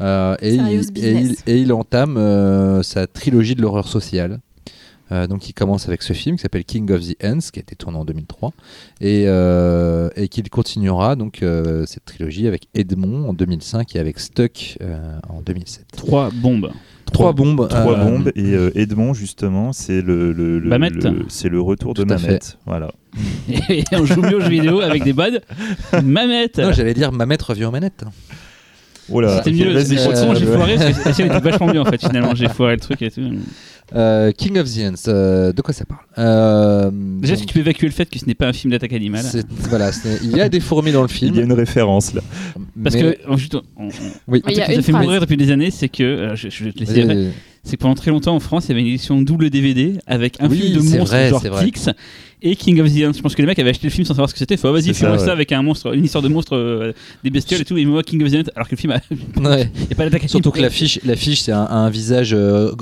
[0.00, 1.42] Euh, et, il, et, il, business.
[1.46, 4.40] et il entame euh, sa trilogie de l'horreur sociale.
[5.12, 7.62] Euh, donc il commence avec ce film qui s'appelle King of the Ants, qui a
[7.62, 8.52] été tourné en 2003,
[9.00, 14.18] et, euh, et qu'il continuera donc euh, cette trilogie avec Edmond en 2005 et avec
[14.18, 15.86] Stuck euh, en 2007.
[15.96, 16.72] Trois bombes.
[17.12, 17.68] Trois bombes.
[17.68, 20.90] Trois euh, bombes et euh, Edmond justement c'est le, le, le- Mamet.
[20.90, 22.90] le- c'est le retour de Tout Mamet voilà
[23.68, 25.38] Et on joue mieux aux jeux vidéo avec des bods.
[26.02, 28.02] Mamette Non, j'allais dire Mamet revient aux manettes.
[29.12, 29.84] Oh C'était mieux.
[29.84, 30.76] son, euh, j'ai foiré.
[31.04, 32.00] parce que était vachement bien en fait.
[32.00, 33.20] Finalement, j'ai foiré le truc et tout.
[33.94, 36.00] Euh, King of the Ants, euh, de quoi ça parle?
[36.18, 38.72] Euh, Déjà, est-ce que tu peux évacuer le fait que ce n'est pas un film
[38.72, 41.32] d'attaque animale c'est- voilà, c'est- il y a des fourmis dans le il y a
[41.34, 41.44] film.
[41.44, 42.20] une référence là
[42.82, 43.88] Parce mais- que, en- juste, on- on-
[44.26, 44.42] oui.
[44.44, 46.64] Un truc qui nous a fait mourir depuis des années, c'est que, euh, je, je
[46.64, 47.28] vais te laisser Vas-y,
[47.66, 50.36] c'est que pendant très longtemps en France, il y avait une édition double DVD avec
[50.40, 51.42] un Oui, film de c'est monstres vrai, genre.
[51.64, 51.90] Tix
[52.42, 53.12] et King of the Ants.
[53.14, 54.56] Je pense que les mecs avaient acheté le film sans savoir ce que c'était.
[54.56, 56.92] Faut, vas-y, C'est fais-moi ça, avec un monstre, une histoire de monstre, euh,
[57.24, 59.00] des bestioles et tout, et moi King of the Ants, alors que le film, a-
[59.40, 59.70] Ouais.
[59.90, 62.72] a pas d'attaque Surtout que l'affiche, l'affiche c'est un, un visage euh,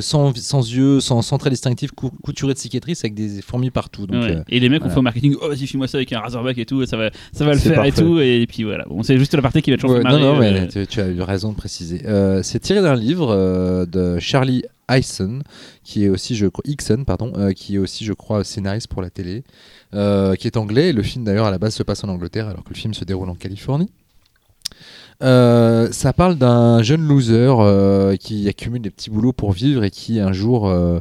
[0.00, 4.06] sans, sans yeux, sans, sans trait distinctif, cou- couturé de cicatrices avec des fourmis partout.
[4.06, 4.36] Donc, Ouais.
[4.36, 4.94] euh, et les mecs ont voilà.
[4.94, 7.44] fait au marketing, oh vas-y, filme-moi ça avec un Razorback et tout, ça va, ça
[7.44, 8.84] va le faire et tout, et puis voilà.
[8.88, 11.00] Bon, c'est juste la partie qui va toujours ouais, non, non, euh, mais tu, tu
[11.00, 12.02] as eu raison de préciser.
[12.06, 15.40] Euh, c'est tiré d'un livre euh, de Charlie Hyson,
[15.84, 19.02] qui est aussi, je crois, Hickson, pardon, euh, qui est aussi, je crois, scénariste pour
[19.02, 19.44] la télé,
[19.94, 20.92] euh, qui est anglais.
[20.92, 23.04] Le film, d'ailleurs, à la base, se passe en Angleterre, alors que le film se
[23.04, 23.90] déroule en Californie.
[25.22, 29.90] Euh, ça parle d'un jeune loser euh, qui accumule des petits boulots pour vivre et
[29.90, 31.00] qui un jour euh,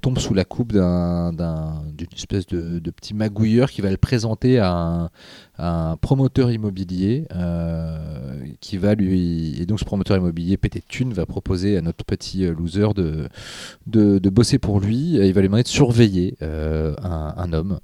[0.00, 3.98] tombe sous la coupe d'un- d'un- d'une espèce de, de petit magouilleur qui va le
[3.98, 5.10] présenter à un,
[5.60, 7.98] un promoteur immobilier euh,
[8.60, 12.04] qui va lui et donc ce promoteur immobilier pété de thunes va proposer à notre
[12.04, 13.28] petit euh, loser de,
[13.86, 15.14] de, bosser pour lui.
[15.14, 17.80] Il va lui demander de surveiller euh, un, homme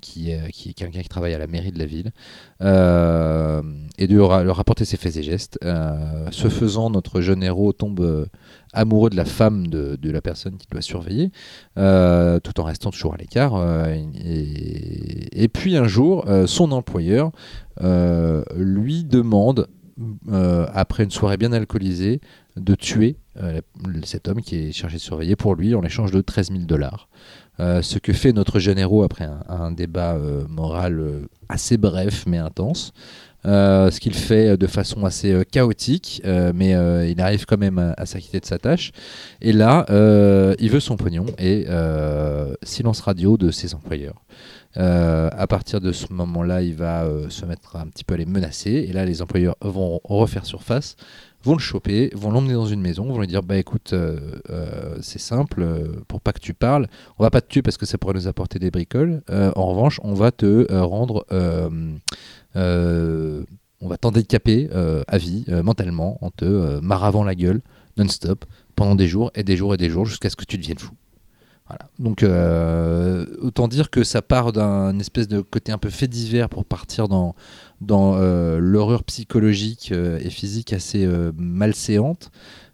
[0.00, 2.12] qui est, qui est quelqu'un qui travaille à la mairie de la ville.
[2.60, 5.58] Et de leur rapporter ses faits et gestes.
[6.30, 8.28] Ce faisant notre jeune héros tombe
[8.72, 11.30] amoureux de la femme de, de la personne qu'il doit surveiller
[11.76, 17.32] euh, tout en restant toujours à l'écart euh, et, puis un jour euh, son employeur
[18.56, 19.66] lui demande
[20.72, 22.20] après une soirée bien alcoolisée
[22.56, 23.16] de tuer
[24.04, 27.08] cet homme qui est chargé de surveiller pour lui en échange de 13 000 dollars.
[27.58, 30.16] Ce que fait notre jeune après un, débat
[30.48, 32.92] moral assez bref mais intense.
[33.46, 37.58] Euh, ce qu'il fait de façon assez euh, chaotique, euh, mais euh, il arrive quand
[37.58, 38.92] même à, s'acquitter de sa tâche.
[39.42, 44.22] Et là, euh, il veut son pognon et euh, silence radio de ses employeurs.
[44.76, 48.16] Euh, à partir de ce moment-là, il va euh, se mettre un petit peu à
[48.16, 48.70] les menacer.
[48.70, 50.96] Et là, les employeurs vont refaire surface,
[51.42, 54.18] vont le choper, vont l'emmener dans une maison, vont lui dire Bah écoute, euh,
[54.50, 56.88] euh, c'est simple, euh, pour pas que tu parles,
[57.18, 59.22] on va pas te tuer parce que ça pourrait nous apporter des bricoles.
[59.30, 61.26] Euh, en revanche, on va te euh, rendre.
[62.56, 63.44] Euh,
[63.80, 67.60] on va t'handicaper euh, à vie, euh, mentalement, en te maravant la gueule,
[67.96, 68.44] non-stop,
[68.76, 70.94] pendant des jours et des jours et des jours, jusqu'à ce que tu deviennes fou.
[71.66, 71.88] Voilà.
[71.98, 72.22] Donc,
[73.40, 77.08] autant dire que ça part d'un espèce de côté un peu fait divers pour partir
[77.08, 77.34] dans,
[77.80, 78.18] dans
[78.58, 82.30] l'horreur psychologique et physique assez malséante.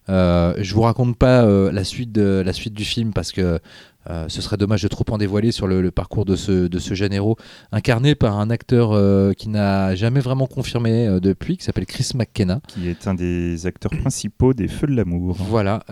[0.09, 3.61] Euh, je vous raconte pas euh, la, suite de, la suite du film parce que
[4.09, 6.79] euh, ce serait dommage de trop en dévoiler sur le, le parcours de ce, de
[6.79, 7.37] ce jeune héros,
[7.71, 8.91] incarné par un acteur
[9.37, 12.61] qui n'a jamais vraiment confirmé depuis, qui s'appelle Chris McKenna.
[12.67, 15.85] qui est un des acteurs principaux des Feux de l'amour Voilà,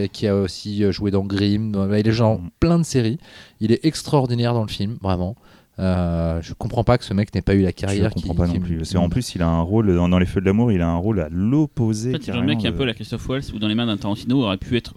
[0.00, 1.72] et qui a aussi joué dans Grimm.
[1.72, 2.50] dans- Il est genre Mm.
[2.60, 3.18] plein de séries.
[3.58, 5.34] Il est extraordinaire dans le film, vraiment.
[5.80, 8.38] Euh, je comprends pas que ce mec n'ait pas eu la je carrière comprends qui-
[8.38, 10.40] pas qui- non plus parce qu'en plus il a un rôle dans, dans les Feux
[10.40, 12.70] de l'amour il a un rôle à l'opposé En fait, c'est le mec qui est
[12.70, 14.92] un peu la Christophe Waltz ou dans les mains d'un Tarantino aurait pu être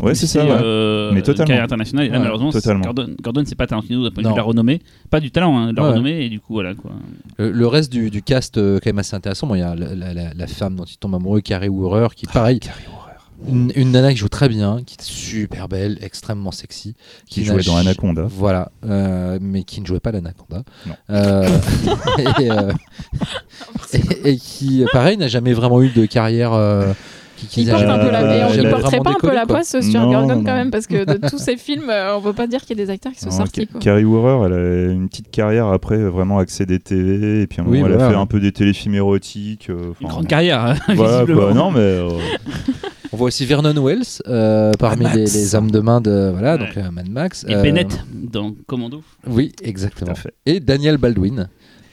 [0.00, 0.50] Ouais, c'est ça, ouais.
[0.52, 1.46] euh, Mais une totalement.
[1.48, 2.06] carrière internationale.
[2.06, 2.84] Et là, Ouais, malheureusement, c'est- totalement.
[2.84, 4.80] Gordon, Gordon c'est pas Tarantino d'un point de vue de la renommée.
[5.10, 5.88] Pas du talent, hein, de la Ouais.
[5.90, 6.24] renommée.
[6.24, 6.92] Et du coup, voilà quoi.
[7.36, 9.48] Le, le reste du, du cast, euh, quand même assez intéressant.
[9.48, 12.08] Bon, il y a la, la- la- la femme dont il tombe amoureux, Carrie Woorer,
[12.14, 12.97] qui, pareil, Carrie Horreur.
[13.46, 16.94] Une, une nana qui joue très bien, qui est super belle, extrêmement sexy.
[17.28, 20.64] qui jouait dans Anaconda Voilà, euh, mais qui ne jouait pas l'Anaconda.
[21.10, 21.48] Euh,
[22.40, 22.72] et, euh,
[23.92, 26.52] et- et qui, pareil, n'a jamais vraiment eu de carrière.
[27.46, 29.56] Qui, porte un peu la, Euh, et on- il porterait pas un peu la quoi.
[29.56, 32.46] poisse sur Non, quand même parce que de tous ces films, euh, on peut pas
[32.46, 33.66] dire qu'il y a des acteurs qui sont Non, sortis.
[33.66, 33.80] Quoi.
[33.80, 37.60] Carrie Woorer, elle a une petite carrière après euh, vraiment axée des TV et puis
[37.60, 38.20] à un Oui, moment, elle a fait ouais.
[38.20, 39.68] un peu des téléfilms érotiques.
[39.70, 41.40] euh, Une grande carrière, hein, Voilà visiblement.
[41.42, 42.08] quoi, non mais euh,
[43.12, 46.58] On voit aussi Vernon Wells euh, parmi les, hommes de main de voilà Ouais.
[46.58, 47.44] donc euh, Mad Max.
[47.48, 49.02] Et Euh, Bennett dans Commando.
[49.26, 50.12] Oui, tout exactement.
[50.12, 50.34] à fait.
[50.44, 51.48] Et Daniel Baldwin.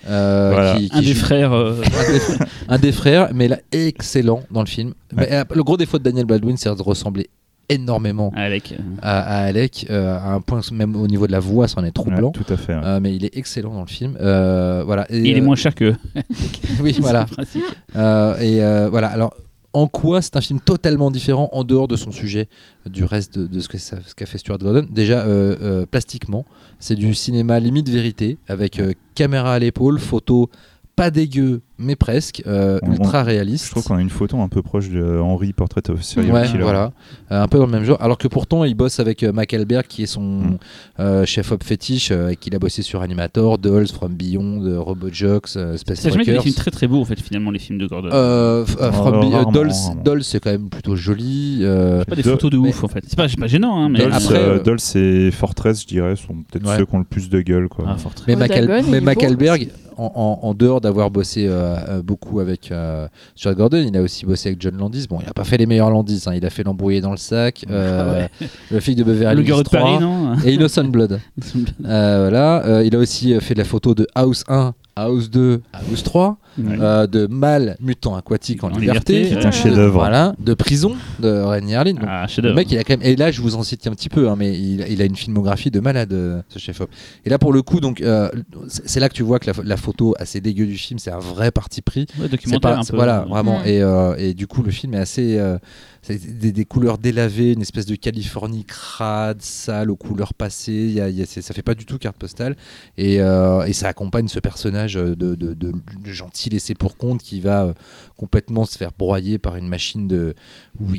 [0.08, 0.76] Euh, Voilà.
[0.76, 1.54] qui, qui Un des joue- frères.
[1.54, 4.94] euh, un des, frères- un des frères, mais là excellent dans le film.
[5.16, 7.30] Mais, euh, le gros défaut de Daniel Baldwin, c'est de ressembler
[7.68, 8.74] énormément Alec.
[8.74, 11.84] euh, à, à Alec, euh, à un point même au niveau de la voix, c'en
[11.84, 12.28] est troublant.
[12.28, 12.76] Ouais, tout à fait.
[12.76, 12.82] ouais.
[12.84, 14.16] Euh, mais il est excellent dans le film.
[14.22, 15.08] Euh, voilà.
[15.10, 15.94] Et, il est euh, moins cher que.
[16.82, 17.26] Oui, voilà.
[17.96, 19.08] Euh, et euh, voilà.
[19.08, 19.34] Alors,
[19.76, 22.48] en quoi c'est un film totalement différent en dehors de son sujet
[22.86, 24.86] du reste de, de ce que ça- ce qu'a fait Stuart Gordon?
[24.90, 26.46] Déjà, euh, euh, plastiquement,
[26.80, 30.50] c'est du cinéma limite vérité avec euh, caméra à l'épaule, photo
[30.96, 33.66] pas dégueu, mais presque, euh, On- ultra réaliste.
[33.66, 36.46] Je trouve qu'on a une photo un peu proche de Henry Portrait of Serial Ouais,
[36.48, 36.64] Killer.
[36.64, 36.92] voilà,
[37.32, 38.02] Euh, un peu dans le même genre.
[38.02, 40.58] Alors que pourtant, il bosse avec euh, Mac Alberg, qui est son Mm.
[41.02, 45.50] euh, chef-op fétiche, euh, et qu'il a bossé sur Animator, Dolls, From Beyond, Robot Jocks,
[45.58, 46.44] euh, Space C'est jamais fait des Truckers.
[46.44, 48.10] films très très beaux en fait finalement les films de Gordon.
[48.66, 49.72] From rarement, Dolls.
[50.04, 51.60] Dolls, c'est quand même plutôt joli.
[51.64, 53.04] euh, pas des de- photos de mais- ouf en fait.
[53.08, 55.88] C'est pas, c'est pas gênant hein, mais Dolls, après, euh, euh, Dolls et Fortress, je
[55.88, 56.78] dirais, sont peut-être Ouais.
[56.78, 57.68] ceux qui ont le plus de gueule.
[57.68, 57.86] Quoi.
[57.88, 58.28] Ah, Fortress.
[58.28, 59.02] Mais, Oh, Mac, Al- Dagon, mais
[59.98, 64.02] en, en- en dehors d'avoir bossé euh, euh, beaucoup avec euh, Stuart Gordon, il a
[64.02, 65.06] aussi bossé avec John Landis.
[65.10, 66.34] Bon, il a pas fait les meilleurs Landis, hein.
[66.36, 68.28] il a fait l'embrouillé dans le sac, euh,
[68.72, 71.20] le flic de Beverly Hills gars de 3 Paris non et Innocent Blood.
[71.80, 76.38] Voilà, il a aussi fait de la photo de House 1, House 2, House 3,
[76.58, 76.78] Ouais.
[76.80, 79.94] euh, de Mâle mutant aquatique en, En liberté, liberté, Qui est un chef-d'œuvre.
[80.00, 81.96] voilà, de prison de Rainy Harlin.
[81.96, 83.06] Donc, Ah, le mec, il a quand même.
[83.06, 85.18] Et là, je vous en cite un petit peu, hein, mais il, il a une
[85.18, 86.90] filmographie de malade, euh, ce chef-op.
[87.26, 88.30] Et là, pour le coup, donc, euh,
[88.70, 91.20] c'est là que tu vois que la, la photo assez dégueu du film, c'est un
[91.20, 92.06] vrai parti pris.
[92.18, 92.96] Ouais, documentaire pas, un c'est- peu.
[92.96, 93.60] voilà, vraiment.
[93.60, 93.68] Mm.
[93.68, 95.38] Et, euh, et du coup, le film est assez.
[96.10, 100.88] Des, des couleurs délavées, une espèce de Californie crade, sale, aux couleurs passées.
[100.90, 102.56] Y a- ça fait pas du tout carte postale.
[102.98, 105.74] Et, euh, ça accompagne ce personnage de,
[106.06, 107.74] gentil laissé pour compte qui va euh,
[108.16, 110.34] complètement se faire broyer par une machine de.
[110.80, 110.94] Où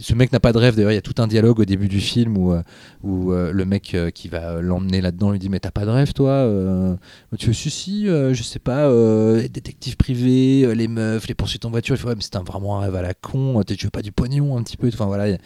[0.00, 0.74] ce mec n'a pas de rêve.
[0.76, 2.62] D'ailleurs, il y a tout un dialogue au début du film où, euh,
[3.02, 6.46] où le mec qui va l'emmener là-dedans lui dit Mais t'as pas de rêve, toi
[7.38, 8.90] Tu veux, si, euh, je sais pas,
[9.48, 11.94] détective privé, les meufs, les poursuites en voiture.
[11.94, 13.62] Il fait Ouais, mais c'est vraiment un rêve à la con.
[13.66, 15.38] Tu veux pas du pognon un petit peu Enfin voilà, une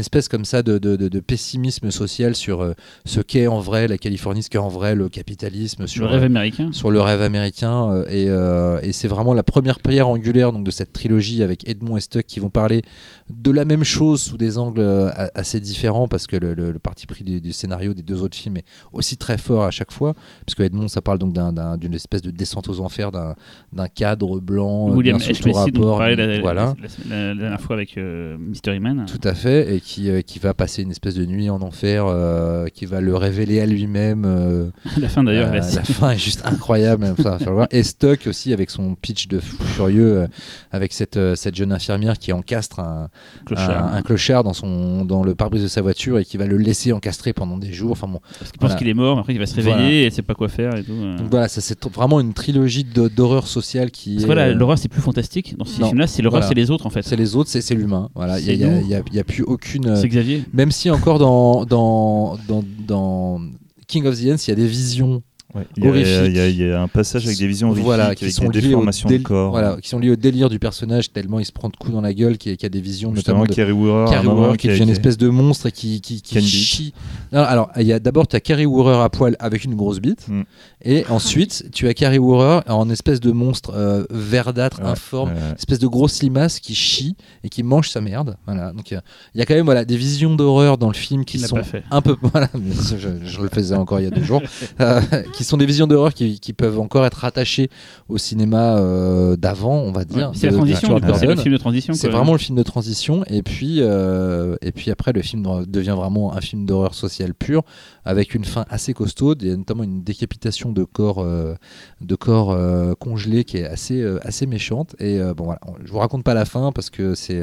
[0.00, 2.74] espèce comme ça de, de- de- de pessimisme social sur euh,
[3.06, 6.22] ce qu'est en vrai la Californie, ce qu'est en vrai le capitalisme, sur Le rêve
[6.24, 6.70] américain.
[6.72, 10.64] sur le rêve américain euh, et, euh, et c'est vraiment la première pierre angulaire donc
[10.64, 12.82] de cette trilogie avec Edmond et Stuck qui vont parler
[13.30, 16.78] de la même chose sous des angles euh, assez différents parce que le, le- le
[16.78, 19.92] parti pris du, du scénario des deux autres films est aussi très fort à chaque
[19.92, 20.14] fois
[20.44, 24.40] puisque Edmond ça parle donc d'un- d'un- d'une espèce de descente aux enfers d'un cadre
[24.40, 25.28] blanc euh, William H.
[25.28, 26.74] Macy rapport la, la- voilà
[27.08, 29.06] la- la- la dernière fois avec euh, Mystery Man.
[29.06, 32.04] tout à fait, et qui, euh, qui va passer une espèce de nuit en enfer,
[32.06, 34.24] euh, qui va le révéler à lui-même.
[34.26, 34.70] euh,
[35.00, 35.52] la fin d'ailleurs.
[35.52, 37.14] euh, la fin est juste incroyable.
[37.18, 37.68] ça va faire voir.
[37.70, 40.26] Et Stuck aussi avec son pitch de fou furieux, euh,
[40.72, 43.08] avec cette, euh, cette jeune infirmière qui encastre un,
[43.46, 43.94] Clochard.
[43.94, 46.56] un, un clochard dans, son, dans le pare-brise de sa voiture et qui va le
[46.56, 47.92] laisser encastrer pendant des jours.
[47.92, 49.90] Enfin bon, Parce qu'il pense qu'il est mort, mais après il va se réveiller Voilà.
[49.92, 50.92] et il sait pas quoi faire et tout.
[50.92, 51.16] euh.
[51.18, 54.22] donc voilà, c'est vraiment une trilogie d'horreur sociale qui Parce est.
[54.22, 55.56] que voilà, euh, l'horreur c'est plus fantastique.
[55.58, 56.48] Dans ces films-là, c'est l'horreur, Voilà.
[56.48, 57.02] c'est les autres en fait.
[57.02, 57.74] c'est les autres, c'est c'est
[58.14, 59.94] Voilà, il y a, y a- y plus aucune.
[59.96, 60.44] C'est Xavier.
[60.52, 63.40] Même si encore dans, dans, dans, dans
[63.86, 65.22] King of the Ends, il y a des visions
[65.54, 66.14] Ouais, Il y, a- Horrifique.
[66.26, 68.30] il y a- il y a un passage avec des visions horrifiques, voilà, avec qui
[68.32, 69.50] sont des liées au déformations de corps.
[69.50, 72.02] voilà, qui sont liées au délire du personnage tellement il se prend de coups dans
[72.02, 74.68] la gueule qu'il y a, qu'il y a des visions Justement, notamment Carrie Woorer qui
[74.68, 76.92] a devient une espèce de monstre et qui, qui, qui chie.
[77.32, 80.00] Non, alors, il y a d'abord tu as Carrie Woorer à poil avec une grosse
[80.00, 80.42] bite Mm.
[80.84, 85.34] et ensuite tu as Carrie Woorer en espèce de monstre euh, verdâtre, Ouais, informe, ouais,
[85.36, 85.54] ouais.
[85.56, 88.36] espèce de grosse limace qui chie et qui mange sa merde.
[88.44, 88.72] Voilà.
[88.74, 89.02] Donc il y a-
[89.34, 91.58] il y, a quand même voilà des visions d'horreur dans le film qui sont
[91.90, 94.42] un peu voilà, je le faisais encore il y a deux jours,
[94.80, 95.00] euh,
[95.38, 97.70] qui sont des visions d'horreur qui, qui peuvent encore être rattachées
[98.08, 100.30] au cinéma euh, d'avant, on va dire.
[100.30, 100.98] Ouais, C'est la transition.
[100.98, 101.42] C'est le Gordon.
[101.42, 101.94] film de transition.
[101.94, 102.16] C'est quoi.
[102.16, 106.34] vraiment le film de transition et puis euh, et puis après le film devient vraiment
[106.34, 107.62] un film d'horreur sociale pure
[108.04, 111.54] avec une fin assez costaude il y a notamment une décapitation de corps euh,
[112.00, 116.24] de corps euh, congelés qui est assez assez méchante et bon voilà je vous raconte
[116.24, 117.40] pas la fin parce que c'est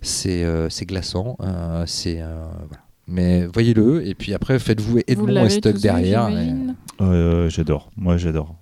[0.00, 1.36] c'est glaçant
[1.84, 2.87] c'est voilà.
[3.08, 7.90] Mais voyez-le et puis après faites-vous Vous Edmond et vu, derrière et- ouais, j'adore.
[7.96, 8.56] Moi, j'adore.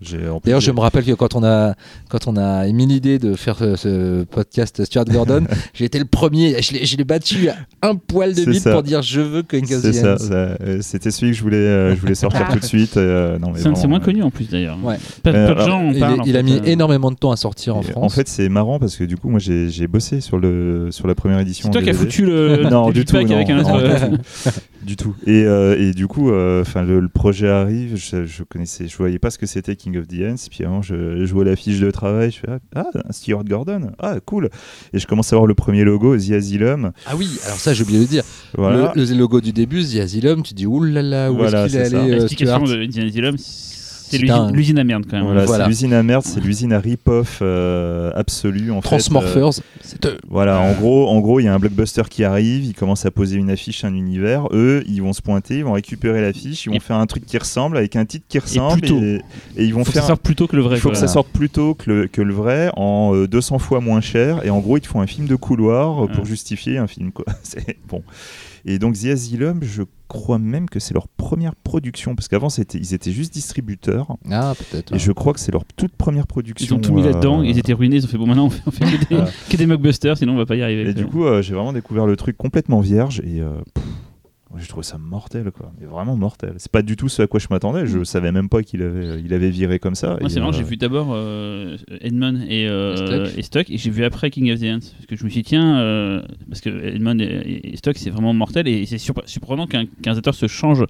[0.44, 1.74] D'ailleurs, je me rappelle que quand on a,
[2.08, 5.44] quand on a émis l'idée de faire ce, ce podcast Stuart Gordon,
[5.74, 8.72] j'ai été le premier, je l'ai, battu à un poil de ça.
[8.72, 11.56] pour dire je veux King of C'est ça, ça, euh, c'était celui que je voulais,
[11.56, 12.96] euh, je voulais sortir tout de suite.
[12.96, 14.76] euh, non, mais C'est moins euh, connu en plus d'ailleurs.
[14.82, 14.96] Ouais.
[15.22, 16.16] Peu, peu Euh, de gens en Il, parlent.
[16.16, 16.64] est- en il a mis euh.
[16.64, 18.04] énormément de temps à sortir en France.
[18.04, 21.14] En fait, c'est marrant parce que du coup, moi, j'ai bossé sur, le, sur la
[21.14, 21.68] première édition.
[21.68, 24.10] C'est toi qui as foutu le non, du tout, avec un autre.
[24.46, 24.50] Euh,
[24.82, 25.14] du tout.
[25.26, 27.96] Et, euh, et du coup, euh, enfin, le, le projet arrive.
[27.96, 30.46] Je, je connaissais, je voyais pas ce que c'était King of the Ends.
[30.50, 32.30] Puis avant, je, je vois la fiche de travail.
[32.30, 33.90] Je fais ah, ah, Stuart Gordon.
[33.98, 34.50] Ah, cool.
[34.92, 36.92] Et je commence à voir le premier logo, The Asylum.
[37.06, 38.24] Ah oui, alors ça j'ai oublié de le dire.
[38.56, 38.92] Voilà.
[38.94, 41.84] Le, le logo du début, The Asylum, tu dis oulala, où Voilà, est-ce qu'il est
[41.84, 42.00] c'est ça.
[42.02, 43.36] allé euh, L'explication Stuart de Indiana Asylum,
[44.10, 44.18] c'est
[44.52, 45.26] l'usine à merde quand même.
[45.26, 45.64] Voilà, Voilà.
[45.64, 48.86] c'est l'usine à merde, c'est l'usine à rip-off euh, absolue en fait.
[48.86, 50.18] Euh, Transmorphers, c'est eux.
[50.28, 53.10] Voilà, en gros, en gros, il y a un blockbuster qui arrive, il commence à
[53.10, 54.46] poser une affiche, un univers.
[54.52, 57.26] Eux, ils vont se pointer, ils vont récupérer l'affiche, ils vont Et- faire un truc
[57.26, 58.98] qui ressemble avec un titre qui ressemble tôt.
[59.00, 59.20] et,
[59.56, 60.02] et ils vont Faut que faire.
[60.02, 60.76] ça sorte plus tôt que le vrai.
[60.76, 60.94] il faut quoi.
[60.94, 64.00] que ça sorte plus tôt que le, que le vrai en euh, 200 fois moins
[64.00, 66.86] cher et en gros ils te font un film de couloir euh, pour justifier un
[66.86, 67.24] film quoi.
[67.42, 68.02] C'est bon.
[68.68, 72.78] Et donc The Asylum, je crois même que c'est leur première production, parce qu'avant c'était,
[72.78, 74.16] ils étaient juste distributeurs.
[74.28, 74.92] Ah, peut-être.
[74.92, 76.66] Et je crois que c'est leur toute première production.
[76.66, 78.50] Ils ont tout mis euh, là-dedans, ils étaient ruinés, ils ont fait bon maintenant on
[78.50, 79.20] fait, on fait que, des,
[79.50, 80.90] que des mockbusters, sinon on va pas y arriver.
[80.90, 83.84] Et du coup, euh, j'ai vraiment découvert le truc complètement vierge et euh, pff,
[84.58, 85.72] j'ai trouvé ça mortel, quoi.
[85.80, 86.54] Mais vraiment mortel.
[86.58, 87.86] C'est pas du tout ce à quoi je m'attendais.
[87.86, 90.16] Je savais même pas qu'il avait, il avait viré comme ça.
[90.20, 93.90] Moi, c'est marrant, euh, j'ai vu d'abord euh, Edmond et, euh, Et Stock, et j'ai
[93.90, 94.78] vu après King of the Ants.
[94.96, 98.10] Parce que je me suis dit, tiens, euh, parce que Edmond et, et Stock, c'est
[98.10, 100.84] vraiment mortel, et c'est surpre- surprenant qu'un qu'un réalisateur se change,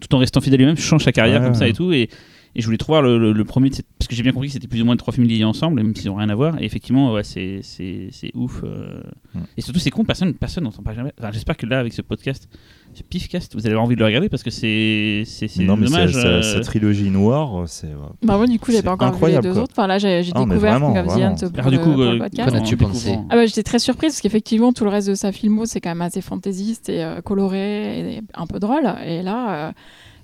[0.00, 1.92] tout en restant fidèle à lui-même, change sa carrière Ouais, comme ça et tout.
[1.92, 2.08] Et,
[2.56, 4.32] et je voulais trop voir le, le- le premier, de cette- parce que j'ai bien
[4.32, 6.34] compris que c'était plus ou moins trois films liés ensemble, même s'ils n'ont rien à
[6.34, 6.60] voir.
[6.60, 8.62] Et effectivement, ouais, c'est c'est- c'est ouf.
[8.64, 9.02] euh.
[9.34, 9.40] Mm.
[9.58, 11.12] Et surtout, c'est con, personne personne n'entend pas jamais.
[11.20, 12.48] Enfin, J'espère que là, avec ce podcast,
[12.94, 15.76] ce Pifcast, vous allez avoir envie de le regarder parce que c'est c'est- c'est non,
[15.76, 16.12] mais dommage.
[16.12, 17.88] sa, sa- euh, sa trilogie noire, c'est.
[18.22, 19.62] Bah moi du coup j'ai pas encore vu les deux quoi.
[19.64, 19.72] autres.
[19.76, 21.34] Enfin là j'ai j'ai Ah, mais découvert vraiment, King of the vraiment.
[21.36, 22.50] Pour, Alors, du le, coup, pour le euh, podcast.
[22.50, 25.14] Qu'en as-tu en pensé Ah bah, j'étais très surprise parce qu'effectivement tout le reste de
[25.14, 29.22] sa filmo c'est quand même assez fantaisiste et euh, coloré et un peu drôle et
[29.22, 29.72] là euh,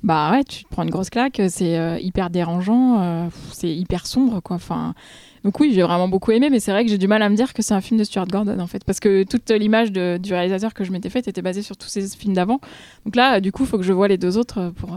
[0.02, 4.06] bah ouais tu te prends une grosse claque c'est euh, hyper dérangeant euh, c'est hyper
[4.06, 4.94] sombre quoi enfin.
[5.44, 7.36] Donc oui j'ai vraiment beaucoup aimé mais c'est vrai que j'ai du mal à me
[7.36, 10.32] dire que c'est un film de Stuart Gordon en fait parce que toute l'image du
[10.32, 12.60] réalisateur que je m'étais faite était basée sur tous ces films d'avant.
[13.04, 14.90] Donc là du coup il faut que je vois les deux autres pour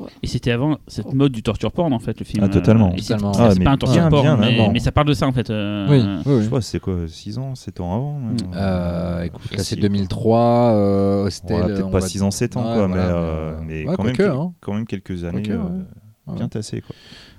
[0.00, 2.44] euh, Et c'était avant cette mode du torture porn en fait le film.
[2.44, 2.92] Ah, totalement.
[2.94, 3.32] Et c'est- Totalement.
[3.32, 5.32] c'est Ah, pas mais un torture bien, porn, bien mais, ça parle de ça en
[5.32, 5.50] fait.
[5.50, 6.46] euh, Oui, oui, Je oui.
[6.46, 8.20] crois que c'est quoi 6 ans, 7 ans avant.
[8.54, 9.80] Euh, écoute, là c'est Facile.
[9.80, 10.38] 2003.
[10.74, 13.10] Euh, Hostel, Ouais, on peut-être pas va- 6 ans, 7 ans, Ouais, quoi, voilà, mais,
[13.12, 14.52] euh, mais, mais ouais, quand, même, quoique, quel- hein.
[14.60, 16.34] quand même quelques années euh, ouais.
[16.34, 16.48] bien Ouais.
[16.48, 16.80] tassées.
[16.80, 16.96] Quoi.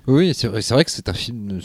[0.08, 1.58] Oui, c'est vrai, c'est vrai que c'est un film.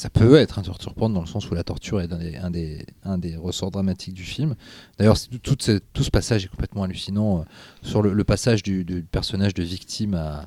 [0.00, 2.36] Ça peut être un torture porn dans le sens où la torture est un des,
[2.36, 4.54] un des, un des ressorts dramatiques du film.
[4.98, 7.40] D'ailleurs, tout, ce- tout ce passage est complètement hallucinant.
[7.40, 7.42] euh,
[7.82, 10.46] sur le, le passage du, du personnage de victime à,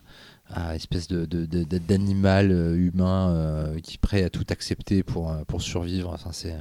[0.50, 4.46] à espèce de, de- de- de- d'animal euh, humain euh, qui est prêt à tout
[4.50, 6.12] accepter pour, pour survivre.
[6.14, 6.56] Enfin, c'est,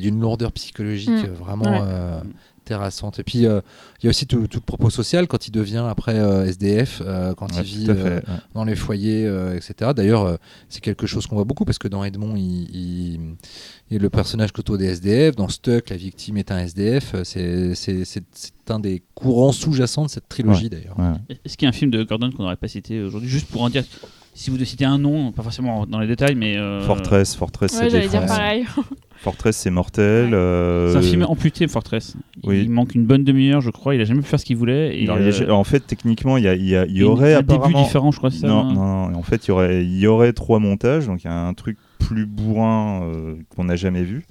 [0.00, 1.32] d'une lourdeur psychologique Mm.
[1.32, 2.20] vraiment Ouais.
[2.64, 3.18] Terrassante.
[3.18, 3.60] Et puis, euh,
[4.00, 7.02] il y a aussi tout, tout le propos social quand il devient après euh, SDF,
[7.04, 8.28] euh, quand Ouais, il vit euh, fait.
[8.28, 8.36] ouais.
[8.54, 9.92] dans les foyers, euh, etc.
[9.94, 10.36] D'ailleurs, euh,
[10.68, 13.20] c'est quelque chose qu'on voit beaucoup parce que dans Edmond, il, il,
[13.90, 15.36] il est le personnage côtoie des SDF.
[15.36, 17.14] Dans Stuck, la victime est un SDF.
[17.24, 20.98] C'est, c'est, c'est, c'est un des courants sous-jacents de cette trilogie, d'ailleurs.
[20.98, 21.36] Ouais.
[21.44, 23.62] Est-ce qu'il y a un film de Gordon qu'on n'aurait pas cité aujourd'hui juste pour
[23.62, 23.84] en dire
[24.34, 27.78] si vous devez citer un nom, pas forcément dans les détails, mais euh, Fortress, Fortress,
[27.80, 28.64] ouais c'est dire pareil
[29.16, 30.26] Fortress, c'est mortel.
[30.26, 30.34] Ouais.
[30.34, 32.14] euh, C'est un film amputé, Fortress.
[32.42, 32.60] Oui.
[32.62, 33.94] Il manque une bonne demi-heure, je crois.
[33.94, 35.00] Il a jamais pu faire ce qu'il voulait.
[35.00, 36.84] Et, alors, il y a- euh, en fait, techniquement, il y, a- il y, a-
[36.84, 37.68] il y aurait un apparemment.
[37.68, 39.18] début différent, je crois, c'est ça non, hein non, non.
[39.18, 41.06] En fait, il y aurait, il y aurait trois montages.
[41.06, 44.26] Donc, il y a un truc plus bourrin euh, qu'on n'a jamais vu.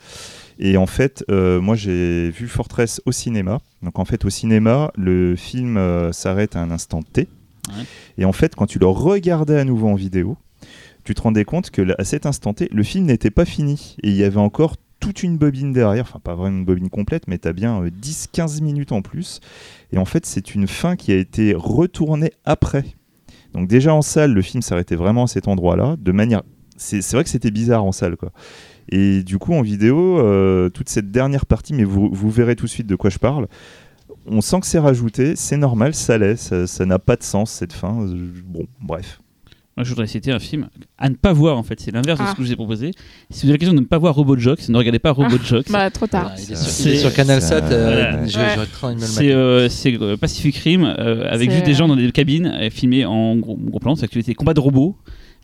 [0.60, 3.62] Et en fait, euh, moi, j'ai vu Fortress au cinéma.
[3.82, 7.28] Donc, en fait, au cinéma, le film euh, s'arrête à un instant T.
[8.18, 10.38] Et en fait, quand tu le regardais à nouveau en vidéo,
[11.04, 13.96] tu te rendais compte que à cet instant T, le film n'était pas fini.
[14.04, 16.06] Et il y avait encore toute une bobine derrière.
[16.08, 19.42] Enfin, pas vraiment une bobine complète, mais tu as bien euh, 10-15 minutes en plus.
[19.92, 22.86] Et en fait, c'est une fin qui a été retournée après.
[23.54, 26.42] Donc déjà en salle, le film s'arrêtait vraiment à cet endroit-là, de manière...
[26.76, 28.32] C'est c'est vrai que c'était bizarre en salle, quoi.
[28.90, 32.66] Et du coup, en vidéo, euh, toute cette dernière partie, mais vous, vous verrez tout
[32.66, 33.48] de suite de quoi je parle,
[34.28, 37.74] on sent que c'est rajouté, c'est normal, ça l'est, ça n'a pas de sens cette
[37.74, 38.02] fin.
[38.02, 39.20] Euh, Bon, bref.
[39.76, 40.68] Moi, je voudrais citer un film
[41.00, 41.80] à ne pas voir, en fait.
[41.80, 42.30] C'est l'inverse de Ah.
[42.30, 42.92] ce que je vous ai proposé.
[43.32, 45.72] Si vous avez l'occasion de ne pas voir Robot Jocks, ne regardez pas Robot Jocks.
[45.72, 47.72] bah trop tard Voilà, il, est sur, il est c'est- sur Canal ça- 7.
[47.72, 48.96] euh, Ouais.
[49.00, 53.04] C'est euh, c'est, euh, Pacific Rim euh, avec juste des gens dans des cabines filmés
[53.06, 53.96] en gros, gros plan.
[53.96, 54.96] C'est activité combat de robots.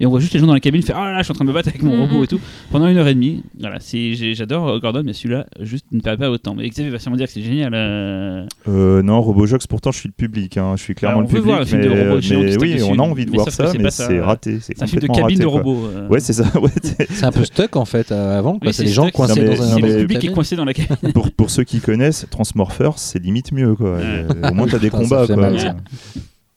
[0.01, 1.31] Et on voit juste les gens dans la cabine faire Ah là là, je suis
[1.31, 2.01] en train de me battre avec mon Mhm.
[2.03, 2.39] robot et tout
[2.71, 3.43] pendant une heure et demie.
[3.59, 6.55] Voilà, j'adore euh, Gordon, mais celui-là, juste ne perd pas autant.
[6.55, 7.73] Mais Xavier va sûrement dire que c'est génial.
[7.73, 11.33] euh, Euh, non, Robojox, pourtant je suis le public, hein, je suis clairement Alors, on
[11.33, 11.45] le public.
[11.45, 13.67] voir un film mais, de robots mais oui, on a envie de Mais voir ça,
[13.71, 14.59] c'est mais c'est raté.
[14.61, 15.87] C'est un film de cabine de raté, robots.
[15.93, 16.07] euh.
[16.07, 16.43] Ouais, c'est ça.
[16.61, 18.57] ouais, c'est- un peu stuck en fait euh, avant.
[18.61, 19.75] Oui, c'est les gens coincés mais- dans un.
[19.75, 21.11] C'est le public qui est coincé dans la cabine.
[21.13, 23.75] pour, pour ceux qui connaissent, Transmorphers, c'est limite mieux.
[23.81, 25.25] Et, Au moins, t'as des combats.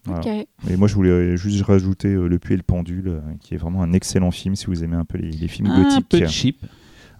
[0.04, 0.44] Voilà.
[0.68, 3.56] Et moi, je voulais juste rajouter euh, Le Puits et le Pendule, euh, qui est
[3.56, 6.08] vraiment un excellent film si vous aimez un peu les, les films Un gothiques.
[6.08, 6.56] peu cheap.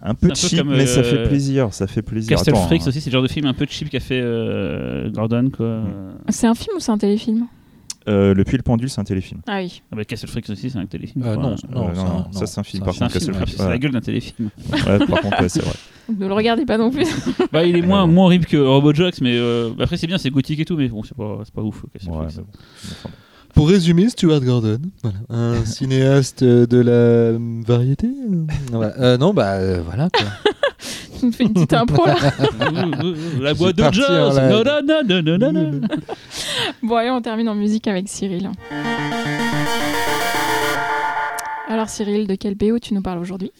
[0.05, 1.73] Un peu un peu cheap, mais ça euh, fait plaisir.
[1.73, 2.35] Ça fait plaisir.
[2.37, 2.87] Castle Attends, Freaks hein.
[2.89, 5.49] aussi, c'est le genre de film un peu cheap qu'a fait euh, Gordon.
[5.55, 5.79] Quoi.
[5.81, 6.15] Mm.
[6.27, 7.47] c'est un film ou c'est un téléfilm?
[8.09, 9.39] Euh, le Puits et le Pendule, c'est un téléfilm.
[9.47, 11.23] ah oui Ah bah, Castle Freaks aussi, c'est un téléfilm.
[11.25, 12.31] Euh, non, Euh, non, non, ça, non, non.
[12.33, 12.83] ça c'est un film.
[12.83, 13.55] C'est Par un contre, film, Castle Freaks.
[13.61, 14.49] c'est la gueule d'un téléfilm.
[14.73, 15.71] Ouais, par contre, ouais, c'est vrai.
[16.09, 17.05] Ne le regardez pas non plus
[17.51, 20.59] bah, il est moins, moins horrible que Robojocks, mais euh, après c'est bien, c'est gothique
[20.59, 21.83] et tout, mais bon, c'est pas, c'est pas ouf.
[21.83, 23.09] Ouais, bon.
[23.53, 28.07] Pour résumer, Stuart Gordon, voilà, un cinéaste de la variété.
[28.07, 28.93] euh, voilà.
[28.99, 30.09] Euh, non, bah euh, voilà.
[30.09, 30.25] Quoi.
[31.19, 32.15] tu me fais une petite impro là
[33.39, 34.41] la boîte de jazz.
[34.49, 35.81] Non, non, non, non, non.
[36.81, 38.49] Bon, allez, on termine en musique avec Cyril.
[41.69, 43.51] Alors, Cyril, de quel BO tu nous parles aujourd'hui?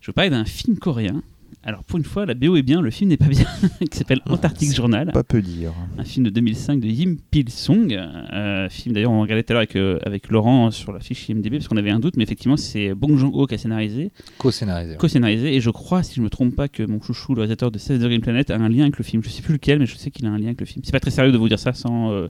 [0.00, 1.22] Je veux parler d'un film coréen
[1.66, 3.46] Alors pour une fois, la BO est bien, le film n'est pas bien,
[3.90, 5.72] qui s'appelle Antarctic Journal, Pas peu dire.
[5.98, 7.90] un film de 2005 de Yim Pil Song.
[7.92, 11.26] Euh, film d'ailleurs on regardait tout à l'heure avec, euh, avec Laurent sur la fiche
[11.30, 14.96] IMDb parce qu'on avait un doute, mais effectivement c'est Bong Joon-ho qui a scénarisé, Co-scénarisé.
[14.96, 17.78] co-scénarisé, et je crois, si je me trompe pas, que mon chouchou, le réalisateur de
[17.78, 19.22] 16 Degrés Planet, a un lien avec le film.
[19.24, 20.82] Je sais plus lequel, mais je sais qu'il a un lien avec le film.
[20.84, 22.28] C'est pas très sérieux de vous dire ça sans, euh.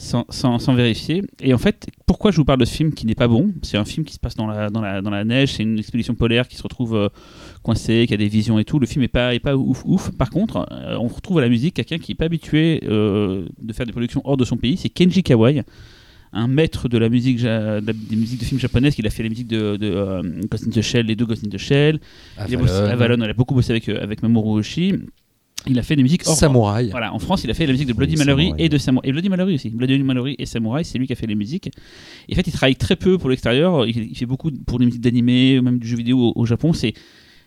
[0.00, 1.22] Sans, sans, sans vérifier.
[1.42, 3.52] Et en fait, pourquoi je vous parle de ce film qui n'est pas bon?
[3.62, 5.78] C'est un film qui se passe dans la, dans la, dans la neige, c'est une
[5.78, 7.08] expédition polaire qui se retrouve euh,
[7.62, 8.78] coincée, qui a des visions et tout.
[8.78, 10.10] Le film est pas, est pas ouf ouf.
[10.12, 13.72] Par contre, euh, on retrouve à la musique quelqu'un qui n'est pas habitué euh, de
[13.72, 15.62] faire des productions hors de son pays, c'est Kenji Kawai.
[16.32, 19.10] Un maître de la musique, ja- de la- des musiques de films japonaises, il a
[19.10, 21.58] fait les musiques de, de euh, Ghost in the Shell, les deux Ghost in the
[21.58, 21.98] Shell.
[22.48, 22.90] Il a bossé, Avalon.
[22.92, 24.94] Avalon, il a beaucoup bossé avec, avec Mamoru Oshii.
[25.66, 26.90] Il a fait des musiques hors, Samouraï.
[26.90, 28.64] voilà, en France, il a fait la musique de Bloody Oui, Mallory Samouraï.
[28.64, 29.08] et de Samouraï.
[29.08, 29.70] Et Bloody Mallory aussi.
[29.70, 31.70] Bloody Mallory et Samouraï, c'est lui qui a fait les musiques.
[32.28, 33.86] Et en fait, il travaille très peu pour l'extérieur.
[33.86, 36.72] Il, fait beaucoup pour des musiques d'animé, même du jeu vidéo au, Japon.
[36.72, 36.94] C'est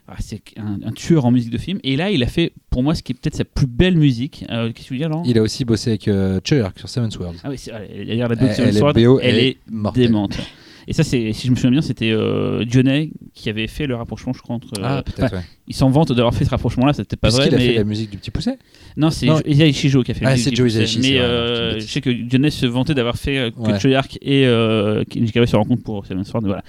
[0.07, 0.15] ah,
[0.57, 1.79] un, un tueur en musique de film.
[1.83, 4.45] Et là, il a fait, pour moi, ce qui est peut-être sa plus belle musique.
[4.49, 5.23] Euh, Qu'est-ce que tu veux dire, Laurent?
[5.25, 7.35] Il a aussi bossé avec euh, Chuck sur Seven Swords.
[7.43, 7.57] Ah oui,
[8.05, 9.57] d'ailleurs, la BO de Elle- Seven elle est Sword, elle est
[9.95, 10.37] démente.
[10.87, 13.95] Et ça, c'est, si je me souviens bien, c'était euh, Dionnet qui avait fait le
[13.95, 14.73] rapprochement, je crois, entre.
[14.81, 15.41] Ah, euh, peut-être, ouais.
[15.67, 17.45] Il s'en vante d'avoir fait ce rapprochement-là, c'était pas Parce vrai.
[17.45, 17.67] qu'il a mais...
[17.67, 18.57] fait la musique du petit pousset.
[18.97, 21.07] Non, c'est Isaiah qui a fait Ah, la c'est musique Joe du Hisaishi, procès.
[21.07, 23.79] c'est Mais euh, je sais que Dionnet se vantait d'avoir fait euh, que Ouais.
[23.79, 26.43] Choyark et euh, Kenji Kawai se rencontrent pour Seven Sword.
[26.45, 26.63] Voilà.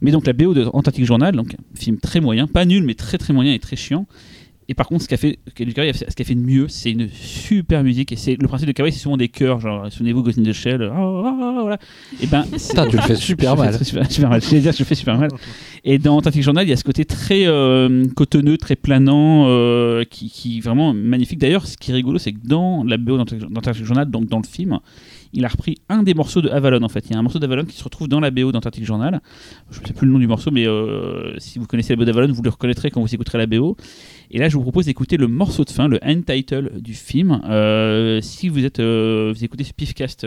[0.00, 2.94] Mais donc la BO de Antarctic Journal, donc un film très moyen, pas nul, mais
[2.94, 4.06] très très moyen et très chiant.
[4.70, 7.82] Et par contre, ce qu'a fait Kawai, ce qu'a fait de mieux, c'est une super
[7.82, 8.12] musique.
[8.12, 10.52] Et c'est le principe de Kawai, c'est souvent des chœurs, genre souvenez-vous Ghost in the
[10.52, 10.84] Shell.
[10.84, 11.78] ah, ah, ah, voilà.
[12.22, 13.84] Et ben, Putain, tu le fais super fais mal.
[13.84, 14.40] super, super mal.
[14.40, 15.30] Je vais dire, je le fais super mal.
[15.82, 20.04] Et dans Antarctic Journal, il y a ce côté très euh, cotonneux, très planant, euh,
[20.08, 21.40] qui, qui est vraiment magnifique.
[21.40, 24.38] D'ailleurs, ce qui est rigolo, c'est que dans la BO d'Antarctic d'Antarctic Journal, donc dans
[24.38, 24.78] le film,
[25.32, 27.06] il a repris un des morceaux de Avalon en fait.
[27.06, 29.20] Il y a un morceau d'Avalon qui se retrouve dans la BO d'Antarctic Journal.
[29.70, 32.04] Je ne sais plus le nom du morceau, mais euh, si vous connaissez la BO
[32.04, 33.76] d'Avalon, vous le reconnaîtrez quand vous écouterez la BO.
[34.30, 37.40] Et là, je vous propose d'écouter le morceau de fin, le end title du film.
[37.48, 40.26] Euh, si vous êtes, euh, vous écoutez ce pifcast.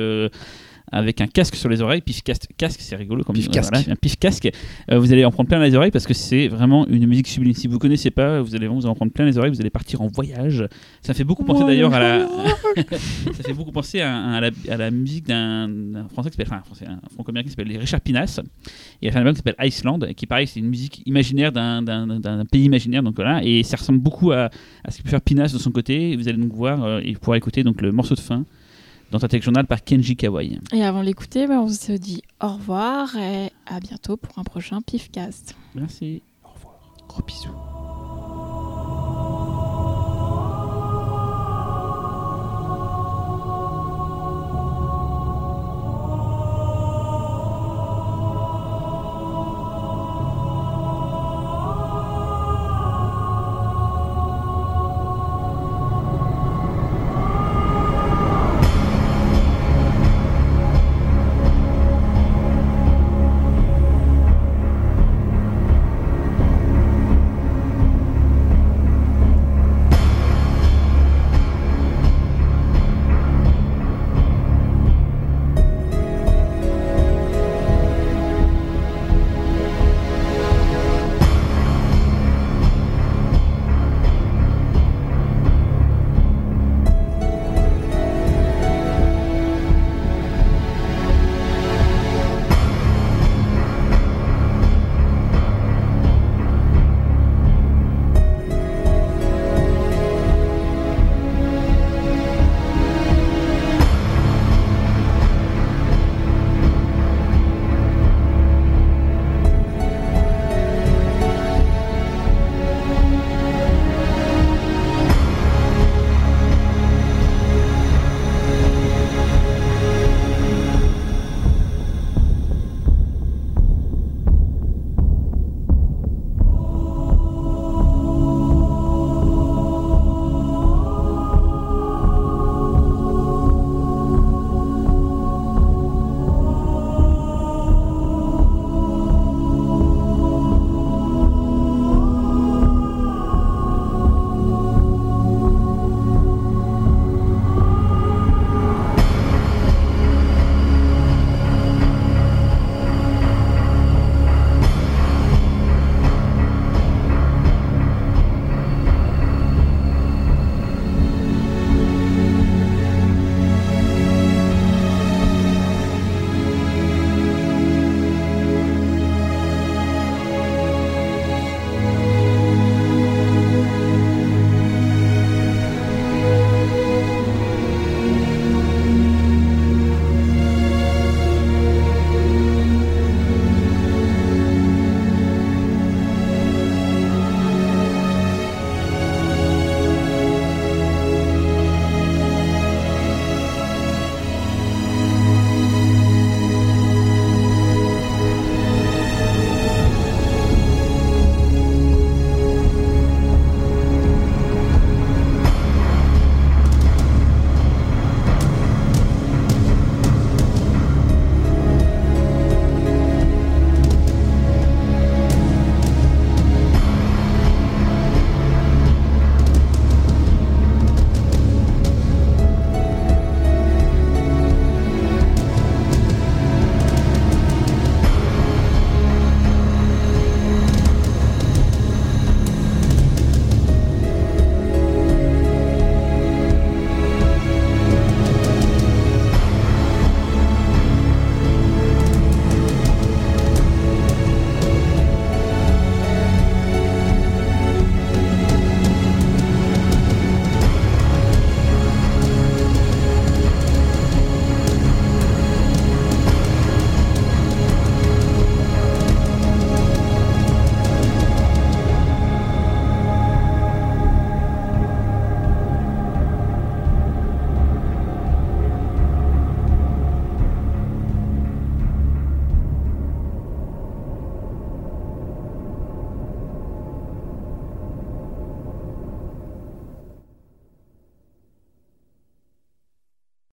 [0.93, 3.71] Euh, avec un casque sur les oreilles, pif casque, casque c'est rigolo comme Pif casque.
[3.73, 4.49] voilà, un pif casque.
[4.91, 7.53] Euh, vous allez en prendre plein les oreilles parce que c'est vraiment une musique sublime.
[7.53, 10.01] Si vous connaissez pas, vous allez vous en prendre plein les oreilles, vous allez partir
[10.01, 10.65] en voyage.
[11.01, 12.27] Ça fait beaucoup penser d'ailleurs à la,
[12.77, 15.69] ça fait beaucoup penser à, à la, à la musique d'un
[16.11, 18.39] français qui s'appelle, enfin, un franco-américain qui s'appelle Richard Pinas.
[19.01, 21.83] Il a fait un album qui s'appelle Iceland, qui pareil, c'est une musique imaginaire d'un-
[22.51, 24.49] pays imaginaire, donc voilà, et ça ressemble beaucoup à,
[24.89, 26.15] ce que peut faire Pinas de son côté.
[26.15, 28.45] Vous allez donc voir euh, et pouvoir écouter donc le morceau de fin
[29.13, 30.59] dans ta tech journal par Kenji Kawai.
[30.73, 34.81] Et avant l'écouter, bah, on se dit au revoir et à bientôt pour un prochain
[34.81, 35.55] Pifcast.
[35.75, 36.23] Merci.
[37.07, 37.82] Gros bisous.